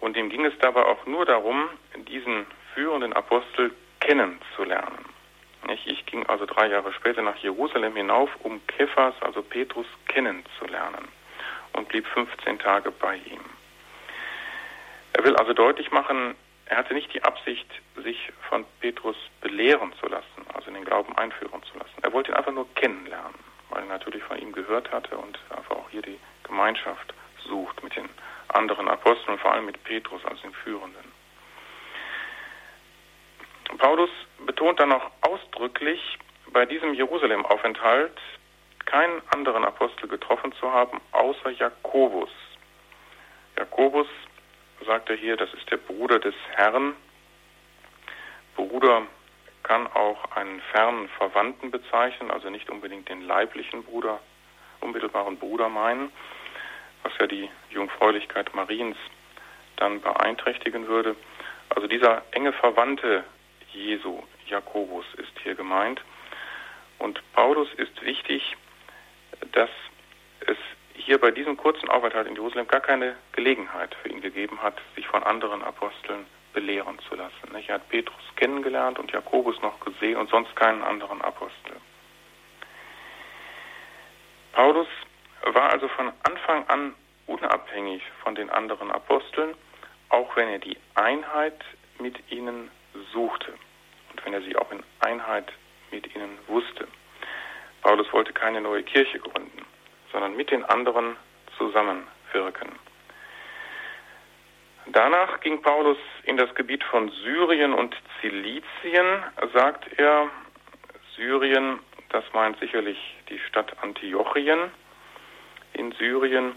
Und 0.00 0.16
ihm 0.16 0.30
ging 0.30 0.44
es 0.44 0.58
dabei 0.58 0.84
auch 0.84 1.06
nur 1.06 1.24
darum, 1.24 1.68
diesen 2.08 2.46
führenden 2.74 3.12
Apostel 3.12 3.72
kennenzulernen. 4.00 5.11
Ich 5.68 6.04
ging 6.06 6.26
also 6.26 6.44
drei 6.46 6.66
Jahre 6.68 6.92
später 6.92 7.22
nach 7.22 7.36
Jerusalem 7.36 7.94
hinauf, 7.94 8.30
um 8.42 8.64
Kephas, 8.66 9.14
also 9.20 9.42
Petrus, 9.42 9.86
kennenzulernen 10.06 11.08
und 11.72 11.88
blieb 11.88 12.06
15 12.08 12.58
Tage 12.58 12.90
bei 12.90 13.16
ihm. 13.16 13.40
Er 15.14 15.24
will 15.24 15.36
also 15.36 15.52
deutlich 15.52 15.90
machen, 15.90 16.34
er 16.66 16.78
hatte 16.78 16.94
nicht 16.94 17.12
die 17.12 17.22
Absicht, 17.22 17.66
sich 18.02 18.32
von 18.48 18.64
Petrus 18.80 19.16
belehren 19.40 19.92
zu 20.00 20.06
lassen, 20.06 20.46
also 20.54 20.68
in 20.68 20.74
den 20.74 20.84
Glauben 20.84 21.16
einführen 21.16 21.62
zu 21.64 21.78
lassen. 21.78 21.94
Er 22.02 22.12
wollte 22.12 22.30
ihn 22.30 22.36
einfach 22.36 22.52
nur 22.52 22.66
kennenlernen, 22.74 23.34
weil 23.68 23.82
er 23.82 23.88
natürlich 23.88 24.22
von 24.22 24.38
ihm 24.38 24.52
gehört 24.52 24.90
hatte 24.90 25.16
und 25.16 25.38
einfach 25.50 25.76
auch 25.76 25.90
hier 25.90 26.02
die 26.02 26.18
Gemeinschaft 26.44 27.12
sucht 27.44 27.82
mit 27.82 27.94
den 27.94 28.08
anderen 28.48 28.88
Aposteln, 28.88 29.38
vor 29.38 29.52
allem 29.52 29.66
mit 29.66 29.82
Petrus 29.84 30.24
als 30.24 30.40
den 30.42 30.52
Führenden. 30.52 31.11
Paulus 33.78 34.10
betont 34.46 34.80
dann 34.80 34.90
noch 34.90 35.10
ausdrücklich, 35.22 36.18
bei 36.52 36.66
diesem 36.66 36.94
Jerusalem-Aufenthalt 36.94 38.18
keinen 38.84 39.22
anderen 39.34 39.64
Apostel 39.64 40.08
getroffen 40.08 40.52
zu 40.52 40.72
haben, 40.72 41.00
außer 41.12 41.50
Jakobus. 41.50 42.30
Jakobus, 43.56 44.06
sagt 44.84 45.08
er 45.10 45.16
hier, 45.16 45.36
das 45.36 45.52
ist 45.54 45.70
der 45.70 45.76
Bruder 45.76 46.18
des 46.18 46.34
Herrn. 46.54 46.94
Bruder 48.56 49.02
kann 49.62 49.86
auch 49.86 50.30
einen 50.32 50.60
fernen 50.72 51.08
Verwandten 51.16 51.70
bezeichnen, 51.70 52.30
also 52.30 52.50
nicht 52.50 52.68
unbedingt 52.68 53.08
den 53.08 53.22
leiblichen 53.22 53.84
Bruder, 53.84 54.20
unmittelbaren 54.80 55.38
Bruder 55.38 55.68
meinen, 55.68 56.12
was 57.04 57.12
ja 57.20 57.26
die 57.26 57.48
Jungfräulichkeit 57.70 58.54
Mariens 58.54 58.96
dann 59.76 60.00
beeinträchtigen 60.00 60.88
würde. 60.88 61.16
Also 61.70 61.86
dieser 61.86 62.22
enge 62.32 62.52
Verwandte 62.52 63.24
Jesu, 63.72 64.22
Jakobus, 64.46 65.06
ist 65.14 65.32
hier 65.42 65.54
gemeint. 65.54 66.00
Und 66.98 67.20
Paulus 67.32 67.68
ist 67.74 68.00
wichtig, 68.02 68.56
dass 69.52 69.70
es 70.46 70.56
hier 70.94 71.18
bei 71.18 71.30
diesem 71.30 71.56
kurzen 71.56 71.88
Aufenthalt 71.88 72.26
in 72.26 72.34
Jerusalem 72.34 72.68
gar 72.68 72.80
keine 72.80 73.16
Gelegenheit 73.32 73.94
für 74.02 74.08
ihn 74.08 74.20
gegeben 74.20 74.62
hat, 74.62 74.80
sich 74.94 75.06
von 75.06 75.22
anderen 75.22 75.62
Aposteln 75.62 76.26
belehren 76.52 76.98
zu 77.08 77.14
lassen. 77.14 77.54
Er 77.54 77.74
hat 77.74 77.88
Petrus 77.88 78.22
kennengelernt 78.36 78.98
und 78.98 79.10
Jakobus 79.10 79.60
noch 79.62 79.80
gesehen 79.80 80.16
und 80.16 80.28
sonst 80.30 80.54
keinen 80.54 80.82
anderen 80.82 81.22
Apostel. 81.22 81.76
Paulus 84.52 84.88
war 85.44 85.70
also 85.70 85.88
von 85.88 86.12
Anfang 86.22 86.68
an 86.68 86.94
unabhängig 87.26 88.02
von 88.22 88.34
den 88.34 88.50
anderen 88.50 88.90
Aposteln, 88.90 89.54
auch 90.10 90.36
wenn 90.36 90.48
er 90.48 90.58
die 90.58 90.76
Einheit 90.94 91.64
mit 91.98 92.30
ihnen 92.30 92.70
suchte 93.12 93.52
und 94.10 94.24
wenn 94.24 94.34
er 94.34 94.42
sie 94.42 94.56
auch 94.56 94.70
in 94.70 94.82
Einheit 95.00 95.52
mit 95.90 96.14
ihnen 96.14 96.38
wusste. 96.46 96.86
Paulus 97.82 98.12
wollte 98.12 98.32
keine 98.32 98.60
neue 98.60 98.82
Kirche 98.82 99.18
gründen, 99.18 99.64
sondern 100.12 100.36
mit 100.36 100.50
den 100.50 100.64
anderen 100.64 101.16
zusammenwirken. 101.58 102.70
Danach 104.86 105.40
ging 105.40 105.62
Paulus 105.62 105.98
in 106.24 106.36
das 106.36 106.54
Gebiet 106.54 106.82
von 106.84 107.08
Syrien 107.08 107.72
und 107.72 107.96
Zilizien, 108.20 109.22
sagt 109.52 109.86
er. 109.98 110.28
Syrien, 111.16 111.78
das 112.08 112.24
meint 112.32 112.58
sicherlich 112.58 112.98
die 113.28 113.38
Stadt 113.38 113.76
Antiochien 113.82 114.70
in 115.74 115.92
Syrien 115.92 116.52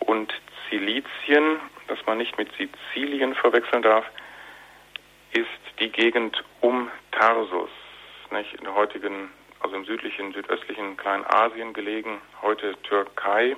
und 0.00 0.32
Zilizien, 0.68 1.60
das 1.88 1.98
man 2.06 2.18
nicht 2.18 2.36
mit 2.36 2.50
Sizilien 2.56 3.34
verwechseln 3.34 3.82
darf, 3.82 4.04
ist 5.36 5.80
die 5.80 5.90
Gegend 5.90 6.42
um 6.62 6.90
Tarsus, 7.12 7.68
nicht, 8.30 8.54
in 8.54 8.64
der 8.64 8.74
heutigen, 8.74 9.30
also 9.60 9.76
im 9.76 9.84
südlichen, 9.84 10.32
südöstlichen 10.32 10.96
Kleinasien 10.96 11.74
gelegen, 11.74 12.22
heute 12.40 12.74
Türkei. 12.84 13.54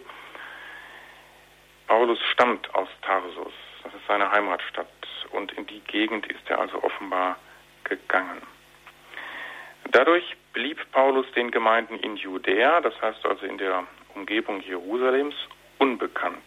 Paulus 1.87 2.19
stammt 2.33 2.75
aus 2.75 2.89
Tarsus, 3.03 3.53
das 3.85 3.95
ist 3.95 4.07
seine 4.09 4.29
Heimatstadt, 4.29 4.89
und 5.31 5.53
in 5.53 5.67
die 5.67 5.79
Gegend 5.81 6.27
ist 6.27 6.51
er 6.51 6.59
also 6.59 6.83
offenbar 6.83 7.39
gegangen. 7.85 8.43
Dadurch 9.93 10.37
blieb 10.53 10.79
Paulus 10.91 11.31
den 11.37 11.53
Gemeinden 11.53 11.97
in 12.01 12.17
Judäa, 12.17 12.81
das 12.81 13.01
heißt 13.01 13.25
also 13.25 13.47
in 13.47 13.57
der 13.57 13.85
Umgebung 14.17 14.61
Jerusalems, 14.63 15.37
unbekannt. 15.79 16.43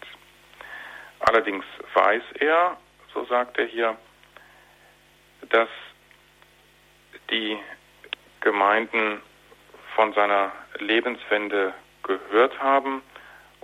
Allerdings 1.22 1.64
weiß 1.94 2.24
er, 2.40 2.76
so 3.14 3.24
sagt 3.26 3.58
er 3.58 3.66
hier, 3.66 3.98
dass 5.50 5.70
die 7.30 7.58
Gemeinden 8.42 9.22
von 9.96 10.14
seiner 10.14 10.52
Lebenswende 10.80 11.74
gehört 12.04 12.60
haben 12.60 13.02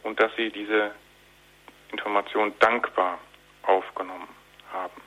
und 0.04 0.20
dass 0.20 0.36
sie 0.36 0.52
diese 0.52 0.92
Information 1.92 2.54
dankbar 2.60 3.20
aufgenommen 3.64 4.28
haben. 4.72 5.02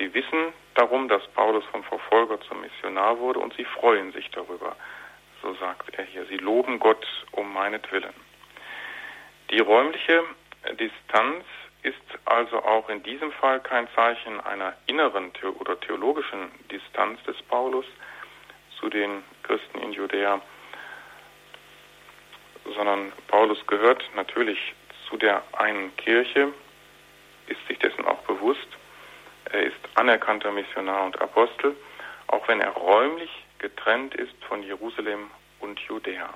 Sie 0.00 0.14
wissen 0.14 0.54
darum, 0.74 1.08
dass 1.08 1.26
Paulus 1.34 1.62
vom 1.66 1.84
Verfolger 1.84 2.40
zum 2.40 2.62
Missionar 2.62 3.18
wurde 3.18 3.38
und 3.38 3.52
sie 3.54 3.66
freuen 3.66 4.12
sich 4.12 4.30
darüber, 4.30 4.74
so 5.42 5.52
sagt 5.56 5.94
er 5.98 6.04
hier. 6.04 6.24
Sie 6.24 6.38
loben 6.38 6.78
Gott 6.78 7.06
um 7.32 7.52
meinetwillen. 7.52 8.14
Die 9.50 9.58
räumliche 9.58 10.24
Distanz 10.78 11.44
ist 11.82 11.96
also 12.26 12.62
auch 12.62 12.88
in 12.88 13.02
diesem 13.02 13.32
Fall 13.32 13.60
kein 13.60 13.88
Zeichen 13.94 14.40
einer 14.40 14.74
inneren 14.86 15.32
oder 15.58 15.78
theologischen 15.80 16.50
Distanz 16.70 17.22
des 17.24 17.40
Paulus 17.42 17.86
zu 18.78 18.88
den 18.88 19.22
Christen 19.42 19.78
in 19.78 19.92
Judäa, 19.92 20.40
sondern 22.74 23.12
Paulus 23.28 23.66
gehört 23.66 24.02
natürlich 24.14 24.74
zu 25.08 25.16
der 25.16 25.42
einen 25.52 25.94
Kirche, 25.96 26.52
ist 27.46 27.66
sich 27.66 27.78
dessen 27.78 28.04
auch 28.04 28.20
bewusst. 28.22 28.68
Er 29.46 29.64
ist 29.64 29.78
anerkannter 29.94 30.52
Missionar 30.52 31.04
und 31.04 31.20
Apostel, 31.20 31.74
auch 32.28 32.46
wenn 32.46 32.60
er 32.60 32.70
räumlich 32.70 33.30
getrennt 33.58 34.14
ist 34.14 34.34
von 34.44 34.62
Jerusalem 34.62 35.30
und 35.58 35.80
Judäa. 35.80 36.32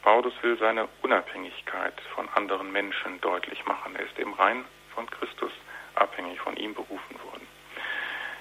Paulus 0.00 0.32
will 0.42 0.56
seine 0.58 0.88
Unabhängigkeit 1.02 2.00
von 2.14 2.28
anderen 2.34 2.72
Menschen 2.72 3.20
deutlich 3.20 3.64
machen. 3.66 3.96
Er 3.96 4.06
ist 4.06 4.18
eben 4.18 4.32
rein 4.34 4.64
von 4.94 5.10
Christus 5.10 5.52
abhängig, 5.96 6.40
von 6.40 6.56
ihm 6.56 6.74
berufen 6.74 7.16
worden. 7.24 7.46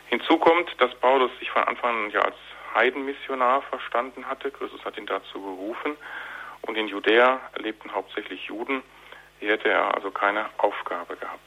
Hinzu 0.08 0.38
kommt, 0.38 0.70
dass 0.80 0.94
Paulus 0.96 1.32
sich 1.40 1.50
von 1.50 1.64
Anfang 1.64 2.06
an 2.06 2.12
ja 2.12 2.22
als 2.22 2.36
Heidenmissionar 2.76 3.62
verstanden 3.64 4.28
hatte. 4.28 4.52
Christus 4.52 4.84
hat 4.86 4.98
ihn 4.98 5.06
dazu 5.06 5.42
berufen. 5.42 5.98
Und 6.64 6.78
in 6.78 6.88
Judäa 6.88 7.42
lebten 7.58 7.92
hauptsächlich 7.94 8.46
Juden. 8.46 8.84
Hier 9.40 9.52
hätte 9.52 9.70
er 9.70 9.96
also 9.96 10.12
keine 10.12 10.50
Aufgabe 10.58 11.16
gehabt. 11.16 11.40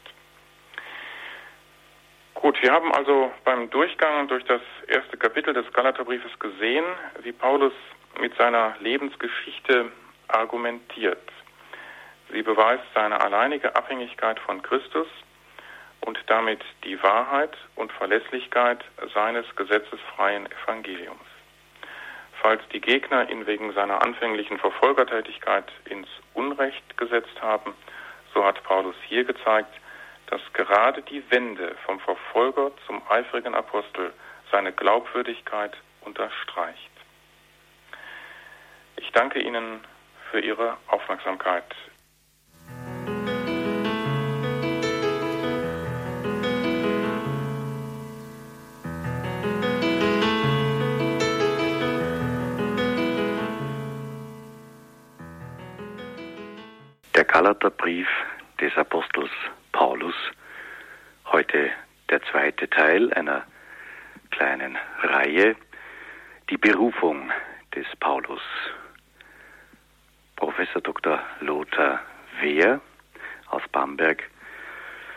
Gut, 2.34 2.60
wir 2.62 2.72
haben 2.72 2.92
also 2.92 3.32
beim 3.44 3.70
Durchgang 3.70 4.28
durch 4.28 4.44
das 4.44 4.60
erste 4.88 5.16
Kapitel 5.16 5.54
des 5.54 5.72
Galaterbriefes 5.72 6.38
gesehen, 6.38 6.84
wie 7.22 7.32
Paulus 7.32 7.72
mit 8.20 8.36
seiner 8.36 8.76
Lebensgeschichte 8.80 9.90
argumentiert. 10.28 11.30
Sie 12.30 12.42
beweist 12.42 12.84
seine 12.94 13.20
alleinige 13.20 13.76
Abhängigkeit 13.76 14.38
von 14.40 14.62
Christus 14.62 15.06
und 16.00 16.18
damit 16.26 16.60
die 16.84 17.00
Wahrheit 17.02 17.56
und 17.76 17.92
Verlässlichkeit 17.92 18.84
seines 19.14 19.46
gesetzesfreien 19.56 20.48
Evangeliums. 20.64 21.20
Falls 22.40 22.60
die 22.72 22.80
Gegner 22.80 23.28
ihn 23.30 23.46
wegen 23.46 23.72
seiner 23.72 24.02
anfänglichen 24.02 24.58
Verfolgertätigkeit 24.58 25.70
ins 25.88 26.08
Unrecht 26.34 26.96
gesetzt 26.98 27.40
haben, 27.40 27.72
so 28.34 28.44
hat 28.44 28.62
Paulus 28.64 28.96
hier 29.08 29.24
gezeigt, 29.24 29.72
dass 30.26 30.40
gerade 30.52 31.02
die 31.02 31.22
Wende 31.30 31.76
vom 31.86 32.00
Verfolger 32.00 32.72
zum 32.86 33.00
eifrigen 33.08 33.54
Apostel 33.54 34.12
seine 34.50 34.72
Glaubwürdigkeit 34.72 35.76
unterstreicht. 36.02 36.93
Danke 39.14 39.40
Ihnen 39.40 39.80
für 40.30 40.40
Ihre 40.40 40.76
Aufmerksamkeit. 40.88 41.64
Galaterbrief 57.34 58.06
des 58.60 58.76
Apostels 58.76 59.32
Paulus. 59.72 60.14
Heute 61.26 61.72
der 62.08 62.22
zweite 62.30 62.70
Teil 62.70 63.12
einer 63.12 63.42
kleinen 64.30 64.78
Reihe, 65.02 65.56
die 66.48 66.56
Berufung 66.56 67.32
des 67.74 67.86
Paulus. 67.98 68.40
Professor 70.36 70.80
Dr. 70.80 71.20
Lothar 71.40 72.00
Wehr 72.40 72.80
aus 73.48 73.62
Bamberg 73.70 74.22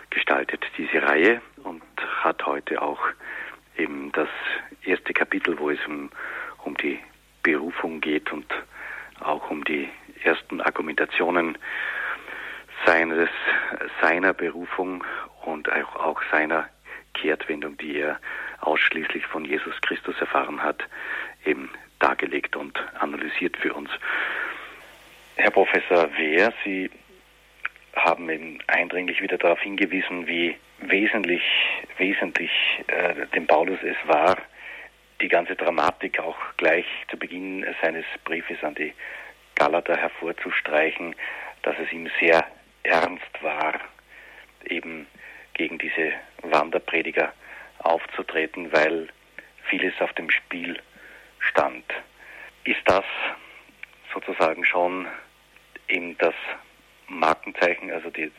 gestaltet 0.10 0.66
diese 0.78 1.02
Reihe 1.02 1.42
und 1.64 1.84
hat 2.24 2.46
heute 2.46 2.82
auch 2.82 3.00
eben 3.78 4.12
das 4.14 4.30
erste 4.84 5.14
Kapitel, 5.14 5.58
wo 5.60 5.70
es 5.70 5.80
um, 5.88 6.10
um 6.64 6.76
die 6.78 7.00
Berufung 7.44 8.02
geht 8.02 8.32
und 8.32 8.46
auch 9.20 9.50
um 9.50 9.64
die 9.64 9.90
ersten 10.24 10.62
Argumentationen 10.62 11.58
seines, 12.86 13.30
seiner 14.02 14.34
Berufung 14.34 15.04
und 15.44 15.72
auch, 15.72 15.96
auch 15.96 16.22
seiner 16.32 16.70
Kehrtwendung, 17.14 17.78
die 17.78 17.98
er 18.00 18.20
ausschließlich 18.62 19.26
von 19.28 19.46
Jesus 19.46 19.76
Christus 19.82 20.16
erfahren 20.20 20.62
hat, 20.62 20.84
eben 21.46 21.70
dargelegt 22.00 22.56
und 22.56 22.80
analysiert 23.00 23.58
für 23.58 23.74
uns. 23.74 23.90
Herr 25.40 25.52
Professor 25.52 26.10
Wehr, 26.18 26.52
Sie 26.66 26.90
haben 27.96 28.28
eben 28.28 28.58
eindringlich 28.66 29.22
wieder 29.22 29.38
darauf 29.38 29.60
hingewiesen, 29.62 30.26
wie 30.26 30.58
wesentlich, 30.80 31.44
wesentlich 31.98 32.52
äh, 32.88 33.28
dem 33.36 33.46
Paulus 33.46 33.78
es 33.84 33.96
war, 34.08 34.38
die 35.22 35.28
ganze 35.28 35.56
Dramatik 35.56 36.20
auch 36.20 36.38
gleich 36.58 36.86
zu 37.12 37.18
Beginn 37.18 37.64
seines 37.84 38.04
Briefes 38.24 38.64
an 38.64 38.74
die 38.74 38.94
Galater 39.54 39.96
hervorzustreichen, 39.96 41.16
dass 41.62 41.76
es 41.78 41.92
ihm 41.92 42.10
sehr 42.20 42.44
ernst 42.82 43.44
war, 43.44 43.80
eben 44.66 45.06
gegen 45.54 45.78
diese 45.78 46.14
Wanderprediger 46.42 47.32
aufzutreten, 47.80 48.72
weil 48.74 49.08
vieles 49.70 49.94
auf 50.00 50.14
dem 50.14 50.32
Spiel 50.32 50.80
stand. 51.40 51.86
Ist 52.64 52.82
das 52.86 53.06
sozusagen 54.12 54.66
schon 54.66 55.08
eben 55.88 56.18
das 56.18 56.36
Markenzeichen, 57.08 57.92
also 57.92 58.10
die, 58.10 58.32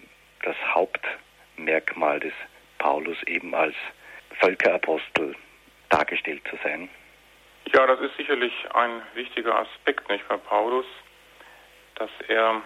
das 0.42 0.56
Hauptmerkmal 0.74 2.20
des 2.20 2.32
Paulus 2.78 3.16
eben 3.24 3.54
als 3.54 3.74
Völkerapostel 4.40 5.34
dargestellt 5.88 6.42
zu 6.48 6.56
sein? 6.62 6.88
Ja, 7.72 7.86
das 7.86 8.00
ist 8.00 8.16
sicherlich 8.16 8.52
ein 8.74 9.02
wichtiger 9.14 9.58
Aspekt 9.58 10.08
nicht 10.08 10.26
bei 10.28 10.36
Paulus, 10.36 10.86
dass 11.96 12.10
er 12.28 12.62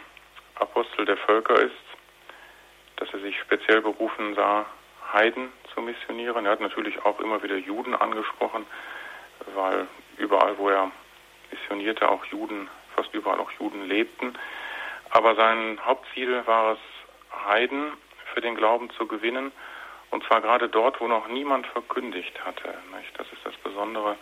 Apostel 0.57 1.05
der 1.05 1.17
Völker 1.17 1.55
ist, 1.61 1.73
dass 2.97 3.13
er 3.13 3.21
sich 3.21 3.39
speziell 3.41 3.81
berufen 3.81 4.35
sah, 4.35 4.67
Heiden 5.13 5.53
zu 5.75 5.81
missionieren. 5.81 6.47
Er 6.47 6.53
hat 6.53 6.61
natürlich 6.61 7.05
auch 7.05 7.19
immer 7.21 7.43
wieder 7.43 7.57
Juden 7.57 7.95
angesprochen, 7.95 8.65
weil 9.55 9.87
überall, 10.19 10.57
wo 10.59 10.69
er 10.69 10.91
missionierte, 11.51 12.09
auch 12.09 12.25
Juden, 12.27 12.69
fast 12.95 13.13
überall 13.13 13.41
auch 13.41 13.51
Juden 13.59 13.89
lebten. 13.89 14.39
Aber 15.13 15.35
sein 15.35 15.79
Hauptziel 15.85 16.47
war 16.47 16.73
es, 16.73 16.79
Heiden 17.47 17.93
für 18.33 18.41
den 18.41 18.55
Glauben 18.55 18.91
zu 18.91 19.07
gewinnen, 19.07 19.53
und 20.11 20.25
zwar 20.25 20.41
gerade 20.41 20.69
dort, 20.69 21.01
wo 21.01 21.07
noch 21.07 21.29
niemand 21.29 21.67
verkündigt 21.67 22.45
hatte. 22.45 22.75
Das 23.17 23.27
ist 23.33 23.45
das 23.45 23.55
Besondere 23.57 24.17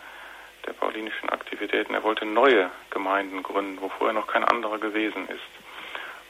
der 0.65 0.73
paulinischen 0.73 1.29
Aktivitäten. 1.29 1.93
Er 1.93 2.03
wollte 2.03 2.25
neue 2.25 2.69
Gemeinden 2.89 3.41
gründen, 3.41 3.81
wo 3.81 3.89
vorher 3.89 4.13
noch 4.13 4.27
kein 4.27 4.43
anderer 4.43 4.77
gewesen 4.77 5.27
ist. 5.27 5.41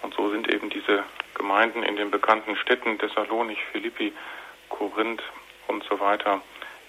Und 0.01 0.13
so 0.13 0.29
sind 0.29 0.51
eben 0.51 0.69
diese 0.69 1.03
Gemeinden 1.35 1.83
in 1.83 1.95
den 1.95 2.11
bekannten 2.11 2.55
Städten 2.55 2.97
Thessalonich, 2.97 3.63
Philippi, 3.71 4.13
Korinth 4.69 5.23
und 5.67 5.83
so 5.83 5.99
weiter 5.99 6.41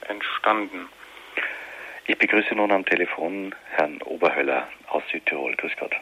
entstanden. 0.09 0.89
Ich 2.07 2.19
begrüße 2.19 2.55
nun 2.55 2.73
am 2.73 2.85
Telefon 2.85 3.55
Herrn 3.71 4.01
Oberhöller 4.03 4.69
aus 4.89 5.03
Südtirol. 5.11 5.55
Grüß 5.57 5.73
Gott. 5.79 5.95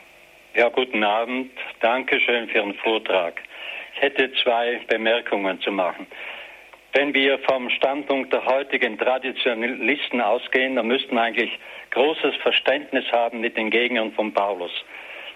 Ja, 0.53 0.69
guten 0.69 1.05
Abend. 1.05 1.53
Dankeschön 1.79 2.49
für 2.49 2.59
Ihren 2.59 2.75
Vortrag. 2.75 3.41
Ich 3.95 4.03
hätte 4.03 4.33
zwei 4.43 4.81
Bemerkungen 4.89 5.61
zu 5.61 5.71
machen. 5.71 6.09
Wenn 6.93 7.15
wir 7.15 7.39
vom 7.49 7.71
Standpunkt 7.71 8.33
der 8.33 8.45
heutigen 8.45 8.99
Traditionalisten 8.99 10.21
ausgehen, 10.21 10.75
dann 10.75 10.89
müssten 10.89 11.15
wir 11.15 11.23
eigentlich 11.23 11.57
großes 11.93 12.35
Verständnis 12.43 13.05
haben 13.13 13.41
mit 13.41 13.57
den 13.57 13.71
Gegnern 13.71 14.11
von 14.11 14.35
Paulus. 14.35 14.73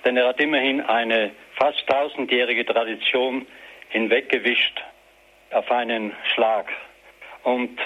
Denn 0.04 0.16
er 0.16 0.26
hat 0.26 0.40
immerhin 0.40 0.80
eine 0.80 1.30
fast 1.54 1.86
tausendjährige 1.86 2.66
Tradition 2.66 3.46
hinweggewischt 3.90 4.82
auf 5.52 5.70
einen 5.70 6.12
Schlag. 6.34 6.72
Und 7.44 7.78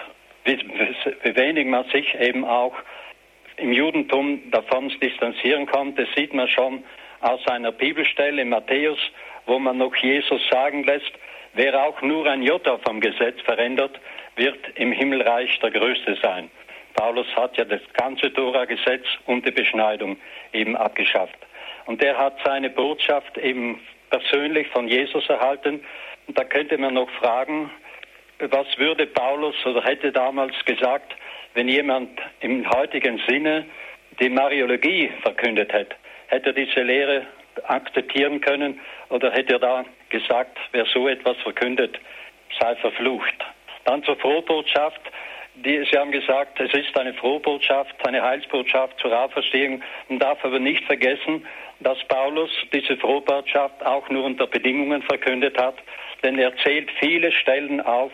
wie 0.44 1.36
wenig 1.36 1.66
man 1.66 1.84
sich 1.90 2.14
eben 2.18 2.46
auch 2.46 2.74
im 3.58 3.74
Judentum 3.74 4.50
davon 4.50 4.88
distanzieren 5.02 5.66
konnte, 5.66 6.08
sieht 6.16 6.32
man 6.32 6.48
schon 6.48 6.84
aus 7.20 7.46
einer 7.48 7.72
Bibelstelle 7.72 8.42
in 8.42 8.50
Matthäus, 8.50 8.98
wo 9.46 9.58
man 9.58 9.78
noch 9.78 9.94
Jesus 9.96 10.40
sagen 10.50 10.84
lässt, 10.84 11.12
wer 11.54 11.82
auch 11.82 12.00
nur 12.02 12.26
ein 12.26 12.42
Jota 12.42 12.78
vom 12.78 13.00
Gesetz 13.00 13.40
verändert, 13.42 13.98
wird 14.36 14.58
im 14.76 14.92
Himmelreich 14.92 15.58
der 15.60 15.70
Größte 15.70 16.16
sein. 16.22 16.50
Paulus 16.94 17.26
hat 17.36 17.56
ja 17.56 17.64
das 17.64 17.80
ganze 17.94 18.32
Tora-Gesetz 18.32 19.06
und 19.26 19.46
die 19.46 19.50
Beschneidung 19.50 20.16
eben 20.52 20.76
abgeschafft. 20.76 21.38
Und 21.86 22.02
er 22.02 22.18
hat 22.18 22.38
seine 22.44 22.70
Botschaft 22.70 23.38
eben 23.38 23.80
persönlich 24.10 24.68
von 24.68 24.88
Jesus 24.88 25.28
erhalten. 25.28 25.84
Und 26.26 26.38
da 26.38 26.44
könnte 26.44 26.76
man 26.76 26.94
noch 26.94 27.10
fragen, 27.10 27.70
was 28.40 28.66
würde 28.78 29.06
Paulus 29.06 29.54
oder 29.64 29.82
hätte 29.84 30.12
damals 30.12 30.54
gesagt, 30.64 31.14
wenn 31.54 31.68
jemand 31.68 32.20
im 32.40 32.68
heutigen 32.70 33.20
Sinne 33.28 33.64
die 34.20 34.28
Mariologie 34.28 35.10
verkündet 35.22 35.72
hätte? 35.72 35.96
Hätte 36.28 36.50
er 36.50 36.52
diese 36.52 36.82
Lehre 36.82 37.26
akzeptieren 37.64 38.40
können 38.40 38.80
oder 39.08 39.32
hätte 39.32 39.54
er 39.54 39.58
da 39.58 39.84
gesagt, 40.10 40.58
wer 40.72 40.86
so 40.86 41.08
etwas 41.08 41.36
verkündet, 41.38 41.98
sei 42.58 42.76
verflucht? 42.76 43.44
Dann 43.84 44.02
zur 44.04 44.16
Frohbotschaft. 44.16 45.00
Die, 45.54 45.84
Sie 45.90 45.98
haben 45.98 46.12
gesagt, 46.12 46.60
es 46.60 46.72
ist 46.72 46.96
eine 46.96 47.14
Frohbotschaft, 47.14 47.94
eine 48.06 48.22
Heilsbotschaft 48.22 49.00
zur 49.00 49.18
Auferstehung. 49.18 49.82
Man 50.08 50.20
darf 50.20 50.44
aber 50.44 50.60
nicht 50.60 50.84
vergessen, 50.84 51.44
dass 51.80 51.98
Paulus 52.08 52.50
diese 52.72 52.96
Frohbotschaft 52.96 53.84
auch 53.84 54.08
nur 54.08 54.24
unter 54.24 54.46
Bedingungen 54.46 55.02
verkündet 55.02 55.58
hat, 55.60 55.76
denn 56.22 56.38
er 56.38 56.56
zählt 56.58 56.90
viele 57.00 57.32
Stellen 57.32 57.80
auf, 57.80 58.12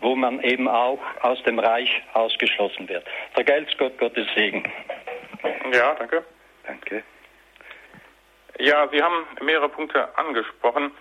wo 0.00 0.16
man 0.16 0.40
eben 0.42 0.68
auch 0.68 1.00
aus 1.20 1.42
dem 1.44 1.58
Reich 1.58 2.02
ausgeschlossen 2.14 2.88
wird. 2.88 3.04
Vergelt's 3.34 3.76
Gott, 3.78 3.96
Gottes 3.98 4.26
Segen. 4.34 4.64
Ja, 5.72 5.94
danke. 5.94 6.24
Danke. 6.66 7.02
Ja, 8.62 8.86
Sie 8.92 9.02
haben 9.02 9.26
mehrere 9.40 9.68
Punkte 9.68 10.16
angesprochen. 10.16 10.92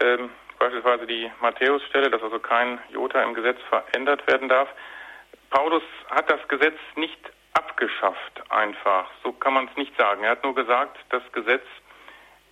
Ähm, 0.00 0.30
beispielsweise 0.58 1.06
die 1.06 1.30
Matthäusstelle, 1.42 2.08
dass 2.08 2.22
also 2.22 2.38
kein 2.38 2.78
Jota 2.94 3.22
im 3.22 3.34
Gesetz 3.34 3.58
verändert 3.68 4.26
werden 4.26 4.48
darf. 4.48 4.70
Paulus 5.50 5.82
hat 6.10 6.30
das 6.30 6.40
Gesetz 6.48 6.78
nicht 6.96 7.20
abgeschafft 7.52 8.50
einfach. 8.50 9.10
So 9.22 9.32
kann 9.32 9.52
man 9.52 9.68
es 9.68 9.76
nicht 9.76 9.94
sagen. 9.98 10.24
Er 10.24 10.30
hat 10.30 10.44
nur 10.44 10.54
gesagt, 10.54 10.96
das 11.10 11.22
Gesetz 11.32 11.66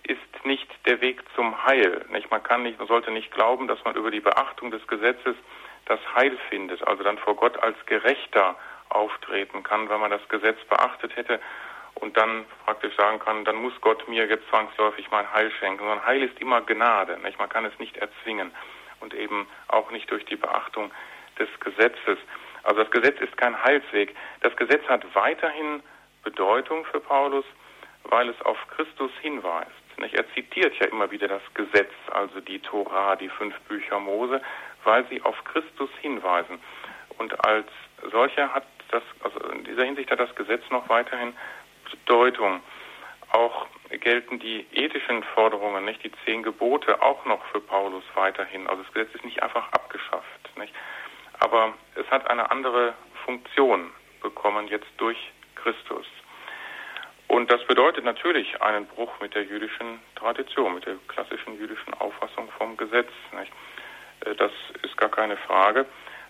ist 0.03 0.45
nicht 0.45 0.69
der 0.85 1.01
Weg 1.01 1.23
zum 1.35 1.65
Heil. 1.65 2.05
Nicht? 2.09 2.29
Man 2.29 2.43
kann 2.43 2.61
nicht, 2.61 2.77
man 2.77 2.87
sollte 2.87 3.09
nicht 3.09 3.31
glauben, 3.31 3.67
dass 3.67 3.83
man 3.83 3.95
über 3.95 4.11
die 4.11 4.19
Beachtung 4.19 4.69
des 4.69 4.85
Gesetzes 4.85 5.35
das 5.87 5.99
Heil 6.15 6.37
findet, 6.51 6.87
also 6.87 7.01
dann 7.01 7.17
vor 7.17 7.35
Gott 7.35 7.57
als 7.63 7.83
Gerechter 7.87 8.55
auftreten 8.89 9.63
kann, 9.63 9.89
wenn 9.89 9.99
man 9.99 10.11
das 10.11 10.29
Gesetz 10.29 10.63
beachtet 10.65 11.15
hätte 11.15 11.39
und 11.95 12.17
dann 12.17 12.45
praktisch 12.65 12.95
sagen 12.95 13.19
kann, 13.19 13.45
dann 13.45 13.55
muss 13.55 13.73
Gott 13.81 14.07
mir 14.07 14.27
jetzt 14.27 14.47
zwangsläufig 14.49 15.09
mein 15.11 15.31
Heil 15.31 15.51
schenken. 15.59 15.79
Sondern 15.79 16.05
Heil 16.05 16.23
ist 16.23 16.39
immer 16.39 16.61
Gnade. 16.61 17.19
Nicht? 17.19 17.39
Man 17.39 17.49
kann 17.49 17.65
es 17.65 17.77
nicht 17.79 17.97
erzwingen 17.97 18.51
und 18.99 19.13
eben 19.13 19.47
auch 19.67 19.91
nicht 19.91 20.09
durch 20.11 20.25
die 20.25 20.35
Beachtung 20.35 20.91
des 21.39 21.49
Gesetzes. 21.59 22.17
Also 22.63 22.83
das 22.83 22.91
Gesetz 22.91 23.19
ist 23.19 23.35
kein 23.37 23.61
Heilsweg. 23.63 24.15
Das 24.41 24.55
Gesetz 24.55 24.83
hat 24.87 25.03
weiterhin 25.13 25.83
Bedeutung 26.23 26.85
für 26.85 26.99
Paulus, 26.99 27.45
weil 28.03 28.29
es 28.29 28.41
auf 28.41 28.57
Christus 28.75 29.11
hinweist. 29.21 29.71
Nicht? 29.97 30.15
Er 30.15 30.27
zitiert 30.33 30.73
ja 30.79 30.87
immer 30.87 31.11
wieder 31.11 31.27
das 31.27 31.41
Gesetz, 31.53 31.91
also 32.11 32.39
die 32.39 32.59
Tora, 32.59 33.15
die 33.15 33.29
fünf 33.29 33.57
Bücher 33.61 33.99
Mose, 33.99 34.41
weil 34.83 35.05
sie 35.09 35.21
auf 35.21 35.41
Christus 35.43 35.89
hinweisen. 36.01 36.59
Und 37.17 37.45
als 37.45 37.67
solcher 38.11 38.53
hat 38.53 38.65
das, 38.89 39.03
also 39.23 39.39
in 39.49 39.63
dieser 39.63 39.83
Hinsicht 39.83 40.09
hat 40.11 40.19
das 40.19 40.33
Gesetz 40.35 40.63
noch 40.69 40.87
weiterhin 40.89 41.33
Bedeutung. 41.97 42.61
Auch 43.31 43.67
gelten 43.89 44.39
die 44.39 44.65
ethischen 44.73 45.23
Forderungen, 45.35 45.85
nicht 45.85 46.03
die 46.03 46.11
zehn 46.25 46.43
Gebote, 46.43 47.01
auch 47.01 47.25
noch 47.25 47.43
für 47.51 47.61
Paulus 47.61 48.03
weiterhin. 48.15 48.67
Also 48.67 48.83
das 48.83 48.93
Gesetz 48.93 49.15
ist 49.15 49.25
nicht 49.25 49.41
einfach 49.41 49.71
abgeschafft. 49.71 50.57
Nicht? 50.57 50.73
Aber 51.39 51.73
es 51.95 52.09
hat 52.09 52.29
eine 52.29 52.49
andere 52.51 52.93
Funktion 53.25 53.91
bekommen 54.21 54.67
jetzt 54.67 54.89
durch 54.97 55.17
Christus. 55.55 56.05
Und 57.27 57.51
das 57.51 57.65
bedeutet 57.65 58.05
natürlich 58.05 58.61
einen 58.61 58.85
Bruch 58.85 59.11
mit 59.19 59.33
der 59.33 59.43
jüdischen 59.43 59.99
Tradition, 60.15 60.75
mit 60.75 60.85
der 60.85 60.95
klassischen 61.07 61.57
jüdischen 61.57 61.93
Auffassung 61.95 62.49
vom 62.57 62.77
Gesetz. 62.77 63.09
Nicht? 63.37 63.51
Äh, 64.25 64.35
das 64.35 64.51
ist 64.83 64.97
gar 64.97 65.09
keine 65.09 65.37
Frage. 65.37 65.85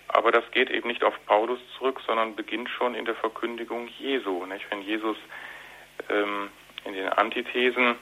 Aber 0.08 0.32
das 0.32 0.48
geht 0.52 0.70
eben 0.70 0.88
nicht 0.88 1.02
auf 1.02 1.14
Paulus 1.26 1.58
zurück, 1.76 2.00
sondern 2.06 2.36
beginnt 2.36 2.68
schon 2.70 2.94
in 2.94 3.04
der 3.04 3.16
Verkündigung 3.16 3.88
Jesu. 3.98 4.46
Nicht? 4.46 4.70
Wenn 4.70 4.82
Jesus 4.82 5.16
ähm, 6.08 6.50
in 6.84 6.94
den 6.94 7.08
Antithesen 7.08 7.96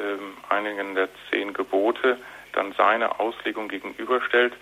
ähm, 0.00 0.36
einigen 0.48 0.94
der 0.94 1.08
zehn 1.30 1.52
Gebote 1.52 2.18
dann 2.52 2.72
seine 2.72 3.20
Auslegung 3.20 3.68
gegenüberstellt, 3.68 4.54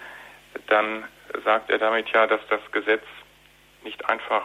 dann 0.68 1.04
sagt 1.44 1.70
er 1.70 1.78
damit 1.78 2.08
ja, 2.10 2.26
dass 2.26 2.40
das 2.48 2.60
Gesetz 2.72 3.04
nicht 3.82 4.08
einfach 4.08 4.44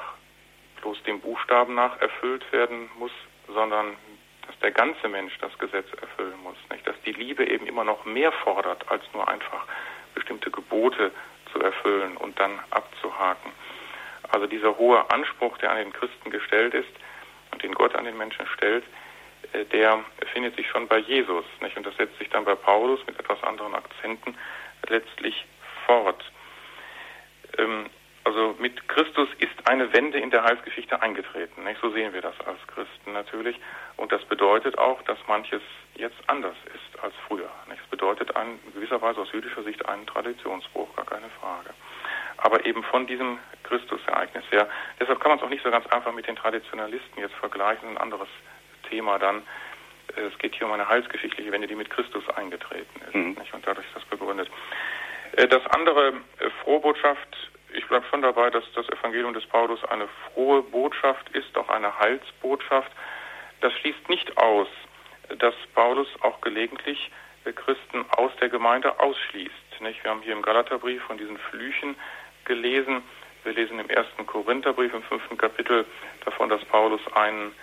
bloß 0.82 1.02
dem 1.04 1.20
Buchstaben 1.22 1.76
nach 1.76 2.00
erfüllt 2.02 2.50
werden 2.52 2.90
muss, 2.98 3.12
sondern 3.48 3.96
dass 4.48 4.58
der 4.60 4.72
ganze 4.72 5.08
Mensch 5.08 5.38
das 5.40 5.58
Gesetz 5.58 5.88
erfüllen 6.02 6.40
muss. 6.44 6.58
Nicht? 6.72 6.88
Dass 6.88 7.00
die 7.06 7.14
Liebe 7.14 7.48
eben 7.48 7.68
immer 7.68 7.84
noch 7.84 8.06
mehr 8.06 8.32
fordert, 8.32 8.90
als 8.90 9.04
nur 9.14 9.28
einfach 9.28 9.66
bestimmte 10.16 10.52
Gebote 10.52 11.12
zu 11.52 11.62
erfüllen 11.62 12.18
und 12.18 12.40
dann 12.40 12.60
abzuhaken. 12.70 13.52
Also 14.30 14.48
dieser 14.48 14.78
hohe 14.78 15.10
Anspruch, 15.12 15.58
der 15.58 15.72
an 15.72 15.78
den 15.78 15.94
Christen 15.94 16.30
gestellt 16.30 16.74
ist 16.74 16.92
den 17.60 17.74
Gott 17.74 17.96
an 17.96 18.06
den 18.06 18.18
Menschen 18.18 18.46
stellt, 18.48 18.84
äh, 19.54 19.66
der 19.66 20.04
findet 20.34 20.56
sich 20.56 20.68
schon 20.68 20.88
bei 20.88 20.98
Jesus. 20.98 21.46
Nicht? 21.62 21.78
Und 21.78 21.86
das 21.86 21.96
setzt 21.98 22.18
sich 22.18 22.30
dann 22.30 22.46
bei 22.46 22.56
Paulus 22.56 23.06
mit 23.08 23.20
etwas 23.20 23.42
anderen 23.44 23.76
Akzenten 23.76 24.36
letztlich 24.88 25.46
fort. 25.86 26.24
Ähm, 27.58 27.90
also 28.24 28.56
mit 28.60 28.88
Christus 28.88 29.30
ist 29.40 29.68
eine 29.68 29.92
Wende 29.94 30.20
in 30.20 30.30
der 30.30 30.44
Heilsgeschichte 30.44 31.02
eingetreten. 31.02 31.64
Nicht? 31.64 31.82
So 31.82 31.90
sehen 31.92 32.14
wir 32.14 32.22
das 32.22 32.40
als 32.42 32.60
Christen 32.68 33.14
natürlich. 33.14 33.60
Und 33.98 34.12
das 34.12 34.24
bedeutet 34.26 34.78
auch, 34.78 35.02
dass 35.04 35.18
manches 35.28 35.62
jetzt 35.96 36.18
anders 36.28 36.56
ist 36.66 37.04
als 37.04 37.14
früher. 37.28 37.50
Nicht? 37.68 37.82
Das 37.82 37.90
bedeutet 37.90 38.32
in 38.32 38.74
gewisser 38.74 39.02
Weise 39.02 39.22
aus 39.22 39.32
jüdischer 39.32 39.64
Sicht 39.64 39.88
einen 39.88 40.06
Traditionsbruch, 40.06 40.96
gar 40.96 41.06
keine 41.06 41.30
Frage. 41.40 41.72
Aber 42.42 42.66
eben 42.66 42.84
von 42.84 43.08
diesem 43.08 43.40
Christusereignis 43.64 44.44
her. 44.52 44.68
Deshalb 45.00 45.20
kann 45.20 45.30
man 45.30 45.40
es 45.40 45.44
auch 45.44 45.50
nicht 45.50 45.64
so 45.64 45.72
ganz 45.72 45.86
einfach 45.88 46.12
mit 46.12 46.28
den 46.28 46.36
Traditionalisten 46.36 47.22
jetzt 47.22 47.36
vergleichen. 47.36 47.90
Ein 47.90 47.98
anderes 47.98 48.28
Thema 48.90 49.18
dann. 49.18 49.44
Es 50.16 50.38
geht 50.40 50.56
hier 50.56 50.68
um 50.68 50.74
eine 50.74 50.90
heilsgeschichtliche 50.90 51.52
Wende, 51.52 51.68
die 51.68 51.76
mit 51.76 51.90
Christus 51.90 52.28
eingetreten 52.30 53.02
ist. 53.08 53.16
Mhm. 53.16 53.38
Und 53.54 53.66
dadurch 53.68 53.86
ist 53.88 53.96
das 53.96 54.06
begründet. 54.06 54.50
Äh, 55.38 55.48
das 55.48 55.66
andere, 55.68 56.10
äh, 56.40 56.50
Frohbotschaft, 56.64 57.52
ich 57.74 57.88
bleibe 57.88 58.06
schon 58.08 58.22
dabei, 58.22 58.50
dass 58.50 58.66
das 58.76 58.90
Evangelium 58.90 59.34
des 59.34 59.46
Paulus 59.46 59.84
eine 59.86 60.10
frohe 60.34 60.62
Botschaft 60.62 61.30
ist, 61.30 61.58
auch 61.58 61.70
eine 61.70 61.98
Heilsbotschaft. 62.00 62.92
Das 63.62 63.72
schließt 63.74 64.10
nicht 64.10 64.38
aus, 64.38 64.68
dass 65.38 65.56
Paulus 65.74 66.10
auch 66.22 66.42
gelegentlich 66.42 67.12
äh, 67.46 67.54
Christen 67.54 68.06
aus 68.10 68.32
der 68.42 68.50
Gemeinde 68.50 69.00
ausschließt. 69.00 69.52
Nicht? 69.80 70.04
Wir 70.04 70.12
haben 70.12 70.22
hier 70.22 70.34
im 70.34 70.44
Galaterbrief 70.44 71.02
von 71.04 71.18
diesen 71.18 71.40
Flüchen 71.40 71.96
gelesen. 72.52 73.02
Wir 73.46 73.54
lesen 73.54 73.80
im 73.80 73.90
ersten 73.90 74.26
Korintherbrief 74.26 74.94
im 74.94 75.04
fünften 75.04 75.38
Kapitel 75.38 75.86
davon, 76.26 76.50
dass 76.50 76.64
Paulus 76.66 77.00
einen 77.14 77.54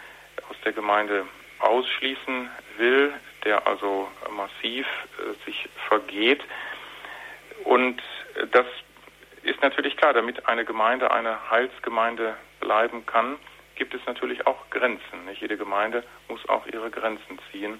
aus 0.48 0.56
der 0.64 0.72
Gemeinde 0.72 1.26
ausschließen 1.58 2.48
will, 2.78 3.12
der 3.44 3.66
also 3.66 4.08
massiv 4.30 4.86
äh, 4.86 5.44
sich 5.44 5.68
vergeht. 5.88 6.42
Und 7.64 8.00
das 8.50 8.64
ist 9.42 9.60
natürlich 9.60 9.94
klar, 9.98 10.14
damit 10.14 10.48
eine 10.48 10.64
Gemeinde 10.64 11.10
eine 11.10 11.50
Heilsgemeinde 11.50 12.34
bleiben 12.60 13.04
kann, 13.04 13.36
gibt 13.74 13.92
es 13.92 14.00
natürlich 14.06 14.46
auch 14.46 14.70
Grenzen. 14.70 15.26
Nicht 15.26 15.42
jede 15.42 15.58
Gemeinde 15.58 16.02
muss 16.28 16.48
auch 16.48 16.66
ihre 16.66 16.90
Grenzen 16.90 17.38
ziehen 17.52 17.78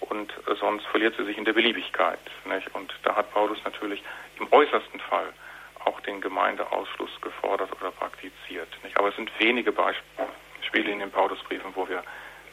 und 0.00 0.30
sonst 0.60 0.84
verliert 0.88 1.14
sie 1.16 1.24
sich 1.24 1.38
in 1.38 1.46
der 1.46 1.54
Beliebigkeit. 1.54 2.20
Nicht? 2.44 2.74
Und 2.74 2.92
da 3.02 3.16
hat 3.16 3.32
Paulus 3.32 3.58
natürlich 3.64 4.02
im 4.38 4.52
äußersten 4.52 5.00
Fall 5.00 5.32
auch 5.84 6.00
den 6.00 6.20
Gemeindeausschluss 6.20 7.20
gefordert 7.20 7.70
oder 7.80 7.90
praktiziert. 7.90 8.68
Nicht? 8.82 8.98
Aber 8.98 9.08
es 9.08 9.16
sind 9.16 9.30
wenige 9.38 9.72
Beispiele 9.72 10.90
in 10.90 10.98
den 10.98 11.10
Paulusbriefen, 11.10 11.72
wo 11.74 11.88
wir 11.88 12.02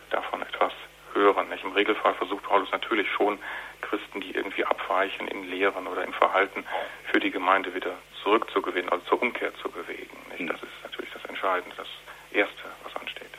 davon 0.09 0.41
etwas 0.41 0.73
hören. 1.13 1.49
Nicht? 1.49 1.63
Im 1.63 1.71
Regelfall 1.71 2.13
versucht 2.15 2.43
Paulus 2.43 2.71
natürlich 2.71 3.09
schon, 3.11 3.39
Christen, 3.81 4.21
die 4.21 4.31
irgendwie 4.31 4.65
abweichen 4.65 5.27
in 5.27 5.49
Lehren 5.49 5.87
oder 5.87 6.03
im 6.03 6.13
Verhalten, 6.13 6.65
für 7.11 7.19
die 7.19 7.31
Gemeinde 7.31 7.73
wieder 7.73 7.97
zurückzugewinnen, 8.23 8.89
also 8.89 9.03
zur 9.05 9.21
Umkehr 9.21 9.53
zu 9.55 9.69
bewegen. 9.69 10.17
Nicht? 10.37 10.49
Das 10.49 10.61
ist 10.61 10.71
natürlich 10.83 11.11
das 11.11 11.25
Entscheidende, 11.25 11.75
das 11.75 11.87
Erste, 12.31 12.63
was 12.83 12.95
ansteht. 12.95 13.31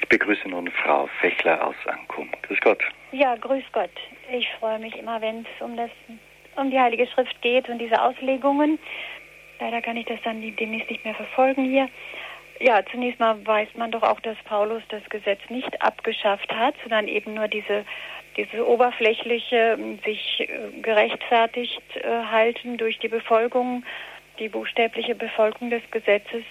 Ich 0.00 0.08
begrüße 0.08 0.48
nun 0.48 0.70
Frau 0.70 1.08
Fechler 1.20 1.66
aus 1.66 1.76
Ankum. 1.86 2.30
Grüß 2.42 2.60
Gott. 2.60 2.82
Ja, 3.12 3.36
grüß 3.36 3.64
Gott. 3.72 3.90
Ich 4.30 4.48
freue 4.58 4.78
mich 4.78 4.96
immer, 4.96 5.20
wenn 5.20 5.40
es 5.40 5.60
um, 5.60 5.76
um 6.58 6.70
die 6.70 6.78
Heilige 6.78 7.06
Schrift 7.06 7.40
geht 7.42 7.68
und 7.68 7.78
diese 7.78 8.00
Auslegungen. 8.02 8.78
Leider 9.60 9.80
kann 9.82 9.96
ich 9.96 10.06
das 10.06 10.20
dann 10.22 10.40
demnächst 10.40 10.90
nicht 10.90 11.04
mehr 11.04 11.14
verfolgen 11.14 11.64
hier. 11.64 11.88
Ja, 12.60 12.80
zunächst 12.90 13.20
mal 13.20 13.44
weiß 13.46 13.68
man 13.76 13.90
doch 13.90 14.02
auch, 14.02 14.20
dass 14.20 14.36
Paulus 14.44 14.82
das 14.88 15.02
Gesetz 15.10 15.40
nicht 15.48 15.80
abgeschafft 15.80 16.52
hat, 16.52 16.74
sondern 16.82 17.06
eben 17.06 17.34
nur 17.34 17.46
diese, 17.46 17.84
diese 18.36 18.66
oberflächliche, 18.66 19.78
sich 20.04 20.40
äh, 20.40 20.80
gerechtfertigt 20.82 21.82
äh, 21.96 22.24
halten 22.30 22.76
durch 22.76 22.98
die 22.98 23.08
Befolgung, 23.08 23.84
die 24.40 24.48
buchstäbliche 24.48 25.14
Befolgung 25.14 25.70
des 25.70 25.82
Gesetzes, 25.90 26.42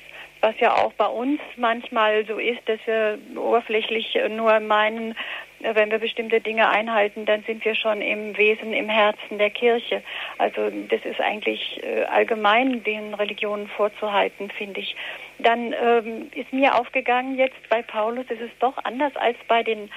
was 0.41 0.59
ja 0.59 0.73
auch 0.73 0.93
bei 0.93 1.05
uns 1.05 1.39
manchmal 1.55 2.25
so 2.25 2.37
ist, 2.37 2.61
dass 2.67 2.79
wir 2.85 3.17
oberflächlich 3.35 4.17
nur 4.29 4.59
meinen, 4.59 5.15
wenn 5.59 5.91
wir 5.91 5.99
bestimmte 5.99 6.41
Dinge 6.41 6.69
einhalten, 6.69 7.25
dann 7.25 7.43
sind 7.43 7.65
wir 7.65 7.75
schon 7.75 8.01
im 8.01 8.37
Wesen, 8.37 8.73
im 8.73 8.89
Herzen 8.89 9.37
der 9.37 9.49
Kirche. 9.49 10.03
Also 10.37 10.69
das 10.89 11.03
ist 11.03 11.19
eigentlich 11.19 11.81
äh, 11.83 12.03
allgemein 12.03 12.83
den 12.83 13.13
Religionen 13.13 13.67
vorzuhalten, 13.67 14.51
finde 14.51 14.81
ich. 14.81 14.95
Dann 15.39 15.73
ähm, 15.73 16.29
ist 16.35 16.53
mir 16.53 16.75
aufgegangen, 16.75 17.37
jetzt 17.37 17.69
bei 17.69 17.81
Paulus 17.81 18.25
ist 18.29 18.41
es 18.41 18.51
doch 18.59 18.77
anders 18.83 19.15
als 19.15 19.37
bei 19.47 19.63
den 19.63 19.89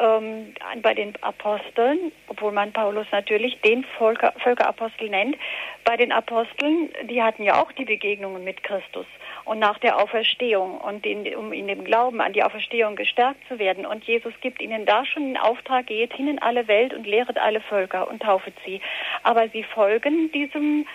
ähm, 0.00 0.54
bei 0.82 0.94
den 0.94 1.14
Aposteln, 1.22 2.10
obwohl 2.26 2.50
man 2.50 2.72
Paulus 2.72 3.06
natürlich 3.12 3.60
den 3.60 3.84
Völker, 3.96 4.32
Völkerapostel 4.38 5.08
nennt. 5.08 5.36
Bei 5.84 5.96
den 5.96 6.10
Aposteln, 6.10 6.90
die 7.04 7.22
hatten 7.22 7.44
ja 7.44 7.62
auch 7.62 7.70
die 7.72 7.84
Begegnungen 7.84 8.42
mit 8.42 8.62
Christus 8.64 9.06
und 9.44 9.58
nach 9.58 9.78
der 9.78 9.98
Auferstehung 9.98 10.78
und 10.78 11.04
in, 11.04 11.34
um 11.36 11.52
in 11.52 11.68
dem 11.68 11.84
Glauben 11.84 12.20
an 12.20 12.32
die 12.32 12.42
Auferstehung 12.42 12.96
gestärkt 12.96 13.40
zu 13.48 13.58
werden. 13.58 13.86
Und 13.86 14.04
Jesus 14.04 14.32
gibt 14.40 14.62
ihnen 14.62 14.86
da 14.86 15.04
schon 15.04 15.24
den 15.24 15.36
Auftrag, 15.36 15.86
geht 15.86 16.14
hin 16.14 16.28
in 16.28 16.40
alle 16.40 16.66
Welt 16.68 16.94
und 16.94 17.06
lehret 17.06 17.38
alle 17.38 17.60
Völker 17.60 18.08
und 18.08 18.22
taufet 18.22 18.54
sie. 18.64 18.80
Aber 19.22 19.48
sie 19.48 19.62
folgen 19.62 20.32
diesem 20.32 20.86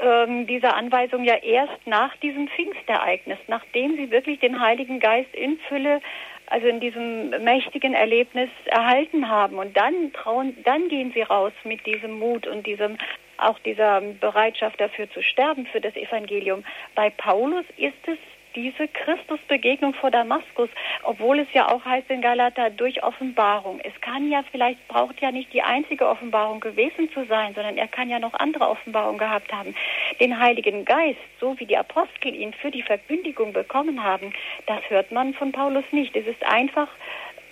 ähm, 0.00 0.46
dieser 0.46 0.76
Anweisung 0.76 1.24
ja 1.24 1.36
erst 1.36 1.86
nach 1.86 2.16
diesem 2.16 2.48
Pfingstereignis, 2.48 3.38
nachdem 3.46 3.96
sie 3.96 4.10
wirklich 4.10 4.40
den 4.40 4.60
Heiligen 4.60 4.98
Geist 4.98 5.32
in 5.34 5.58
Fülle 5.68 6.00
also 6.46 6.66
in 6.66 6.80
diesem 6.80 7.30
mächtigen 7.42 7.94
Erlebnis 7.94 8.50
erhalten 8.66 9.28
haben. 9.28 9.58
Und 9.58 9.76
dann 9.76 10.12
trauen, 10.12 10.56
dann 10.64 10.88
gehen 10.88 11.12
sie 11.12 11.22
raus 11.22 11.52
mit 11.64 11.84
diesem 11.86 12.18
Mut 12.18 12.46
und 12.46 12.66
diesem 12.66 12.98
auch 13.36 13.58
dieser 13.60 14.00
Bereitschaft 14.00 14.80
dafür 14.80 15.10
zu 15.10 15.22
sterben 15.22 15.66
für 15.66 15.80
das 15.80 15.96
Evangelium. 15.96 16.64
Bei 16.94 17.10
Paulus 17.10 17.64
ist 17.76 17.94
es 18.06 18.18
diese 18.54 18.88
Christusbegegnung 18.88 19.94
vor 19.94 20.10
Damaskus, 20.10 20.68
obwohl 21.02 21.40
es 21.40 21.48
ja 21.52 21.68
auch 21.68 21.84
heißt 21.84 22.10
in 22.10 22.20
Galater 22.20 22.70
durch 22.70 23.02
Offenbarung. 23.02 23.80
Es 23.80 23.98
kann 24.00 24.30
ja 24.30 24.42
vielleicht, 24.50 24.86
braucht 24.88 25.20
ja 25.20 25.30
nicht 25.30 25.52
die 25.52 25.62
einzige 25.62 26.08
Offenbarung 26.08 26.60
gewesen 26.60 27.10
zu 27.12 27.24
sein, 27.26 27.54
sondern 27.54 27.76
er 27.76 27.88
kann 27.88 28.08
ja 28.08 28.18
noch 28.18 28.34
andere 28.34 28.68
Offenbarungen 28.68 29.18
gehabt 29.18 29.52
haben. 29.52 29.74
Den 30.20 30.38
Heiligen 30.38 30.84
Geist, 30.84 31.18
so 31.40 31.58
wie 31.58 31.66
die 31.66 31.76
Apostel 31.76 32.34
ihn 32.34 32.52
für 32.52 32.70
die 32.70 32.82
Verkündigung 32.82 33.52
bekommen 33.52 34.02
haben, 34.02 34.32
das 34.66 34.80
hört 34.88 35.12
man 35.12 35.34
von 35.34 35.52
Paulus 35.52 35.84
nicht. 35.90 36.16
Es 36.16 36.26
ist 36.26 36.44
einfach, 36.44 36.88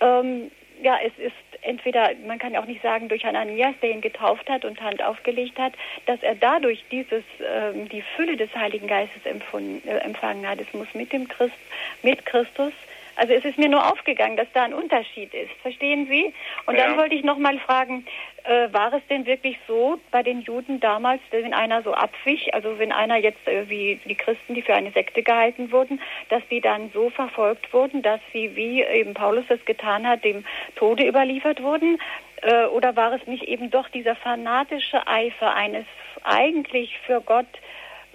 ähm, 0.01 0.51
ja, 0.81 0.97
es 1.03 1.13
ist 1.17 1.52
entweder, 1.63 2.11
man 2.25 2.39
kann 2.39 2.55
auch 2.55 2.65
nicht 2.65 2.81
sagen, 2.81 3.09
durch 3.09 3.25
Ananias, 3.25 3.75
der 3.81 3.91
ihn 3.91 4.01
getauft 4.01 4.49
hat 4.49 4.65
und 4.65 4.81
Hand 4.81 5.03
aufgelegt 5.03 5.57
hat, 5.57 5.73
dass 6.05 6.21
er 6.21 6.35
dadurch 6.35 6.83
dieses, 6.91 7.23
ähm, 7.39 7.89
die 7.89 8.03
Fülle 8.15 8.37
des 8.37 8.53
Heiligen 8.55 8.87
Geistes 8.87 9.25
empfunden, 9.25 9.87
äh, 9.87 9.97
empfangen 9.97 10.47
hat. 10.47 10.59
Es 10.59 10.73
muss 10.73 10.87
mit 10.93 11.11
dem 11.11 11.27
Christ, 11.27 11.55
mit 12.01 12.25
Christus 12.25 12.73
also 13.15 13.33
es 13.33 13.45
ist 13.45 13.57
mir 13.57 13.69
nur 13.69 13.91
aufgegangen, 13.91 14.37
dass 14.37 14.47
da 14.53 14.63
ein 14.63 14.73
Unterschied 14.73 15.33
ist. 15.33 15.51
Verstehen 15.61 16.07
Sie? 16.07 16.33
Und 16.65 16.75
ja. 16.75 16.87
dann 16.87 16.97
wollte 16.97 17.15
ich 17.15 17.23
noch 17.23 17.37
mal 17.37 17.59
fragen, 17.59 18.05
äh, 18.43 18.71
war 18.73 18.91
es 18.93 19.05
denn 19.09 19.25
wirklich 19.25 19.57
so 19.67 19.99
bei 20.11 20.23
den 20.23 20.41
Juden 20.41 20.79
damals, 20.79 21.21
wenn 21.31 21.53
einer 21.53 21.81
so 21.83 21.93
abwich, 21.93 22.53
also 22.53 22.79
wenn 22.79 22.91
einer 22.91 23.17
jetzt 23.17 23.47
äh, 23.47 23.69
wie 23.69 23.99
die 24.05 24.15
Christen, 24.15 24.53
die 24.53 24.61
für 24.61 24.73
eine 24.73 24.91
Sekte 24.91 25.23
gehalten 25.23 25.71
wurden, 25.71 26.01
dass 26.29 26.41
die 26.49 26.61
dann 26.61 26.89
so 26.93 27.09
verfolgt 27.09 27.71
wurden, 27.73 28.01
dass 28.01 28.19
sie, 28.31 28.55
wie 28.55 28.83
eben 28.83 29.13
Paulus 29.13 29.45
das 29.47 29.63
getan 29.65 30.07
hat, 30.07 30.23
dem 30.23 30.43
Tode 30.75 31.07
überliefert 31.07 31.61
wurden? 31.61 31.99
Äh, 32.41 32.65
oder 32.65 32.95
war 32.95 33.13
es 33.13 33.25
nicht 33.27 33.43
eben 33.43 33.69
doch 33.69 33.89
dieser 33.89 34.15
fanatische 34.15 35.07
Eifer 35.07 35.53
eines 35.53 35.85
eigentlich 36.23 36.99
für 37.05 37.21
Gott 37.21 37.47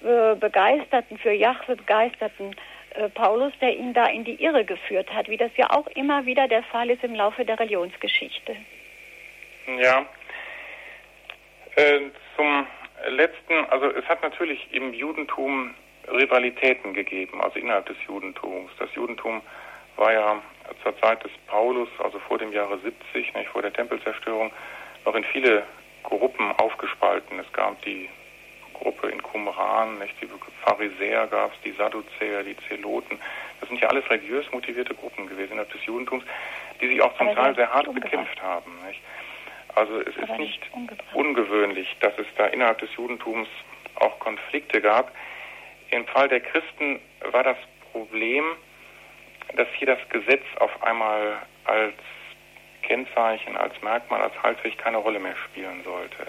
äh, 0.02 0.34
begeisterten, 0.36 1.18
für 1.18 1.32
Jahwe 1.32 1.76
begeisterten 1.76 2.54
äh, 2.98 3.08
Paulus, 3.10 3.52
der 3.60 3.76
ihn 3.76 3.94
da 3.94 4.06
in 4.06 4.24
die 4.24 4.42
Irre 4.42 4.64
geführt 4.64 5.12
hat, 5.14 5.28
wie 5.28 5.36
das 5.36 5.52
ja 5.56 5.70
auch 5.70 5.86
immer 5.88 6.26
wieder 6.26 6.48
der 6.48 6.64
Fall 6.64 6.90
ist 6.90 7.04
im 7.04 7.14
Laufe 7.14 7.44
der 7.44 7.58
Religionsgeschichte. 7.58 8.56
Ja. 9.78 10.04
Äh, 11.76 12.00
zum 12.34 12.66
letzten, 13.08 13.64
also 13.70 13.86
es 13.92 14.04
hat 14.06 14.22
natürlich 14.22 14.66
im 14.72 14.92
Judentum 14.92 15.74
Rivalitäten 16.10 16.92
gegeben, 16.92 17.40
also 17.40 17.58
innerhalb 17.58 17.86
des 17.86 17.96
Judentums. 18.06 18.72
Das 18.78 18.92
Judentum 18.94 19.42
war 19.96 20.12
ja 20.12 20.42
zur 20.82 20.98
Zeit 21.00 21.22
des 21.22 21.30
Paulus, 21.46 21.88
also 22.02 22.18
vor 22.18 22.38
dem 22.38 22.52
Jahre 22.52 22.78
70, 22.78 23.34
nicht, 23.34 23.48
vor 23.50 23.62
der 23.62 23.72
Tempelzerstörung, 23.72 24.50
noch 25.04 25.14
in 25.14 25.24
viele 25.24 25.62
Gruppen 26.02 26.50
aufgespalten. 26.52 27.38
Es 27.38 27.52
gab 27.52 27.80
die 27.82 28.08
Gruppe 28.78 29.08
in 29.08 29.22
Qumran, 29.22 29.98
nicht, 29.98 30.14
die 30.20 30.28
Pharisäer 30.64 31.26
gab 31.26 31.52
es, 31.52 31.60
die 31.62 31.72
Sadduzäer, 31.72 32.42
die 32.42 32.56
Zeloten. 32.68 33.18
Das 33.60 33.68
sind 33.68 33.80
ja 33.80 33.88
alles 33.88 34.08
religiös 34.10 34.50
motivierte 34.52 34.94
Gruppen 34.94 35.26
gewesen 35.26 35.52
innerhalb 35.52 35.72
des 35.72 35.84
Judentums, 35.84 36.24
die 36.80 36.88
sich 36.88 37.02
auch 37.02 37.16
zum 37.16 37.34
Teil 37.34 37.54
sehr 37.54 37.72
hart 37.72 37.92
bekämpft 37.92 38.40
haben. 38.42 38.72
Nicht? 38.86 39.00
Also 39.74 40.00
es 40.00 40.16
ist 40.16 40.38
nicht 40.38 40.60
ungewöhnlich, 41.12 41.96
dass 42.00 42.12
es 42.18 42.26
da 42.36 42.46
innerhalb 42.46 42.78
des 42.78 42.94
Judentums 42.96 43.48
auch 43.96 44.18
Konflikte 44.18 44.80
gab. 44.80 45.12
Im 45.90 46.06
Fall 46.06 46.28
der 46.28 46.40
Christen 46.40 47.00
war 47.32 47.42
das 47.42 47.56
Problem, 47.92 48.44
dass 49.56 49.68
hier 49.76 49.86
das 49.86 50.08
Gesetz 50.08 50.44
auf 50.58 50.82
einmal 50.82 51.38
als 51.64 51.94
Kennzeichen, 52.82 53.56
als 53.56 53.80
Merkmal, 53.82 54.22
als 54.22 54.42
Halsweg 54.42 54.78
keine 54.78 54.98
Rolle 54.98 55.18
mehr 55.18 55.36
spielen 55.36 55.82
sollte. 55.84 56.26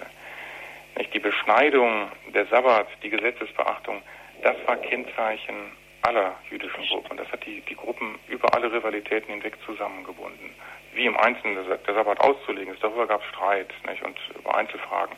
Nicht 1.00 1.14
die 1.14 1.18
Beschneidung, 1.18 2.12
der 2.34 2.44
Sabbat, 2.48 2.86
die 3.02 3.08
Gesetzesbeachtung, 3.08 4.02
das 4.42 4.54
war 4.66 4.76
Kennzeichen 4.76 5.72
aller 6.02 6.36
jüdischen 6.50 6.84
Gruppen. 6.88 7.16
Das 7.16 7.26
hat 7.32 7.42
die, 7.46 7.62
die 7.62 7.74
Gruppen 7.74 8.18
über 8.28 8.52
alle 8.52 8.70
Rivalitäten 8.70 9.32
hinweg 9.32 9.56
zusammengebunden. 9.64 10.54
Wie 10.92 11.06
im 11.06 11.16
Einzelnen 11.16 11.56
der 11.64 11.94
Sabbat 11.94 12.20
auszulegen 12.20 12.74
ist, 12.74 12.84
darüber 12.84 13.06
gab 13.06 13.22
es 13.22 13.28
Streit 13.30 13.72
nicht, 13.88 14.02
und 14.02 14.18
über 14.38 14.54
Einzelfragen. 14.54 15.16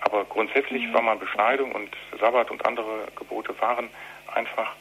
Aber 0.00 0.24
grundsätzlich 0.24 0.82
mhm. 0.82 0.94
war 0.94 1.02
man 1.02 1.20
Beschneidung 1.20 1.70
und 1.70 1.96
Sabbat 2.18 2.50
und 2.50 2.66
andere 2.66 3.06
Gebote 3.14 3.54
waren 3.60 3.88
einfach 4.34 4.74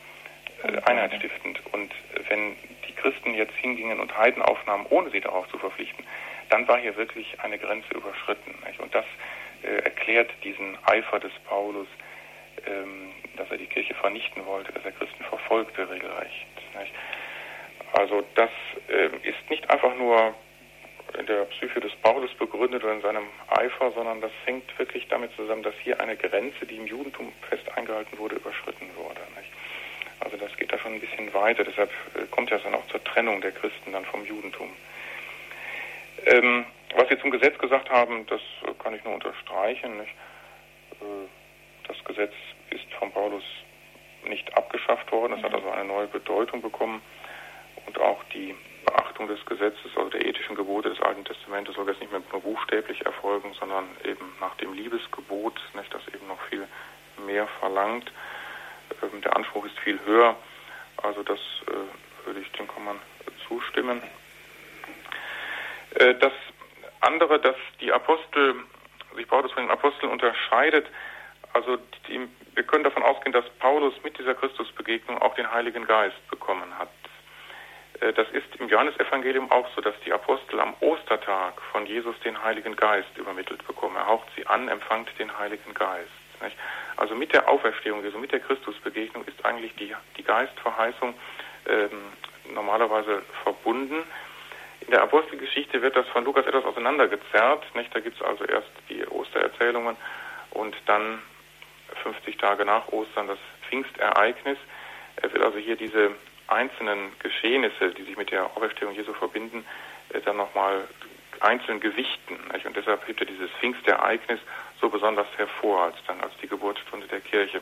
äh, 0.63 0.81
einheitsstiftend. 0.89 1.61
Und 1.71 1.93
wenn 2.29 2.55
die 2.87 2.93
Christen 2.93 3.35
jetzt 3.35 3.53
hingingen 3.57 3.99
und 3.99 4.17
Heiden 4.17 4.41
aufnahmen, 4.41 4.87
ohne 4.89 5.11
sie 5.11 5.21
darauf 5.21 5.47
zu 5.49 5.59
verpflichten, 5.59 6.03
dann 6.49 6.67
war 6.67 6.79
hier 6.79 6.97
wirklich 6.97 7.39
eine 7.41 7.59
Grenze 7.59 7.93
überschritten. 7.93 8.55
Nicht? 8.65 8.79
Und 8.79 8.95
das 8.95 9.05
äh, 9.65 9.83
erklärt 9.83 10.29
diesen 10.43 10.77
Eifer 10.85 11.19
des 11.19 11.31
Paulus, 11.47 11.87
ähm, 12.67 13.11
dass 13.35 13.49
er 13.49 13.57
die 13.57 13.67
Kirche 13.67 13.93
vernichten 13.95 14.45
wollte, 14.45 14.71
dass 14.71 14.85
er 14.85 14.91
Christen 14.91 15.23
verfolgte 15.23 15.89
regelrecht. 15.89 16.47
Nicht? 16.79 16.93
Also 17.93 18.23
das 18.35 18.49
äh, 18.89 19.07
ist 19.27 19.49
nicht 19.49 19.69
einfach 19.69 19.95
nur 19.95 20.35
in 21.17 21.25
der 21.25 21.45
Psyche 21.45 21.79
des 21.79 21.95
Paulus 21.97 22.33
begründet 22.33 22.83
oder 22.83 22.93
in 22.93 23.01
seinem 23.01 23.25
Eifer, 23.47 23.91
sondern 23.91 24.21
das 24.21 24.31
hängt 24.45 24.77
wirklich 24.77 25.07
damit 25.07 25.33
zusammen, 25.35 25.63
dass 25.63 25.75
hier 25.83 25.99
eine 25.99 26.17
Grenze, 26.17 26.65
die 26.65 26.75
im 26.75 26.87
Judentum 26.87 27.31
fest 27.49 27.63
eingehalten 27.75 28.17
wurde, 28.17 28.35
überschritten 28.35 28.89
wurde. 28.95 29.21
Nicht? 29.37 29.51
Also 30.19 30.37
das 30.37 30.55
geht 30.57 30.71
da 30.71 30.77
schon 30.77 30.93
ein 30.93 30.99
bisschen 30.99 31.33
weiter, 31.33 31.63
deshalb 31.63 31.89
äh, 32.15 32.25
kommt 32.31 32.49
ja 32.49 32.57
dann 32.57 32.75
auch 32.75 32.87
zur 32.87 33.03
Trennung 33.03 33.41
der 33.41 33.51
Christen 33.51 33.91
dann 33.91 34.05
vom 34.05 34.25
Judentum. 34.25 34.69
Ähm, 36.25 36.65
was 36.95 37.09
Sie 37.09 37.19
zum 37.19 37.31
Gesetz 37.31 37.57
gesagt 37.57 37.89
haben, 37.89 38.25
das 38.27 38.41
äh, 38.63 38.73
kann 38.81 38.95
ich 38.95 39.03
nur 39.03 39.13
unterstreichen. 39.13 39.97
Nicht? 39.97 40.13
Äh, 41.01 41.27
das 41.87 42.03
Gesetz 42.05 42.33
ist 42.71 42.91
von 42.97 43.11
Paulus 43.11 43.43
nicht 44.23 44.57
abgeschafft 44.57 45.11
worden, 45.11 45.33
es 45.37 45.43
hat 45.43 45.53
also 45.53 45.69
eine 45.69 45.85
neue 45.85 46.07
Bedeutung 46.07 46.61
bekommen 46.61 47.01
und 47.85 47.99
auch 47.99 48.23
die 48.33 48.55
Beachtung 48.85 49.27
des 49.27 49.43
Gesetzes, 49.45 49.91
also 49.95 50.09
der 50.09 50.25
ethischen 50.25 50.55
Gebote 50.55 50.89
des 50.89 50.99
Alten 51.01 51.23
Testamentes, 51.25 51.75
soll 51.75 51.87
jetzt 51.87 51.99
nicht 51.99 52.11
mehr 52.11 52.21
nur 52.31 52.41
buchstäblich 52.41 53.05
erfolgen, 53.05 53.53
sondern 53.59 53.85
eben 54.03 54.33
nach 54.39 54.55
dem 54.55 54.73
Liebesgebot, 54.73 55.59
nicht, 55.75 55.93
das 55.93 56.01
eben 56.07 56.27
noch 56.27 56.41
viel 56.49 56.67
mehr 57.25 57.47
verlangt. 57.59 58.11
Ähm, 59.03 59.21
der 59.21 59.35
Anspruch 59.35 59.65
ist 59.65 59.77
viel 59.79 59.99
höher, 60.05 60.35
also 61.03 61.21
das 61.21 61.39
äh, 61.67 62.25
würde 62.25 62.39
ich 62.39 62.51
dem 62.53 62.67
Kommand 62.67 63.01
zustimmen. 63.47 64.01
Das 66.19 66.33
andere, 67.05 67.39
dass 67.39 67.55
die 67.79 67.91
Apostel, 67.91 68.55
sich 69.15 69.27
Paulus 69.27 69.51
von 69.51 69.63
den 69.63 69.71
Aposteln 69.71 70.11
unterscheidet, 70.11 70.87
also 71.53 71.77
die, 72.07 72.27
wir 72.53 72.63
können 72.63 72.83
davon 72.83 73.03
ausgehen, 73.03 73.31
dass 73.31 73.45
Paulus 73.59 73.93
mit 74.03 74.17
dieser 74.17 74.35
Christusbegegnung 74.35 75.21
auch 75.21 75.35
den 75.35 75.49
Heiligen 75.51 75.85
Geist 75.87 76.27
bekommen 76.29 76.77
hat. 76.77 76.89
Äh, 78.01 78.13
das 78.13 78.29
ist 78.31 78.55
im 78.59 78.67
Johannesevangelium 78.67 79.51
auch 79.51 79.67
so, 79.75 79.81
dass 79.81 79.95
die 80.05 80.11
Apostel 80.11 80.59
am 80.59 80.73
Ostertag 80.81 81.61
von 81.71 81.85
Jesus 81.85 82.19
den 82.21 82.41
Heiligen 82.43 82.75
Geist 82.75 83.17
übermittelt 83.17 83.65
bekommen. 83.65 83.95
Er 83.95 84.07
haucht 84.07 84.27
sie 84.35 84.45
an, 84.47 84.67
empfangt 84.67 85.09
den 85.19 85.37
Heiligen 85.37 85.73
Geist. 85.73 86.11
Also 86.97 87.15
mit 87.15 87.33
der 87.33 87.47
Auferstehung 87.47 88.03
Jesu, 88.03 88.17
mit 88.17 88.31
der 88.31 88.39
Christusbegegnung 88.39 89.23
ist 89.25 89.43
eigentlich 89.45 89.73
die, 89.75 89.95
die 90.17 90.23
Geistverheißung 90.23 91.13
ähm, 91.67 91.89
normalerweise 92.53 93.23
verbunden. 93.43 94.03
In 94.81 94.91
der 94.91 95.01
Apostelgeschichte 95.01 95.81
wird 95.81 95.95
das 95.95 96.07
von 96.09 96.23
Lukas 96.25 96.45
etwas 96.45 96.65
auseinandergezerrt. 96.65 97.63
Nicht? 97.75 97.93
Da 97.93 97.99
gibt 97.99 98.19
es 98.19 98.25
also 98.25 98.43
erst 98.45 98.69
die 98.89 99.05
Ostererzählungen 99.07 99.95
und 100.51 100.75
dann 100.85 101.21
50 102.03 102.37
Tage 102.37 102.65
nach 102.65 102.87
Ostern 102.89 103.27
das 103.27 103.39
Pfingstereignis. 103.67 104.57
Er 105.21 105.33
will 105.33 105.43
also 105.43 105.57
hier 105.57 105.75
diese 105.75 106.11
einzelnen 106.47 107.11
Geschehnisse, 107.19 107.91
die 107.91 108.03
sich 108.03 108.17
mit 108.17 108.31
der 108.31 108.45
Auferstehung 108.45 108.93
Jesu 108.93 109.13
verbinden, 109.13 109.65
äh, 110.09 110.21
dann 110.21 110.37
nochmal 110.37 110.87
einzeln 111.39 111.79
gewichten. 111.79 112.37
Nicht? 112.53 112.65
Und 112.65 112.75
deshalb 112.75 113.07
hebt 113.07 113.19
er 113.19 113.25
dieses 113.25 113.49
Pfingstereignis 113.59 114.39
so 114.79 114.89
besonders 114.89 115.27
hervor 115.37 115.85
als 115.85 115.95
dann 116.07 116.21
als 116.21 116.33
die 116.41 116.47
Geburtsstunde 116.47 117.07
der 117.07 117.21
Kirche. 117.21 117.61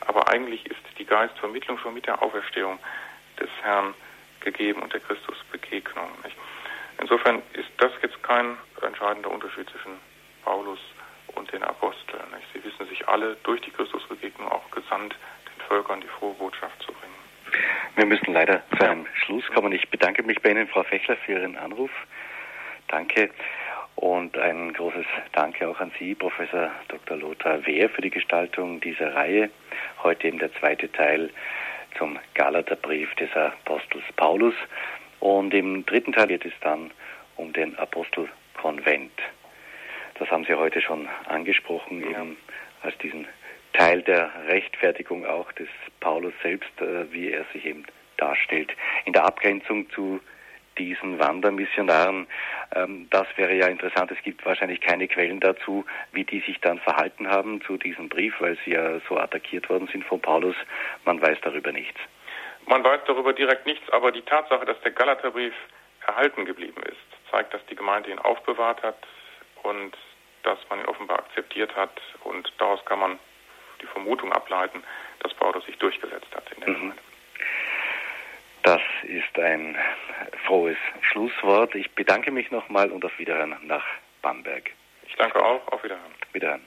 Aber 0.00 0.28
eigentlich 0.28 0.66
ist 0.66 0.80
die 0.98 1.04
Geistvermittlung 1.04 1.78
schon 1.78 1.94
mit 1.94 2.06
der 2.06 2.22
Auferstehung 2.22 2.78
des 3.40 3.48
Herrn 3.62 3.94
gegeben 4.52 4.82
und 4.82 4.92
der 4.92 5.00
Christusbegegnung. 5.00 6.08
Nicht? 6.24 6.36
Insofern 7.00 7.42
ist 7.52 7.70
das 7.78 7.92
jetzt 8.02 8.22
kein 8.22 8.56
entscheidender 8.82 9.30
Unterschied 9.30 9.68
zwischen 9.70 9.92
Paulus 10.44 10.80
und 11.34 11.52
den 11.52 11.62
Aposteln. 11.62 12.22
Nicht? 12.34 12.48
Sie 12.52 12.64
wissen 12.64 12.88
sich 12.88 13.06
alle 13.08 13.36
durch 13.44 13.60
die 13.60 13.70
Christusbegegnung 13.70 14.48
auch 14.48 14.70
gesandt, 14.70 15.14
den 15.46 15.66
Völkern 15.66 16.00
die 16.00 16.08
frohe 16.08 16.34
Botschaft 16.34 16.82
zu 16.82 16.92
bringen. 16.92 17.14
Wir 17.96 18.06
müssen 18.06 18.32
leider 18.32 18.62
zu 18.76 18.84
einem 18.84 19.06
Schluss 19.14 19.46
kommen. 19.54 19.72
Ich 19.72 19.88
bedanke 19.90 20.22
mich 20.22 20.40
bei 20.40 20.50
Ihnen, 20.50 20.68
Frau 20.68 20.82
Fechler, 20.82 21.16
für 21.16 21.32
Ihren 21.32 21.56
Anruf. 21.56 21.90
Danke. 22.88 23.30
Und 23.96 24.38
ein 24.38 24.72
großes 24.74 25.06
Danke 25.32 25.68
auch 25.68 25.80
an 25.80 25.90
Sie, 25.98 26.14
Professor 26.14 26.70
Dr. 26.86 27.16
Lothar 27.16 27.66
Wehr, 27.66 27.90
für 27.90 28.00
die 28.00 28.10
Gestaltung 28.10 28.80
dieser 28.80 29.14
Reihe. 29.14 29.50
Heute 30.04 30.28
eben 30.28 30.38
der 30.38 30.52
zweite 30.54 30.90
Teil 30.92 31.30
zum 31.96 32.18
Galaterbrief 32.34 33.14
des 33.14 33.34
Apostels 33.34 34.04
Paulus. 34.16 34.54
Und 35.20 35.54
im 35.54 35.84
dritten 35.86 36.12
Teil 36.12 36.28
geht 36.28 36.44
es 36.44 36.52
dann 36.60 36.90
um 37.36 37.52
den 37.52 37.76
Apostelkonvent. 37.78 39.12
Das 40.18 40.30
haben 40.30 40.44
Sie 40.44 40.54
heute 40.54 40.80
schon 40.80 41.08
angesprochen, 41.26 42.02
eben 42.02 42.36
als 42.82 42.96
diesen 42.98 43.26
Teil 43.72 44.02
der 44.02 44.30
Rechtfertigung 44.48 45.24
auch 45.24 45.50
des 45.52 45.68
Paulus 46.00 46.32
selbst, 46.42 46.80
äh, 46.80 47.12
wie 47.12 47.30
er 47.30 47.44
sich 47.52 47.64
eben 47.64 47.84
darstellt. 48.16 48.72
In 49.04 49.12
der 49.12 49.24
Abgrenzung 49.24 49.88
zu 49.90 50.20
diesen 50.78 51.18
Wandermissionaren, 51.18 52.26
ähm, 52.74 53.08
das 53.10 53.26
wäre 53.36 53.54
ja 53.54 53.66
interessant. 53.66 54.10
Es 54.10 54.22
gibt 54.22 54.44
wahrscheinlich 54.46 54.80
keine 54.80 55.08
Quellen 55.08 55.40
dazu, 55.40 55.84
wie 56.12 56.24
die 56.24 56.40
sich 56.40 56.60
dann 56.60 56.78
verhalten 56.78 57.28
haben 57.28 57.60
zu 57.62 57.76
diesem 57.76 58.08
Brief, 58.08 58.34
weil 58.40 58.56
sie 58.64 58.72
ja 58.72 59.00
so 59.08 59.18
attackiert 59.18 59.68
worden 59.68 59.88
sind 59.92 60.04
von 60.04 60.20
Paulus. 60.20 60.56
Man 61.04 61.20
weiß 61.20 61.38
darüber 61.42 61.72
nichts. 61.72 61.98
Man 62.66 62.84
weiß 62.84 63.00
darüber 63.06 63.32
direkt 63.32 63.66
nichts, 63.66 63.88
aber 63.90 64.12
die 64.12 64.22
Tatsache, 64.22 64.66
dass 64.66 64.80
der 64.82 64.90
Galaterbrief 64.90 65.54
erhalten 66.06 66.44
geblieben 66.44 66.82
ist, 66.84 67.30
zeigt, 67.30 67.52
dass 67.54 67.64
die 67.66 67.76
Gemeinde 67.76 68.10
ihn 68.10 68.18
aufbewahrt 68.18 68.82
hat 68.82 68.98
und 69.62 69.96
dass 70.42 70.58
man 70.70 70.80
ihn 70.80 70.86
offenbar 70.86 71.18
akzeptiert 71.18 71.74
hat. 71.76 72.00
Und 72.24 72.52
daraus 72.58 72.84
kann 72.84 72.98
man 72.98 73.18
die 73.80 73.86
Vermutung 73.86 74.32
ableiten, 74.32 74.82
dass 75.20 75.34
Paulus 75.34 75.64
sich 75.66 75.78
durchgesetzt 75.78 76.34
hat 76.34 76.44
in 76.54 76.60
der 76.60 76.70
mhm. 76.70 76.74
Gemeinde. 76.74 77.02
Das 78.62 78.82
ist 79.04 79.38
ein 79.38 79.76
frohes 80.46 80.76
Schlusswort. 81.00 81.74
Ich 81.74 81.90
bedanke 81.92 82.30
mich 82.30 82.50
nochmal 82.50 82.90
und 82.90 83.04
auf 83.04 83.18
Wiederhören 83.18 83.56
nach 83.62 83.84
Bamberg. 84.22 84.70
Ich 85.06 85.14
danke 85.16 85.42
auch. 85.42 85.66
Auf 85.68 85.82
Wiederhören. 85.82 86.12
Wiederhören. 86.32 86.62